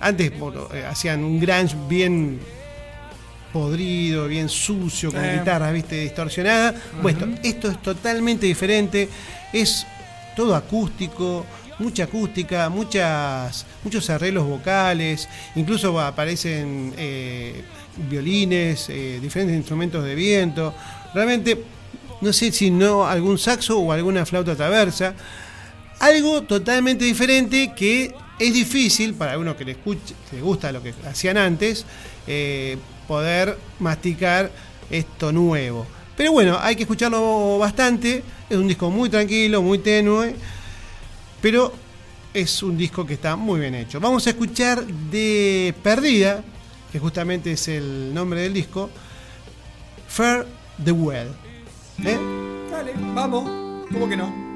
Antes 0.00 0.38
bueno, 0.38 0.68
eh, 0.72 0.84
hacían 0.88 1.24
un 1.24 1.40
grunge 1.40 1.74
bien 1.88 2.38
podrido, 3.52 4.28
bien 4.28 4.48
sucio, 4.48 5.10
con 5.10 5.24
Eh. 5.24 5.38
guitarras, 5.38 5.72
viste, 5.72 6.00
distorsionada. 6.00 6.74
Bueno, 7.02 7.34
esto 7.42 7.70
es 7.70 7.80
totalmente 7.82 8.46
diferente, 8.46 9.08
es 9.52 9.86
todo 10.36 10.54
acústico, 10.54 11.44
mucha 11.78 12.04
acústica, 12.04 12.68
muchas, 12.68 13.66
muchos 13.84 14.08
arreglos 14.10 14.46
vocales, 14.46 15.28
incluso 15.54 15.98
aparecen 16.00 16.92
eh, 16.96 17.62
violines, 18.08 18.88
eh, 18.88 19.18
diferentes 19.20 19.56
instrumentos 19.56 20.04
de 20.04 20.14
viento. 20.14 20.74
Realmente, 21.14 21.64
no 22.20 22.32
sé 22.32 22.52
si 22.52 22.70
no 22.70 23.06
algún 23.06 23.38
saxo 23.38 23.78
o 23.78 23.92
alguna 23.92 24.26
flauta 24.26 24.56
traversa. 24.56 25.14
Algo 26.00 26.42
totalmente 26.42 27.04
diferente 27.04 27.72
que 27.74 28.14
es 28.38 28.54
difícil 28.54 29.14
para 29.14 29.38
uno 29.38 29.56
que 29.56 29.64
le, 29.64 29.72
escuche, 29.72 30.14
le 30.32 30.40
gusta 30.40 30.70
lo 30.70 30.82
que 30.82 30.94
hacían 31.08 31.36
antes, 31.36 31.84
eh, 32.26 32.76
poder 33.08 33.58
masticar 33.80 34.50
esto 34.90 35.32
nuevo. 35.32 35.86
Pero 36.16 36.32
bueno, 36.32 36.58
hay 36.60 36.76
que 36.76 36.82
escucharlo 36.82 37.58
bastante. 37.58 38.22
Es 38.48 38.56
un 38.56 38.68
disco 38.68 38.90
muy 38.90 39.08
tranquilo, 39.08 39.62
muy 39.62 39.78
tenue, 39.78 40.34
pero 41.40 41.72
es 42.34 42.62
un 42.62 42.76
disco 42.76 43.06
que 43.06 43.14
está 43.14 43.36
muy 43.36 43.60
bien 43.60 43.74
hecho. 43.74 44.00
Vamos 44.00 44.26
a 44.26 44.30
escuchar 44.30 44.84
de 44.86 45.74
Perdida, 45.82 46.42
que 46.92 46.98
justamente 46.98 47.52
es 47.52 47.68
el 47.68 48.12
nombre 48.14 48.42
del 48.42 48.54
disco, 48.54 48.90
Fair 50.08 50.46
the 50.82 50.92
Well. 50.92 51.28
¿Eh? 52.04 52.18
Dale, 52.70 52.92
vamos. 53.14 53.44
¿Cómo 53.90 54.08
que 54.08 54.16
no? 54.16 54.48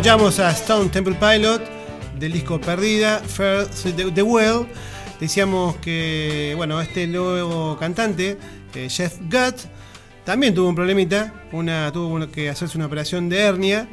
Escuchamos 0.00 0.38
a 0.38 0.50
Stone 0.52 0.88
Temple 0.88 1.14
Pilot 1.16 1.60
del 2.18 2.32
disco 2.32 2.58
Perdida, 2.58 3.18
Fair 3.18 3.66
the, 3.66 4.22
Well. 4.22 4.66
Decíamos 5.20 5.76
que, 5.76 6.54
bueno, 6.56 6.80
este 6.80 7.06
nuevo 7.06 7.76
cantante, 7.78 8.38
eh, 8.74 8.88
Jeff 8.88 9.18
Gutt, 9.20 9.66
también 10.24 10.54
tuvo 10.54 10.70
un 10.70 10.74
problemita, 10.74 11.34
una, 11.52 11.92
tuvo 11.92 12.26
que 12.30 12.48
hacerse 12.48 12.78
una 12.78 12.86
operación 12.86 13.28
de 13.28 13.40
hernia, 13.40 13.88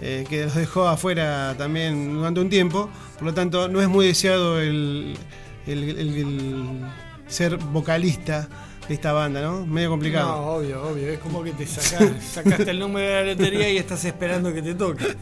eh, 0.00 0.24
que 0.28 0.44
los 0.44 0.54
dejó 0.54 0.86
afuera 0.86 1.56
también 1.58 2.14
durante 2.14 2.38
un 2.38 2.48
tiempo. 2.48 2.88
Por 3.14 3.24
lo 3.24 3.34
tanto, 3.34 3.66
no 3.66 3.80
es 3.80 3.88
muy 3.88 4.06
deseado 4.06 4.60
el 4.60 5.18
ser 7.26 7.56
vocalista 7.56 8.48
de 8.88 8.94
esta 8.94 9.12
banda, 9.12 9.40
¿no? 9.40 9.64
Medio 9.64 9.90
complicado. 9.90 10.26
No, 10.28 10.46
obvio, 10.54 10.82
obvio. 10.82 11.08
Es 11.08 11.18
como 11.20 11.42
que 11.44 11.52
te 11.52 11.66
sacás, 11.66 12.10
sacaste 12.32 12.70
el 12.70 12.78
número 12.78 13.06
de 13.08 13.14
la 13.14 13.24
lotería 13.32 13.68
y 13.70 13.78
estás 13.78 14.04
esperando 14.04 14.52
que 14.52 14.60
te 14.62 14.74
toque. 14.74 15.16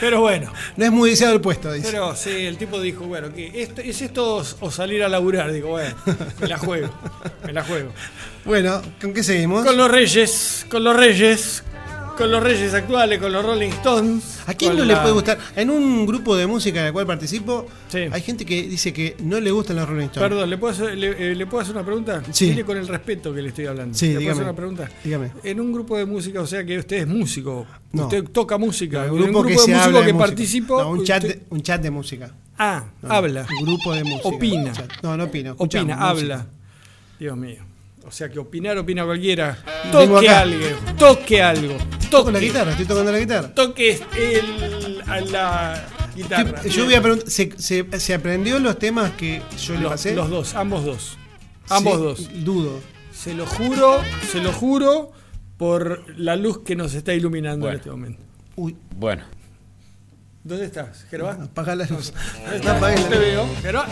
Pero 0.00 0.20
bueno, 0.20 0.52
No 0.76 0.84
es 0.84 0.92
muy 0.92 1.10
deseado 1.10 1.34
el 1.34 1.40
puesto, 1.40 1.72
dice. 1.72 1.88
pero 1.90 2.14
sí, 2.14 2.30
el 2.30 2.56
tipo 2.58 2.80
dijo, 2.80 3.04
bueno, 3.06 3.28
esto, 3.36 3.80
¿es 3.80 4.00
esto 4.02 4.42
o 4.60 4.70
salir 4.70 5.02
a 5.02 5.08
laburar? 5.08 5.52
Digo, 5.52 5.70
bueno, 5.70 5.94
me 6.40 6.46
la 6.48 6.58
juego, 6.58 6.88
me 7.44 7.52
la 7.52 7.64
juego. 7.64 7.90
Bueno, 8.44 8.80
¿con 9.00 9.12
qué 9.12 9.24
seguimos? 9.24 9.64
Con 9.66 9.76
los 9.76 9.90
reyes, 9.90 10.64
con 10.70 10.84
los 10.84 10.94
reyes, 10.96 11.64
con 12.16 12.30
los 12.30 12.42
reyes 12.42 12.72
actuales, 12.74 13.18
con 13.20 13.32
los 13.32 13.44
Rolling 13.44 13.68
Stones. 13.70 14.40
¿A 14.46 14.54
quién 14.54 14.76
no 14.76 14.84
le 14.84 14.96
puede 14.96 15.12
gustar? 15.12 15.38
En 15.54 15.70
un 15.70 16.06
grupo 16.06 16.34
de 16.36 16.46
música 16.46 16.80
en 16.80 16.86
el 16.86 16.92
cual 16.92 17.06
participo, 17.06 17.66
Sí. 17.88 17.98
hay 18.10 18.22
gente 18.22 18.44
que 18.46 18.62
dice 18.62 18.92
que 18.92 19.16
no 19.20 19.38
le 19.40 19.50
gustan 19.50 19.76
los 19.76 19.88
Rolling 19.88 20.06
Stones. 20.06 20.28
Perdón, 20.28 20.50
¿le 20.50 20.58
puedo, 20.58 20.72
hacer, 20.72 20.96
le, 20.96 21.32
eh, 21.32 21.34
¿le 21.34 21.46
puedo 21.46 21.62
hacer 21.62 21.74
una 21.74 21.84
pregunta? 21.84 22.22
Sí. 22.32 22.46
Mire 22.48 22.64
con 22.64 22.76
el 22.78 22.88
respeto 22.88 23.32
que 23.34 23.42
le 23.42 23.48
estoy 23.48 23.66
hablando. 23.66 23.96
Sí, 23.96 24.06
¿Le 24.06 24.12
puedo 24.14 24.20
dígame. 24.20 24.32
hacer 24.40 24.44
una 24.44 24.56
pregunta? 24.56 24.90
Dígame. 25.04 25.30
En 25.44 25.60
un 25.60 25.72
grupo 25.72 25.96
de 25.98 26.06
música, 26.06 26.40
o 26.40 26.46
sea 26.46 26.64
que 26.64 26.78
usted 26.78 26.96
es 26.98 27.06
músico, 27.06 27.66
No. 27.92 28.04
usted 28.04 28.24
toca 28.24 28.56
música. 28.58 29.00
Un 29.00 29.04
en 29.06 29.10
un 29.12 29.16
grupo 29.18 29.32
grupo 29.40 29.42
que 29.48 29.52
de 29.52 29.58
se 29.58 29.66
músicos 29.70 29.86
habla 29.86 29.98
de 30.00 30.06
que 30.06 30.12
música. 30.12 30.26
participo. 30.26 30.80
No, 30.82 30.90
un, 30.90 31.04
chat 31.04 31.22
usted- 31.24 31.38
de, 31.40 31.46
un 31.50 31.62
chat 31.62 31.80
de 31.82 31.90
música. 31.90 32.30
Ah, 32.58 32.84
habla. 33.02 33.46
Un 33.60 33.66
grupo 33.66 33.92
de 33.94 34.04
música. 34.04 34.28
Opina. 34.28 34.72
No, 35.02 35.16
no 35.16 35.24
opina. 35.24 35.52
Opina, 35.58 35.82
música. 35.84 36.08
habla. 36.08 36.46
Dios 37.18 37.36
mío. 37.36 37.58
O 38.06 38.10
sea 38.12 38.28
que 38.30 38.38
opinar, 38.38 38.78
opina 38.78 39.04
cualquiera. 39.04 39.58
Toque 39.90 40.28
algo. 40.28 40.66
Toque 40.96 41.42
algo. 41.42 41.76
Toco 42.10 42.30
la 42.30 42.38
Toque. 42.38 42.46
guitarra, 42.46 42.70
estoy 42.72 42.86
tocando 42.86 43.12
la 43.12 43.18
guitarra. 43.18 43.54
Toque 43.54 44.00
el, 44.16 45.02
a 45.06 45.20
la 45.20 45.84
guitarra. 46.14 46.62
Yo 46.64 46.84
voy 46.84 46.94
a 46.94 47.02
preguntar, 47.02 47.30
¿se, 47.30 47.52
se, 47.58 48.00
se 48.00 48.14
aprendió 48.14 48.58
los 48.58 48.78
temas 48.78 49.12
que 49.12 49.42
yo 49.62 49.74
le 49.74 49.80
los, 49.80 49.90
pasé? 49.92 50.14
los 50.14 50.30
dos, 50.30 50.54
ambos 50.54 50.84
dos. 50.84 51.18
Ambos 51.68 52.18
Sí, 52.18 52.24
dos. 52.32 52.44
Dudo. 52.44 52.80
Se 53.12 53.34
lo 53.34 53.46
juro, 53.46 54.00
se 54.30 54.40
lo 54.40 54.52
juro 54.52 55.10
por 55.56 56.04
la 56.18 56.36
luz 56.36 56.58
que 56.58 56.76
nos 56.76 56.94
está 56.94 57.14
iluminando 57.14 57.62
Bueno. 57.66 57.72
en 57.74 57.78
este 57.78 57.90
momento. 57.90 58.22
Uy, 58.56 58.76
Bueno, 58.96 59.24
¿Dónde 60.46 60.66
estás, 60.66 61.04
Gerván? 61.10 61.42
apaga 61.50 61.74
la 61.74 61.86
luz. 61.86 62.12
¿Dónde 62.44 62.64
No 62.64 62.80
la 62.80 62.94
¿Te 62.94 63.18
veo? 63.18 63.48
¿Gerván? 63.62 63.88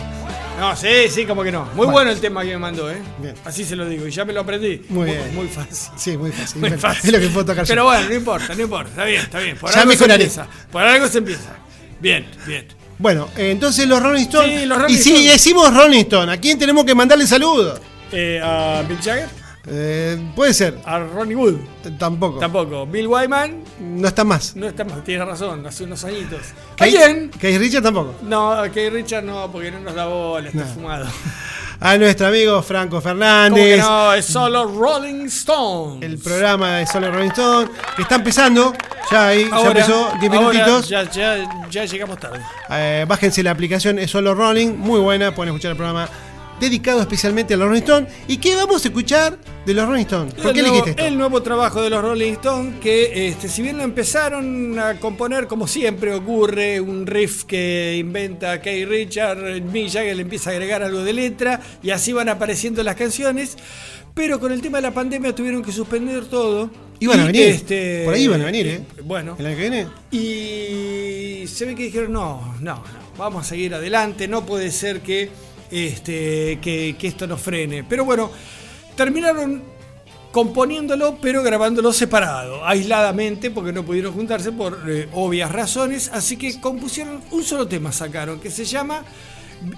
No, 0.57 0.73
sí, 0.73 1.09
sí, 1.09 1.25
como 1.25 1.43
que 1.43 1.51
no. 1.51 1.65
Muy 1.75 1.85
bueno, 1.87 2.11
el 2.11 2.21
tema 2.21 2.43
que 2.43 2.51
me 2.51 2.57
mandó, 2.57 2.89
¿eh? 2.89 3.01
Bien. 3.19 3.35
Así 3.43 3.65
se 3.65 3.75
lo 3.75 3.85
digo, 3.89 4.07
y 4.07 4.11
ya 4.11 4.23
me 4.23 4.31
lo 4.31 4.39
aprendí. 4.39 4.85
Muy 4.87 5.11
bien. 5.11 5.35
Muy 5.35 5.49
fácil. 5.49 5.91
Sí, 5.97 6.17
muy 6.17 6.31
fácil. 6.31 6.61
Muy 6.61 6.71
fácil. 6.71 7.09
Es 7.09 7.11
lo 7.11 7.19
que 7.19 7.33
puedo 7.33 7.47
tocar 7.47 7.65
yo. 7.65 7.67
Pero 7.67 7.83
bueno, 7.83 8.07
no 8.07 8.15
importa, 8.15 8.55
no 8.55 8.61
importa. 8.61 8.89
Está 8.89 9.03
bien, 9.03 9.21
está 9.21 9.39
bien. 9.39 9.57
Por 9.57 9.69
Ya 9.69 9.81
algo 9.81 9.93
se 9.93 10.05
empieza. 10.05 10.47
Por 10.71 10.81
algo 10.81 11.07
se 11.09 11.17
empieza. 11.17 11.57
Bien, 11.99 12.25
bien. 12.47 12.67
Bueno, 12.99 13.27
eh, 13.35 13.51
entonces 13.51 13.85
los 13.85 14.01
Rolling 14.01 14.23
Stones. 14.23 14.61
Sí, 14.61 14.65
los 14.65 14.77
Rolling 14.77 14.95
y 14.95 14.97
si 14.97 15.27
decimos 15.27 15.73
Rolling 15.73 16.03
Stone, 16.03 16.31
¿a 16.31 16.37
quién 16.37 16.57
tenemos 16.57 16.85
que 16.85 16.95
mandarle 16.95 17.27
saludos? 17.27 17.81
Eh, 18.13 18.39
¿A 18.41 18.81
Mick 18.87 19.03
Jagger? 19.03 19.27
Eh, 19.67 20.17
puede 20.35 20.53
ser. 20.53 20.79
¿A 20.85 20.99
Ronnie 20.99 21.35
Wood? 21.35 21.55
T- 21.83 21.91
Tampoco. 21.91 22.39
Tampoco. 22.39 22.85
Bill 22.85 23.07
Wyman 23.07 23.63
No 23.79 24.07
está 24.07 24.23
más. 24.23 24.55
no 24.55 24.67
está 24.67 24.83
más, 24.85 25.03
tiene 25.03 25.25
razón, 25.25 25.65
hace 25.65 25.83
unos 25.85 26.03
añitos. 26.03 26.41
¿A 26.79 26.85
Keith- 26.85 27.57
Richard 27.59 27.81
tampoco. 27.83 28.13
No, 28.21 28.61
Keith 28.73 28.93
Richard 28.93 29.23
no, 29.23 29.51
porque 29.51 29.71
no 29.71 29.79
nos 29.79 29.95
da 29.95 30.05
bola, 30.05 30.47
está 30.49 30.65
No. 30.65 30.73
fumado. 30.73 31.07
A 31.79 31.97
nuestro 31.97 32.27
amigo 32.27 32.61
Franco 32.61 32.91
¿Cómo 32.91 33.01
que 33.01 33.07
Fernández. 33.09 33.79
no? 33.81 34.13
Es 34.13 34.25
solo 34.25 34.63
Rolling 34.65 35.25
Stones. 35.25 36.03
El 36.03 36.17
programa 36.19 36.77
de 36.77 36.87
Solo 36.87 37.11
Rolling 37.11 37.29
Stone. 37.31 37.69
Que 37.97 38.03
está 38.03 38.15
empezando. 38.15 38.73
Ya 39.11 39.27
ahí, 39.27 39.43
ya 39.49 39.55
Ahora, 39.55 39.69
empezó. 39.71 40.09
10 40.19 40.31
ahora 40.33 40.47
minutitos. 40.53 40.87
Ya, 40.89 41.03
ya, 41.11 41.67
ya 41.69 41.85
llegamos 41.85 42.17
tarde. 42.17 42.39
Eh, 42.69 43.05
bájense 43.07 43.43
la 43.43 43.51
aplicación, 43.51 43.99
es 43.99 44.09
Solo 44.09 44.33
Rolling. 44.33 44.69
Muy 44.77 44.99
buena. 45.01 45.35
Pueden 45.35 45.53
escuchar 45.53 45.71
el 45.71 45.77
programa 45.77 46.07
dedicado 46.59 47.01
especialmente 47.01 47.53
a 47.53 47.57
los 47.57 47.67
Rolling 47.67 47.81
Stone. 47.81 48.07
¿Y 48.27 48.37
qué 48.37 48.55
vamos 48.55 48.83
a 48.85 48.87
escuchar 48.87 49.37
de 49.65 49.73
los 49.73 49.87
Rolling 49.87 50.03
Stone? 50.03 50.31
¿Por 50.31 50.53
qué 50.53 50.59
el, 50.59 50.65
nuevo, 50.65 50.75
elegiste 50.77 50.89
esto? 50.91 51.05
el 51.05 51.17
nuevo 51.17 51.41
trabajo 51.43 51.81
de 51.81 51.89
los 51.89 52.01
Rolling 52.01 52.33
Stones 52.33 52.79
que 52.79 53.27
este, 53.27 53.49
si 53.49 53.61
bien 53.61 53.77
lo 53.77 53.83
empezaron 53.83 54.77
a 54.79 54.99
componer 54.99 55.47
como 55.47 55.67
siempre 55.67 56.13
ocurre, 56.13 56.79
un 56.79 57.05
riff 57.05 57.43
que 57.43 57.95
inventa 57.99 58.61
Kay 58.61 58.85
Richard, 58.85 59.61
Mick 59.63 59.89
Jagger 59.91 60.15
le 60.15 60.21
empieza 60.21 60.49
a 60.49 60.53
agregar 60.53 60.81
algo 60.83 61.03
de 61.03 61.13
letra 61.13 61.59
y 61.83 61.89
así 61.89 62.13
van 62.13 62.29
apareciendo 62.29 62.81
las 62.83 62.95
canciones, 62.95 63.57
pero 64.13 64.39
con 64.39 64.51
el 64.51 64.61
tema 64.61 64.77
de 64.77 64.83
la 64.83 64.91
pandemia 64.93 65.35
tuvieron 65.35 65.61
que 65.61 65.71
suspender 65.71 66.25
todo. 66.25 66.69
Iban 67.01 67.19
a 67.19 67.23
Y, 67.23 67.27
venir. 67.27 67.41
este, 67.49 68.03
Por 68.05 68.13
ahí 68.13 68.23
iban 68.23 68.41
a 68.41 68.45
venir, 68.45 68.67
¿eh? 68.67 68.81
Bueno, 69.03 69.35
¿El 69.37 69.45
año 69.47 69.55
que 69.57 69.61
viene? 69.69 69.87
y 70.11 71.45
se 71.47 71.65
ve 71.65 71.75
que 71.75 71.83
dijeron, 71.83 72.13
no, 72.13 72.55
no, 72.61 72.75
no, 72.75 72.83
vamos 73.17 73.45
a 73.45 73.49
seguir 73.49 73.73
adelante, 73.75 74.27
no 74.29 74.45
puede 74.45 74.71
ser 74.71 75.01
que, 75.01 75.29
este, 75.71 76.59
que, 76.61 76.95
esto 77.01 77.27
nos 77.27 77.41
frene. 77.41 77.83
Pero 77.83 78.05
bueno, 78.05 78.31
terminaron 78.95 79.63
componiéndolo, 80.31 81.17
pero 81.21 81.41
grabándolo 81.43 81.93
separado, 81.93 82.65
aisladamente, 82.65 83.51
porque 83.51 83.71
no 83.71 83.83
pudieron 83.85 84.13
juntarse 84.13 84.51
por 84.51 84.89
eh, 84.89 85.07
obvias 85.13 85.51
razones, 85.51 86.09
así 86.11 86.35
que 86.35 86.59
compusieron 86.59 87.21
un 87.31 87.43
solo 87.43 87.67
tema, 87.67 87.93
sacaron, 87.93 88.41
que 88.41 88.51
se 88.51 88.65
llama 88.65 89.05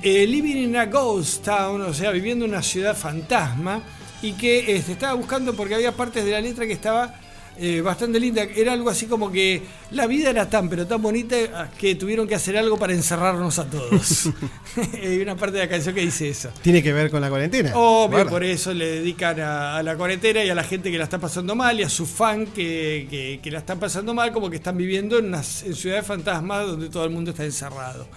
eh, 0.01 0.25
Living 0.25 0.63
in 0.63 0.75
a 0.75 0.87
Ghost 0.87 1.45
Town, 1.45 1.81
o 1.81 1.93
sea, 1.93 2.09
viviendo 2.09 2.45
en 2.45 2.51
una 2.51 2.63
ciudad 2.63 2.97
fantasma, 2.97 3.83
y 4.23 4.33
que 4.33 4.75
este, 4.75 4.93
estaba 4.93 5.13
buscando 5.13 5.53
porque 5.53 5.75
había 5.75 5.91
partes 5.91 6.25
de 6.25 6.31
la 6.31 6.41
letra 6.41 6.65
que 6.65 6.73
estaba 6.73 7.13
eh, 7.59 7.81
bastante 7.81 8.19
linda. 8.19 8.43
Era 8.43 8.73
algo 8.73 8.89
así 8.89 9.05
como 9.05 9.31
que 9.31 9.61
la 9.91 10.07
vida 10.07 10.29
era 10.29 10.49
tan, 10.49 10.69
pero 10.69 10.85
tan 10.87 11.01
bonita 11.01 11.69
que 11.77 11.95
tuvieron 11.95 12.27
que 12.27 12.35
hacer 12.35 12.57
algo 12.57 12.77
para 12.77 12.93
encerrarnos 12.93 13.57
a 13.59 13.69
todos. 13.69 14.29
Hay 15.01 15.19
una 15.21 15.35
parte 15.35 15.57
de 15.57 15.63
la 15.65 15.69
canción 15.69 15.93
que 15.95 16.01
dice 16.01 16.29
eso. 16.29 16.49
Tiene 16.61 16.81
que 16.83 16.93
ver 16.93 17.09
con 17.11 17.21
la 17.21 17.29
cuarentena. 17.29 17.71
Guarda. 17.73 18.29
por 18.29 18.43
eso 18.43 18.73
le 18.73 18.85
dedican 18.85 19.39
a, 19.39 19.77
a 19.77 19.83
la 19.83 19.95
cuarentena 19.95 20.43
y 20.43 20.49
a 20.49 20.55
la 20.55 20.63
gente 20.63 20.91
que 20.91 20.97
la 20.97 21.03
está 21.05 21.19
pasando 21.19 21.55
mal 21.55 21.79
y 21.79 21.83
a 21.83 21.89
sus 21.89 22.09
fans 22.09 22.49
que, 22.55 23.07
que- 23.09 23.39
que 23.41 23.51
la 23.51 23.59
están 23.59 23.79
pasando 23.79 24.13
mal, 24.13 24.31
como 24.31 24.49
que 24.49 24.57
están 24.57 24.77
viviendo 24.77 25.17
en, 25.19 25.25
unas, 25.27 25.63
en 25.63 25.75
ciudades 25.75 26.05
fantasmas 26.05 26.65
donde 26.67 26.89
todo 26.89 27.03
el 27.05 27.11
mundo 27.11 27.31
está 27.31 27.43
encerrado. 27.45 28.07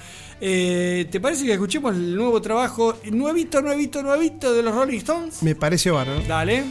Eh, 0.41 1.07
¿Te 1.11 1.21
parece 1.21 1.45
que 1.45 1.53
escuchemos 1.53 1.95
el 1.95 2.17
nuevo 2.17 2.41
trabajo, 2.41 2.97
nuevito, 3.11 3.61
nuevito, 3.61 4.03
nuevito 4.03 4.53
de 4.55 4.63
los 4.63 4.75
Rolling 4.75 4.99
Stones? 4.99 5.43
Me 5.43 5.55
pareció 5.55 5.95
bárbaro. 5.95 6.23
Dale. 6.27 6.65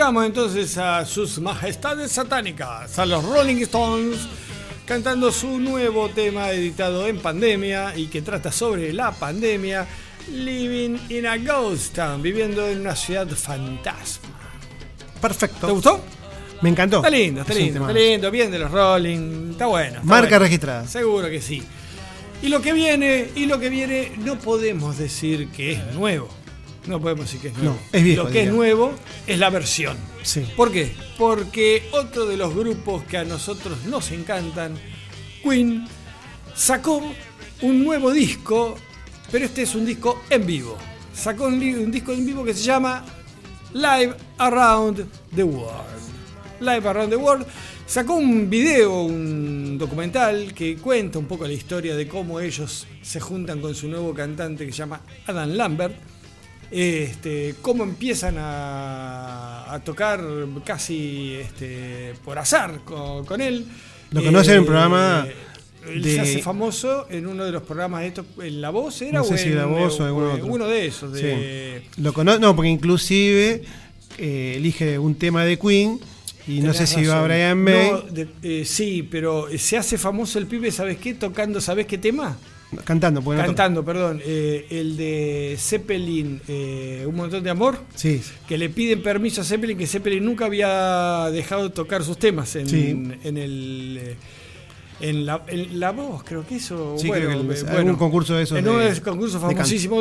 Escuchamos 0.00 0.24
entonces 0.24 0.78
a 0.78 1.04
sus 1.04 1.38
majestades 1.40 2.10
satánicas, 2.12 2.98
a 2.98 3.04
los 3.04 3.22
Rolling 3.22 3.56
Stones, 3.64 4.16
cantando 4.86 5.30
su 5.30 5.60
nuevo 5.60 6.08
tema 6.08 6.50
editado 6.52 7.06
en 7.06 7.18
pandemia 7.18 7.94
y 7.94 8.06
que 8.06 8.22
trata 8.22 8.50
sobre 8.50 8.94
la 8.94 9.12
pandemia, 9.12 9.86
Living 10.32 10.96
in 11.10 11.26
a 11.26 11.36
Ghost 11.36 11.96
Town, 11.96 12.22
viviendo 12.22 12.66
en 12.66 12.80
una 12.80 12.96
ciudad 12.96 13.28
fantasma. 13.28 14.30
Perfecto. 15.20 15.66
¿Te 15.66 15.72
gustó? 15.74 16.00
Me 16.62 16.70
encantó. 16.70 16.96
Está 16.96 17.10
lindo, 17.10 17.42
está 17.42 17.52
Es 17.52 17.58
lindo, 17.58 17.80
está 17.80 17.92
lindo, 17.92 18.30
bien 18.30 18.50
de 18.50 18.58
los 18.58 18.70
Rolling, 18.70 19.50
está 19.50 19.66
bueno. 19.66 19.96
está 19.96 20.04
Marca 20.04 20.28
bueno. 20.30 20.44
registrada. 20.44 20.86
Seguro 20.86 21.28
que 21.28 21.42
sí. 21.42 21.62
Y 22.40 22.48
lo 22.48 22.62
que 22.62 22.72
viene, 22.72 23.28
y 23.34 23.44
lo 23.44 23.60
que 23.60 23.68
viene, 23.68 24.12
no 24.16 24.38
podemos 24.38 24.96
decir 24.96 25.48
que 25.48 25.72
es 25.72 25.94
nuevo. 25.94 26.39
No 26.86 27.00
podemos 27.00 27.26
decir 27.26 27.40
que 27.40 27.48
es 27.48 27.54
nuevo. 27.54 27.74
No, 27.74 27.80
es 27.92 28.02
viejo, 28.02 28.24
Lo 28.24 28.30
que 28.30 28.42
es 28.42 28.52
nuevo 28.52 28.92
es 29.26 29.38
la 29.38 29.50
versión. 29.50 29.96
Sí. 30.22 30.46
¿Por 30.56 30.72
qué? 30.72 30.92
Porque 31.18 31.88
otro 31.92 32.26
de 32.26 32.36
los 32.36 32.54
grupos 32.54 33.04
que 33.04 33.18
a 33.18 33.24
nosotros 33.24 33.84
nos 33.84 34.10
encantan, 34.12 34.78
Queen, 35.42 35.86
sacó 36.54 37.02
un 37.62 37.84
nuevo 37.84 38.10
disco, 38.10 38.76
pero 39.30 39.44
este 39.44 39.62
es 39.62 39.74
un 39.74 39.84
disco 39.84 40.22
en 40.30 40.46
vivo. 40.46 40.76
Sacó 41.14 41.46
un, 41.46 41.54
un 41.54 41.90
disco 41.90 42.12
en 42.12 42.24
vivo 42.24 42.44
que 42.44 42.54
se 42.54 42.62
llama 42.62 43.04
Live 43.74 44.16
Around 44.38 45.06
the 45.34 45.44
World. 45.44 46.00
Live 46.60 46.88
Around 46.88 47.10
the 47.10 47.16
World. 47.16 47.46
Sacó 47.86 48.14
un 48.14 48.48
video, 48.48 49.02
un 49.02 49.76
documental 49.76 50.54
que 50.54 50.76
cuenta 50.76 51.18
un 51.18 51.26
poco 51.26 51.46
la 51.46 51.52
historia 51.52 51.96
de 51.96 52.06
cómo 52.06 52.38
ellos 52.38 52.86
se 53.02 53.18
juntan 53.18 53.60
con 53.60 53.74
su 53.74 53.88
nuevo 53.88 54.14
cantante 54.14 54.64
que 54.64 54.72
se 54.72 54.78
llama 54.78 55.00
Adam 55.26 55.50
Lambert. 55.50 55.96
Este, 56.70 57.56
cómo 57.62 57.82
empiezan 57.82 58.36
a, 58.38 59.72
a 59.72 59.80
tocar 59.80 60.22
casi 60.64 61.34
este, 61.34 62.14
por 62.24 62.38
azar 62.38 62.80
con, 62.84 63.24
con 63.24 63.40
él. 63.40 63.66
Lo 64.12 64.22
conoce 64.22 64.52
en 64.52 64.58
un 64.58 64.64
Eh, 64.64 64.66
programa 64.66 65.26
Él 65.88 66.02
de- 66.02 66.14
se 66.14 66.20
hace 66.20 66.42
famoso 66.42 67.06
en 67.10 67.26
uno 67.26 67.44
de 67.44 67.52
los 67.52 67.62
programas 67.62 68.02
de 68.02 68.08
estos, 68.08 68.26
en 68.42 68.60
La 68.60 68.70
Voz 68.70 69.00
era 69.02 69.18
No 69.18 69.24
sé 69.24 69.34
o 69.34 69.38
si 69.38 69.48
en- 69.48 69.56
La 69.56 69.66
Voz 69.66 69.98
o 69.98 70.04
o 70.04 70.06
alguno 70.06 70.30
en 70.30 70.40
otro. 70.42 70.46
uno 70.54 70.66
de 70.68 70.86
esos. 70.86 71.12
De, 71.12 71.82
Sí. 71.94 72.00
Lo 72.02 72.12
cono- 72.12 72.38
no, 72.38 72.54
porque 72.54 72.68
inclusive 72.70 73.62
eh, 74.18 74.54
elige 74.56 74.98
un 74.98 75.14
tema 75.14 75.44
de 75.44 75.58
Queen 75.58 75.98
y 76.46 76.60
no 76.60 76.72
sé 76.74 76.86
si 76.86 77.04
va. 77.04 77.22
Brian 77.24 77.58
May 77.58 77.90
No, 77.90 78.00
de- 78.02 78.28
eh, 78.42 78.64
sí, 78.64 79.06
pero 79.10 79.46
se 79.56 79.76
hace 79.78 79.96
famoso 79.98 80.38
el 80.38 80.46
pibe, 80.46 80.70
¿sabes 80.70 80.98
qué? 80.98 81.14
Tocando, 81.14 81.60
¿sabes 81.60 81.86
qué 81.86 81.98
tema? 81.98 82.36
Cantando. 82.84 83.20
no 83.20 83.24
toca. 83.24 83.46
Cantando, 83.46 83.84
perdón. 83.84 84.20
eh, 84.24 84.66
el 84.70 84.96
de 84.96 85.56
Zeppelin, 85.58 86.40
eh, 86.48 87.04
Un 87.06 87.14
montón 87.16 87.42
de 87.42 87.50
amor. 87.50 87.78
Sí, 87.94 88.20
Que 88.48 88.56
le 88.58 88.68
piden 88.68 89.02
permiso 89.02 89.40
a 89.40 89.44
Zeppelin, 89.44 89.76
que 89.76 89.86
Zeppelin 89.86 90.24
nunca 90.24 90.46
había 90.46 91.28
dejado 91.32 91.64
de 91.64 91.70
tocar 91.70 92.02
sus 92.04 92.18
temas 92.18 92.54
en, 92.56 92.68
Sí. 92.68 92.90
en 93.24 93.36
el. 93.36 93.98
eh, 94.02 94.16
En 95.02 95.24
la, 95.24 95.42
en 95.48 95.80
la 95.80 95.92
voz, 95.92 96.22
creo 96.24 96.46
que 96.46 96.56
eso. 96.56 96.94
Sí, 96.98 97.08
bueno, 97.08 97.24
creo 97.28 97.48
que 97.48 97.54
eh, 97.54 97.60
algún 97.60 97.72
bueno, 97.84 97.98
concurso 97.98 98.34
de 98.34 98.42
esos 98.42 98.58
En 98.58 98.64
de- 98.64 98.70
de 98.84 98.88
esos 98.90 99.00
concursos 99.00 99.32
de 99.34 99.38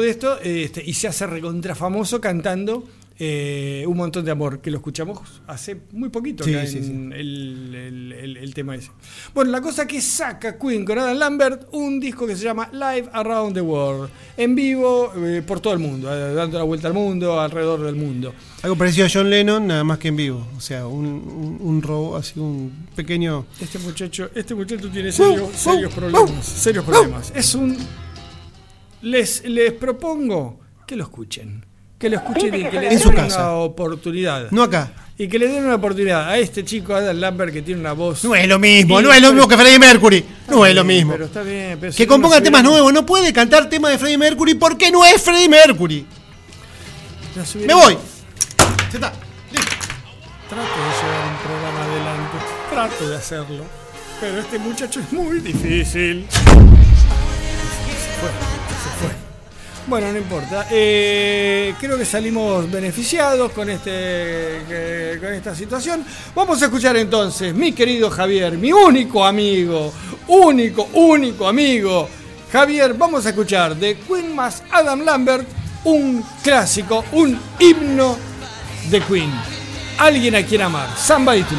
de 0.02 0.10
esto, 0.10 0.38
este, 0.42 0.84
y 0.86 0.94
se 0.94 1.08
hace 1.08 1.26
recontra 1.26 1.74
famoso 1.74 2.20
cantando 2.20 2.84
eh, 3.22 3.84
un 3.86 3.98
montón 3.98 4.24
de 4.24 4.32
amor, 4.32 4.62
que 4.62 4.72
lo 4.72 4.78
escuchamos 4.78 5.20
hace 5.46 5.82
muy 5.92 6.08
poquito 6.08 6.46
Sí, 6.46 6.56
acá 6.56 6.66
sí, 6.66 6.78
en 6.78 6.84
sí. 6.86 6.92
El, 7.20 7.76
el- 7.76 8.14
el- 8.14 8.38
el 8.38 8.54
tema 8.54 8.76
ese. 8.76 8.92
Bueno, 9.34 9.52
la 9.52 9.60
cosa 9.62 9.86
que 9.86 10.00
saca 10.02 10.58
Queen 10.58 10.86
con 10.86 10.98
Adam 10.98 11.18
Lambert, 11.18 11.68
un 11.74 12.00
disco 12.00 12.26
que 12.26 12.36
se 12.38 12.46
llama 12.46 12.70
Live 12.72 13.10
Around 13.12 13.56
the 13.56 13.62
World, 13.62 14.10
en 14.38 14.56
vivo 14.56 15.12
eh, 15.18 15.44
por 15.46 15.60
todo 15.60 15.74
el 15.74 15.80
mundo, 15.80 16.10
eh, 16.14 16.34
dando 16.34 16.58
la 16.58 16.64
vuelta 16.64 16.88
al 16.88 16.94
mundo, 16.94 17.40
alrededor 17.40 17.82
del 17.82 17.96
mundo. 17.96 18.34
Algo 18.62 18.78
parecido 18.78 19.06
a 19.06 19.10
John 19.14 19.30
Lennon, 19.30 19.68
nada 19.68 19.84
más 19.84 19.98
que 20.00 20.08
en 20.10 20.16
vivo. 20.16 20.48
O 20.56 20.62
sea, 20.62 20.88
un, 20.88 21.06
un, 21.06 21.58
un 21.62 21.82
robo, 21.82 22.16
así 22.16 22.40
un 22.40 22.88
pequeño. 22.96 23.46
Este 23.60 23.80
muchacho, 23.80 24.30
este 24.34 24.56
muchacho 24.56 24.90
tiene 24.90 25.12
serios, 25.12 25.50
serios 25.56 25.94
problemas. 25.94 26.46
Serios 26.46 26.86
problemas. 26.86 27.32
Es 27.36 27.54
un. 27.56 27.78
Les, 29.02 29.44
les 29.46 29.72
propongo 29.74 30.60
que 30.86 30.96
lo 30.96 31.04
escuchen. 31.04 31.66
Que 32.00 32.10
lo 32.10 32.16
escuchen 32.16 32.56
y 32.56 32.64
que 32.64 32.80
le 32.80 32.94
En 32.94 33.00
den 33.00 33.08
una 33.10 33.52
oportunidad. 33.52 34.50
No 34.52 34.64
acá. 34.64 34.94
Y 35.18 35.28
que 35.28 35.38
le 35.38 35.50
den 35.50 35.66
una 35.66 35.76
oportunidad 35.76 36.30
a 36.30 36.38
este 36.38 36.64
chico 36.64 36.96
Adam 36.96 37.18
Lambert 37.18 37.52
que 37.52 37.62
tiene 37.62 37.82
una 37.82 37.92
voz. 37.92 38.24
No 38.24 38.34
es 38.34 38.48
lo 38.48 38.58
mismo, 38.58 39.02
no 39.02 39.12
es 39.12 39.22
lo 39.22 39.34
mismo 39.34 39.50
que 39.50 39.58
Freddie 39.58 39.80
Mercury. 39.80 40.24
No 40.50 40.66
es 40.66 40.74
lo 40.74 40.86
mismo. 40.86 41.12
Pero 41.12 41.26
está 41.26 41.44
bien. 41.44 41.78
pero 41.78 41.92
si 41.92 41.98
Que 41.98 42.08
componga 42.08 42.40
temas 42.42 42.64
nuevos, 42.64 42.94
no 42.94 43.06
puede 43.06 43.34
cantar 43.34 43.68
temas 43.68 43.92
de 43.92 43.98
Freddie 43.98 44.18
Mercury 44.18 44.54
porque 44.54 44.90
no 44.92 45.06
es 45.06 45.22
Freddie 45.22 45.50
Mercury. 45.50 46.06
Me 47.68 47.74
voy. 47.74 47.98
Ya 47.98 48.00
está. 48.94 49.12
Trato 50.50 50.64
de 50.64 50.68
llevar 51.04 51.28
un 51.28 51.36
programa 51.44 51.84
adelante. 51.84 52.38
Trato 52.72 53.10
de 53.10 53.18
hacerlo. 53.18 53.66
Pero 54.22 54.40
este 54.40 54.58
muchacho 54.58 55.02
es 55.02 55.12
muy 55.12 55.42
difícil. 55.42 56.26
Se 56.30 56.40
se. 56.40 56.46
Bueno, 59.90 60.12
no 60.12 60.20
importa. 60.20 60.68
Eh, 60.70 61.74
creo 61.80 61.98
que 61.98 62.06
salimos 62.06 62.70
beneficiados 62.70 63.52
con, 63.52 63.72
este, 63.72 65.18
con 65.20 65.34
esta 65.34 65.56
situación. 65.56 66.06
Vamos 66.36 66.62
a 66.62 66.66
escuchar 66.66 66.96
entonces, 66.96 67.56
mi 67.56 67.74
querido 67.74 68.12
Javier, 68.12 68.56
mi 68.56 68.72
único 68.72 69.26
amigo, 69.26 69.92
único, 70.28 70.88
único 70.94 71.48
amigo. 71.48 72.08
Javier, 72.52 72.94
vamos 72.94 73.26
a 73.26 73.30
escuchar 73.30 73.76
de 73.76 73.98
Queen 73.98 74.36
más 74.36 74.62
Adam 74.70 75.02
Lambert 75.04 75.48
un 75.86 76.24
clásico, 76.44 77.04
un 77.14 77.40
himno 77.60 78.16
de 78.92 79.02
Queen. 79.02 79.32
Alguien 79.98 80.36
a 80.36 80.44
quien 80.44 80.62
amar. 80.62 80.96
Somebody 80.98 81.42
to 81.42 81.56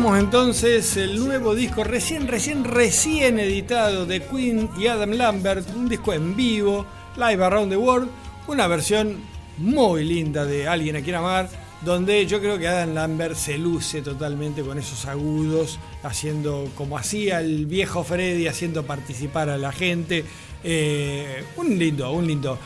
escuchamos 0.00 0.24
entonces 0.24 0.96
el 0.96 1.18
nuevo 1.18 1.54
disco 1.54 1.84
recién, 1.84 2.26
recién, 2.26 2.64
recién 2.64 3.38
editado 3.38 4.06
de 4.06 4.22
Queen 4.22 4.70
y 4.78 4.86
Adam 4.86 5.10
Lambert, 5.10 5.68
un 5.76 5.90
disco 5.90 6.14
en 6.14 6.34
vivo, 6.34 6.86
Live 7.16 7.44
Around 7.44 7.70
the 7.70 7.76
World, 7.76 8.08
una 8.46 8.66
versión 8.66 9.18
muy 9.58 10.04
linda 10.04 10.46
de 10.46 10.66
Alguien 10.66 10.96
a 10.96 11.02
quien 11.02 11.16
amar, 11.16 11.50
donde 11.82 12.24
yo 12.24 12.40
creo 12.40 12.58
que 12.58 12.66
Adam 12.66 12.94
Lambert 12.94 13.34
se 13.34 13.58
luce 13.58 14.00
totalmente 14.00 14.62
con 14.62 14.78
esos 14.78 15.04
agudos, 15.04 15.78
haciendo 16.02 16.70
como 16.76 16.96
hacía 16.96 17.40
el 17.40 17.66
viejo 17.66 18.02
Freddy, 18.02 18.46
haciendo 18.46 18.84
participar 18.84 19.50
a 19.50 19.58
la 19.58 19.70
gente. 19.70 20.24
Eh, 20.64 21.44
un 21.58 21.78
lindo, 21.78 22.10
un 22.10 22.26
lindo. 22.26 22.58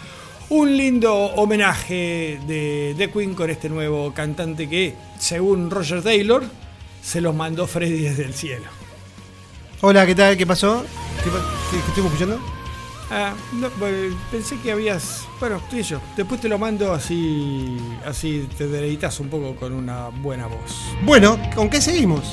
Un 0.51 0.77
lindo 0.77 1.13
homenaje 1.13 2.39
de, 2.47 2.95
de 2.97 3.11
Queen 3.11 3.35
con 3.35 3.51
este 3.51 3.69
nuevo 3.69 4.15
cantante 4.15 4.69
que, 4.69 4.95
según 5.19 5.69
Roger 5.69 6.01
Taylor, 6.01 6.45
se 7.05 7.21
los 7.21 7.35
mandó 7.35 7.67
Freddy 7.67 8.01
desde 8.03 8.25
el 8.25 8.35
cielo. 8.35 8.65
Hola, 9.83 10.07
¿qué 10.07 10.15
tal? 10.15 10.37
¿Qué 10.37 10.47
pasó? 10.47 10.85
¿Qué, 11.23 11.31
qué- 11.31 11.37
qué 11.83 11.89
estuvimos 11.89 12.13
escuchando? 12.13 12.41
Ah, 13.11 13.35
no, 13.53 13.69
bueno, 13.79 14.17
pensé 14.31 14.57
que 14.61 14.73
habías. 14.73 15.27
Bueno, 15.39 15.61
yo. 15.71 16.01
Después 16.17 16.41
te 16.41 16.49
lo 16.49 16.59
mando 16.59 16.93
así. 16.93 17.77
Así 18.07 18.49
te 18.57 18.67
deleitas 18.67 19.21
un 19.21 19.29
poco 19.29 19.55
con 19.57 19.73
una 19.75 20.09
buena 20.09 20.47
voz. 20.47 20.73
Bueno, 21.03 21.39
¿con 21.55 21.69
qué 21.69 21.83
seguimos? 21.83 22.25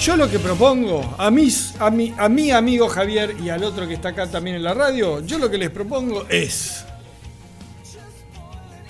Yo 0.00 0.16
lo 0.16 0.28
que 0.28 0.38
propongo 0.40 1.14
a 1.18 1.30
mis, 1.30 1.74
a 1.78 1.90
mi, 1.90 2.12
a 2.18 2.28
mi 2.28 2.50
amigo 2.50 2.88
Javier 2.88 3.36
y 3.40 3.50
al 3.50 3.62
otro 3.62 3.86
que 3.86 3.94
está 3.94 4.08
acá 4.08 4.26
también 4.26 4.56
en 4.56 4.64
la 4.64 4.74
radio, 4.74 5.20
yo 5.24 5.38
lo 5.38 5.48
que 5.50 5.58
les 5.58 5.70
propongo 5.70 6.26
es. 6.28 6.84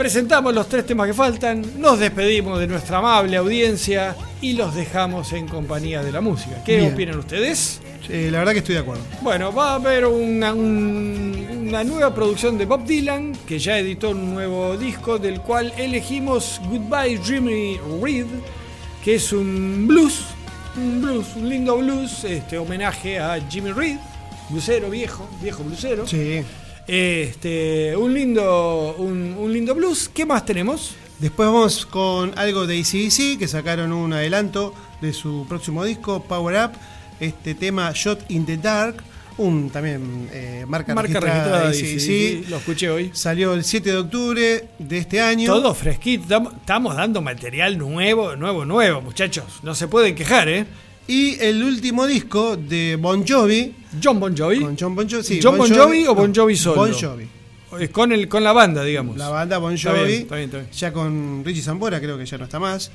Presentamos 0.05 0.55
los 0.55 0.67
tres 0.67 0.87
temas 0.87 1.07
que 1.07 1.13
faltan, 1.13 1.63
nos 1.79 1.99
despedimos 1.99 2.59
de 2.59 2.67
nuestra 2.67 2.97
amable 3.01 3.37
audiencia 3.37 4.17
y 4.41 4.55
los 4.55 4.75
dejamos 4.75 5.31
en 5.35 5.47
compañía 5.47 6.03
de 6.03 6.11
la 6.11 6.23
música. 6.23 6.65
¿Qué 6.65 6.79
Bien. 6.79 6.95
opinan 6.95 7.19
ustedes? 7.19 7.83
Eh, 8.09 8.31
la 8.33 8.39
verdad 8.39 8.53
que 8.55 8.61
estoy 8.61 8.77
de 8.77 8.81
acuerdo. 8.81 9.03
Bueno, 9.21 9.53
va 9.55 9.73
a 9.73 9.75
haber 9.75 10.07
una, 10.07 10.55
un- 10.55 11.67
una 11.69 11.85
nueva 11.85 12.15
producción 12.15 12.57
de 12.57 12.65
Bob 12.65 12.87
Dylan, 12.87 13.33
que 13.47 13.59
ya 13.59 13.77
editó 13.79 14.13
un 14.13 14.33
nuevo 14.33 14.75
disco, 14.79 15.19
del 15.19 15.43
cual 15.43 15.71
elegimos 15.77 16.63
Goodbye 16.71 17.21
Jimmy 17.23 17.79
Reed, 18.03 18.25
que 19.05 19.17
es 19.17 19.31
un 19.35 19.87
blues, 19.87 20.25
un 20.79 21.03
blues, 21.03 21.27
un 21.37 21.47
lindo 21.47 21.77
blues, 21.77 22.25
este 22.25 22.57
homenaje 22.57 23.19
a 23.19 23.39
Jimmy 23.51 23.73
Reed, 23.73 23.99
blusero 24.49 24.89
viejo, 24.89 25.29
viejo 25.43 25.63
blusero. 25.63 26.07
Sí. 26.09 26.41
Este, 26.93 27.97
un 27.97 28.13
lindo, 28.13 28.97
un, 28.99 29.37
un 29.39 29.53
lindo 29.53 29.77
blues. 29.77 30.11
¿Qué 30.13 30.27
más 30.27 30.45
tenemos? 30.45 30.97
Después 31.21 31.49
vamos 31.49 31.87
con 31.87 32.37
algo 32.37 32.67
de 32.67 32.81
ACDC, 32.81 33.39
que 33.39 33.47
sacaron 33.47 33.93
un 33.93 34.13
adelanto 34.13 34.75
de 35.01 35.13
su 35.13 35.47
próximo 35.49 35.85
disco, 35.85 36.25
Power 36.25 36.65
Up. 36.65 36.73
Este 37.21 37.55
tema 37.55 37.93
Shot 37.95 38.29
in 38.33 38.45
the 38.45 38.57
Dark, 38.57 38.97
un 39.39 39.71
también 39.71 40.29
eh, 40.33 40.65
marca, 40.67 40.93
Marca 40.93 41.21
registrada 41.21 41.63
registrada, 41.63 41.69
de 41.69 41.75
sí, 41.75 41.85
AC/DC. 41.85 42.01
sí, 42.01 42.45
lo 42.51 42.57
escuché 42.57 42.91
hoy. 42.91 43.11
Salió 43.15 43.55
el 43.55 43.63
7 43.63 43.89
de 43.89 43.97
octubre 43.97 44.69
de 44.81 44.99
este 44.99 45.21
año. 45.21 45.47
Todo 45.47 45.73
fresquito, 45.75 46.51
estamos 46.57 46.97
dando 46.97 47.23
material 47.23 47.79
nuevo, 47.79 48.35
nuevo, 48.35 48.65
nuevo, 48.65 49.01
muchachos. 49.01 49.45
No 49.63 49.77
se 49.77 49.87
pueden 49.87 50.17
quejar, 50.17 50.49
¿eh? 50.49 50.67
Y 51.11 51.37
el 51.41 51.61
último 51.65 52.07
disco 52.07 52.57
de 52.57 52.95
Bon 52.95 53.27
Jovi. 53.27 53.75
John 54.01 54.21
Bon 54.21 54.33
Jovi. 54.37 54.61
Con 54.61 54.77
John 54.79 54.95
Bon 54.95 55.11
Jovi. 55.11 55.25
sí, 55.25 55.41
¿John 55.43 55.59
Bon 55.59 55.69
Jovi 55.69 56.07
o 56.07 56.15
Bon 56.15 56.33
Jovi 56.33 56.55
solo? 56.57 56.77
Bon 56.77 56.93
Jovi. 56.93 57.27
Con, 57.91 58.13
el, 58.13 58.29
con 58.29 58.45
la 58.45 58.53
banda, 58.53 58.85
digamos. 58.85 59.17
La 59.17 59.29
banda 59.29 59.59
Bon 59.59 59.75
Está 59.75 59.91
Jovi. 59.91 60.07
bien, 60.07 60.23
está 60.23 60.37
bien, 60.37 60.47
está 60.47 60.59
bien. 60.59 60.71
Ya 60.71 60.93
con 60.93 61.43
Richie 61.45 61.63
Zambora, 61.63 62.01
creo 62.01 62.17
que 62.17 62.27
ya 62.27 62.39
no 62.39 62.45
está 62.45 62.61
más. 62.61 62.93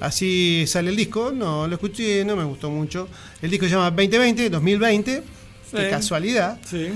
Así 0.00 0.64
sale 0.66 0.88
el 0.88 0.96
disco. 0.96 1.32
No, 1.32 1.68
lo 1.68 1.74
escuché, 1.74 2.24
no 2.24 2.34
me 2.34 2.44
gustó 2.44 2.70
mucho. 2.70 3.08
El 3.42 3.50
disco 3.50 3.66
se 3.66 3.72
llama 3.72 3.90
2020, 3.90 4.48
2020. 4.48 5.22
Qué 5.70 5.90
casualidad. 5.90 6.58
Sí. 6.66 6.88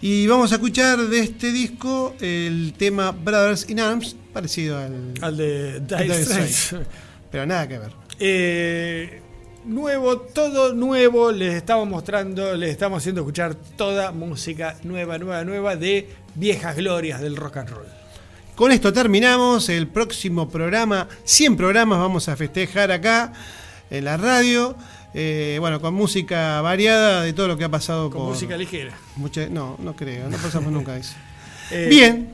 Y 0.00 0.28
vamos 0.28 0.52
a 0.52 0.54
escuchar 0.54 0.98
de 1.08 1.18
este 1.18 1.50
disco 1.50 2.14
el 2.20 2.72
tema 2.78 3.10
Brothers 3.10 3.68
in 3.68 3.80
Arms, 3.80 4.14
parecido 4.32 4.78
al, 4.78 5.14
Al 5.20 5.36
de 5.36 5.80
Dire. 5.80 6.86
Pero 7.32 7.46
nada 7.46 7.66
que 7.66 7.78
ver. 7.78 7.90
Eh, 8.20 9.22
nuevo, 9.64 10.18
todo 10.18 10.74
nuevo. 10.74 11.32
Les 11.32 11.54
estamos 11.54 11.88
mostrando, 11.88 12.54
les 12.54 12.70
estamos 12.70 12.98
haciendo 13.02 13.20
escuchar 13.22 13.54
toda 13.54 14.12
música 14.12 14.76
nueva, 14.82 15.18
nueva, 15.18 15.44
nueva 15.44 15.76
de 15.76 16.08
viejas 16.34 16.76
glorias 16.76 17.20
del 17.20 17.36
rock 17.36 17.58
and 17.58 17.70
roll. 17.70 17.86
Con 18.54 18.70
esto 18.72 18.92
terminamos. 18.92 19.68
El 19.68 19.88
próximo 19.88 20.48
programa, 20.48 21.08
100 21.24 21.56
programas, 21.56 21.98
vamos 21.98 22.28
a 22.28 22.36
festejar 22.36 22.90
acá 22.92 23.32
en 23.90 24.04
la 24.04 24.16
radio. 24.16 24.76
Eh, 25.16 25.58
bueno, 25.60 25.80
con 25.80 25.94
música 25.94 26.60
variada 26.60 27.22
de 27.22 27.32
todo 27.32 27.46
lo 27.48 27.56
que 27.56 27.64
ha 27.64 27.68
pasado 27.68 28.10
Con 28.10 28.20
por. 28.22 28.28
música 28.30 28.56
ligera. 28.56 28.92
mucha- 29.16 29.46
no, 29.48 29.76
no 29.80 29.94
creo, 29.94 30.28
no 30.28 30.36
pasamos 30.38 30.72
nunca 30.72 30.96
eso. 30.98 31.14
Eh, 31.70 31.86
Bien, 31.88 32.32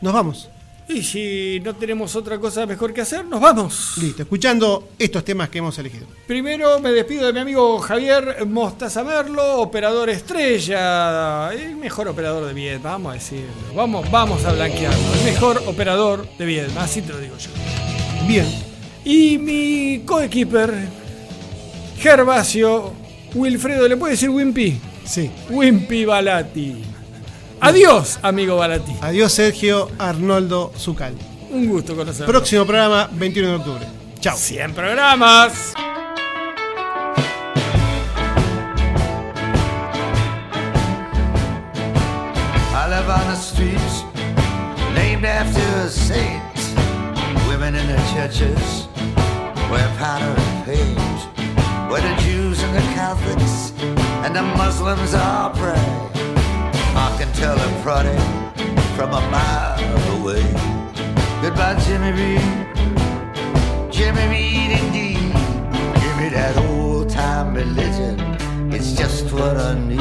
nos 0.00 0.12
vamos. 0.12 0.50
Y 0.88 1.02
si 1.02 1.60
no 1.64 1.74
tenemos 1.74 2.14
otra 2.14 2.38
cosa 2.38 2.64
mejor 2.64 2.94
que 2.94 3.00
hacer, 3.00 3.24
nos 3.24 3.40
vamos. 3.40 3.94
Listo, 4.00 4.22
escuchando 4.22 4.90
estos 4.98 5.24
temas 5.24 5.48
que 5.48 5.58
hemos 5.58 5.76
elegido. 5.78 6.06
Primero 6.28 6.78
me 6.78 6.92
despido 6.92 7.26
de 7.26 7.32
mi 7.32 7.40
amigo 7.40 7.78
Javier 7.80 8.46
Mostaza 8.46 9.02
Merlo, 9.02 9.60
operador 9.60 10.08
estrella, 10.10 11.52
el 11.52 11.74
mejor 11.76 12.06
operador 12.06 12.46
de 12.46 12.54
Vietnam, 12.54 13.02
vamos 13.02 13.10
a 13.10 13.14
decirlo. 13.14 13.46
Vamos, 13.74 14.08
vamos 14.12 14.44
a 14.44 14.52
blanquearlo. 14.52 15.14
El 15.18 15.24
mejor 15.24 15.62
operador 15.66 16.28
de 16.38 16.46
Vietnam, 16.46 16.78
así 16.84 17.02
te 17.02 17.12
lo 17.12 17.18
digo 17.18 17.36
yo. 17.36 17.50
Bien, 18.28 18.46
Y 19.04 19.38
mi 19.38 20.02
coequiper, 20.06 20.72
Gervasio 21.98 22.92
Wilfredo, 23.34 23.88
¿le 23.88 23.96
puede 23.96 24.12
decir 24.12 24.30
Wimpy? 24.30 24.80
sí. 25.04 25.30
Wimpy 25.50 26.04
Balati. 26.04 26.76
Adiós, 27.60 28.18
amigo 28.22 28.56
Balati. 28.56 28.96
Adiós, 29.00 29.32
Sergio 29.32 29.90
Arnoldo 29.98 30.72
Zucal. 30.78 31.14
Un 31.50 31.66
gusto 31.66 31.94
conocerlo. 31.96 32.32
Próximo 32.32 32.66
programa, 32.66 33.08
21 33.12 33.48
de 33.48 33.54
octubre. 33.56 33.86
Chao. 34.20 34.36
100 34.36 34.74
programas. 34.74 35.72
I 42.74 42.88
live 42.88 43.08
on 43.08 43.26
the 43.28 43.36
streets, 43.36 44.04
late 44.94 45.16
named 45.16 45.24
after 45.24 45.60
a 45.84 45.88
saint. 45.88 46.42
Women 47.48 47.74
in 47.74 47.86
the 47.86 47.96
churches 48.14 48.86
wear 49.70 49.88
powder 49.98 50.34
and 50.36 50.64
paint. 50.66 50.98
Where 51.90 52.02
the 52.02 52.14
Jews 52.22 52.62
and 52.62 52.74
the 52.74 52.82
Catholics 52.94 53.72
and 54.24 54.34
the 54.34 54.42
Muslims 54.42 55.14
all 55.14 55.50
pray. 55.50 56.15
Can 57.26 57.34
tell 57.34 57.58
a 57.58 57.82
prodding 57.82 58.18
from 58.94 59.10
a 59.10 59.20
mile 59.30 60.20
away. 60.20 60.42
Goodbye, 61.42 61.76
Jimmy 61.84 62.12
Reed. 62.12 62.40
Jimmy 63.92 64.26
Reed, 64.28 64.70
indeed. 64.80 65.32
Give 66.00 66.16
me 66.18 66.28
that 66.30 66.56
old 66.68 67.10
time 67.10 67.54
religion. 67.54 68.20
It's 68.72 68.92
just 68.92 69.32
what 69.32 69.56
I 69.56 69.74
need. 69.78 69.98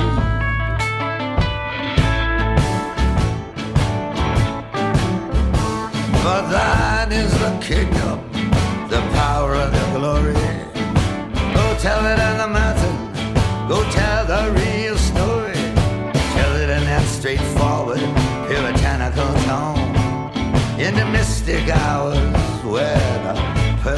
For 6.22 6.42
thine 6.52 7.12
is 7.12 7.32
the 7.40 7.58
kingdom, 7.62 8.20
the 8.90 9.02
power 9.14 9.56
and 9.56 9.74
the 9.74 9.98
glory. 9.98 10.34
Go 11.54 11.76
tell 11.80 12.06
it 12.06 12.20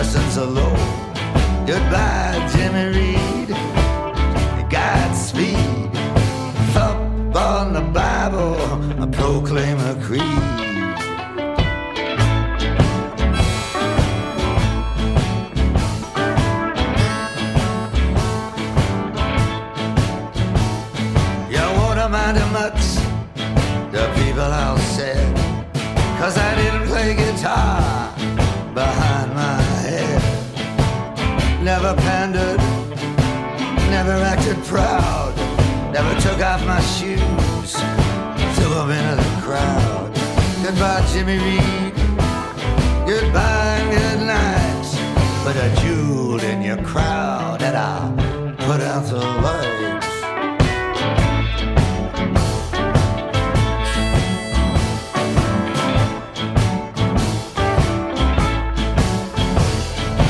person's 0.08 0.38
alone. 0.38 1.66
Goodbye, 1.66 2.40
Jimmy 2.54 2.86
Reed. 2.96 3.50
Godspeed. 4.70 5.92
Thump 6.74 7.36
on 7.36 7.74
the 7.74 7.82
Bible, 7.82 8.56
I 9.02 9.06
proclaim 9.12 9.78
a 9.80 10.02
creed. 10.02 10.36
Never 34.08 34.24
acted 34.24 34.64
proud. 34.64 35.36
Never 35.92 36.14
took 36.22 36.40
off 36.42 36.66
my 36.66 36.80
shoes, 36.80 37.74
threw 38.56 38.74
them 38.74 38.92
into 38.92 39.16
the 39.22 39.42
crowd. 39.42 40.14
Goodbye, 40.64 41.06
Jimmy 41.12 41.38
Reed. 41.38 41.94
Goodbye 43.06 43.80
and 43.82 43.92
good 43.92 44.22
night. 44.26 44.88
Put 45.44 45.58
a 45.58 45.70
jewel 45.82 46.40
in 46.40 46.62
your 46.62 46.82
crowd 46.84 47.62
and 47.62 47.76
I'll 47.76 48.56
put 48.66 48.80
out 48.80 49.04
the 49.08 49.20
lights. 49.46 50.08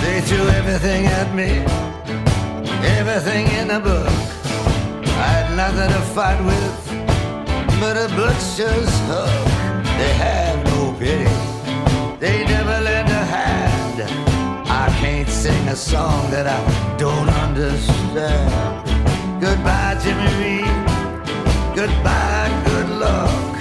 They 0.01 0.21
threw 0.21 0.47
everything 0.47 1.05
at 1.05 1.35
me, 1.35 1.63
everything 3.09 3.47
in 3.59 3.71
a 3.71 3.79
book. 3.79 4.07
I 5.23 5.27
had 5.35 5.55
nothing 5.55 5.89
to 5.95 6.01
fight 6.13 6.39
with 6.43 6.87
but 7.79 7.95
a 7.95 8.07
butcher's 8.15 8.93
hook. 9.07 9.45
They 9.99 10.13
had 10.25 10.65
no 10.65 10.93
pity, 10.99 11.31
they 12.19 12.43
never 12.45 12.77
lend 12.83 13.09
a 13.09 13.25
hand. 13.37 14.01
I 14.67 14.87
can't 14.99 15.29
sing 15.29 15.67
a 15.69 15.75
song 15.75 16.29
that 16.31 16.47
I 16.47 16.59
don't 16.97 17.29
understand. 17.29 18.51
Goodbye, 19.39 19.97
Jimmy 20.03 20.29
Reed. 20.41 20.77
Goodbye, 21.75 22.51
good 22.65 22.89
luck. 23.05 23.53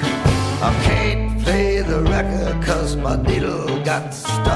I 0.69 0.73
can't 0.89 1.41
play 1.43 1.83
the 1.83 2.01
record 2.03 2.65
cause 2.65 2.97
my 2.97 3.17
needle 3.23 3.85
got 3.85 4.13
stuck. 4.13 4.56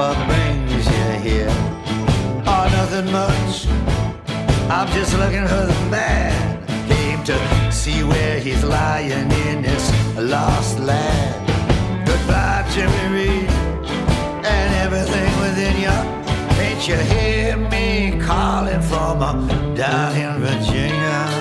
What 0.00 0.16
brings 0.28 0.86
you 0.86 1.06
here? 1.28 1.52
Oh, 2.52 2.64
nothing 2.78 3.12
much. 3.12 3.54
I'm 4.74 4.88
just 4.96 5.12
looking 5.18 5.46
for 5.52 5.64
the 5.72 5.80
man. 5.90 6.32
Came 6.88 7.22
to 7.24 7.36
see 7.70 8.02
where 8.02 8.40
he's 8.40 8.64
lying 8.64 9.30
in 9.46 9.60
this 9.60 9.84
lost 10.16 10.78
land. 10.78 11.36
Goodbye, 12.08 12.64
Jimmy 12.72 13.06
Reed, 13.14 13.50
and 14.54 14.68
everything 14.84 15.32
within 15.44 15.74
you. 15.84 15.98
Can't 16.56 16.82
you 16.88 16.98
hear 17.14 17.56
me 17.74 18.18
calling 18.26 18.82
from 18.90 19.20
uh, 19.20 19.34
down 19.74 20.16
in 20.16 20.32
Virginia? 20.40 21.39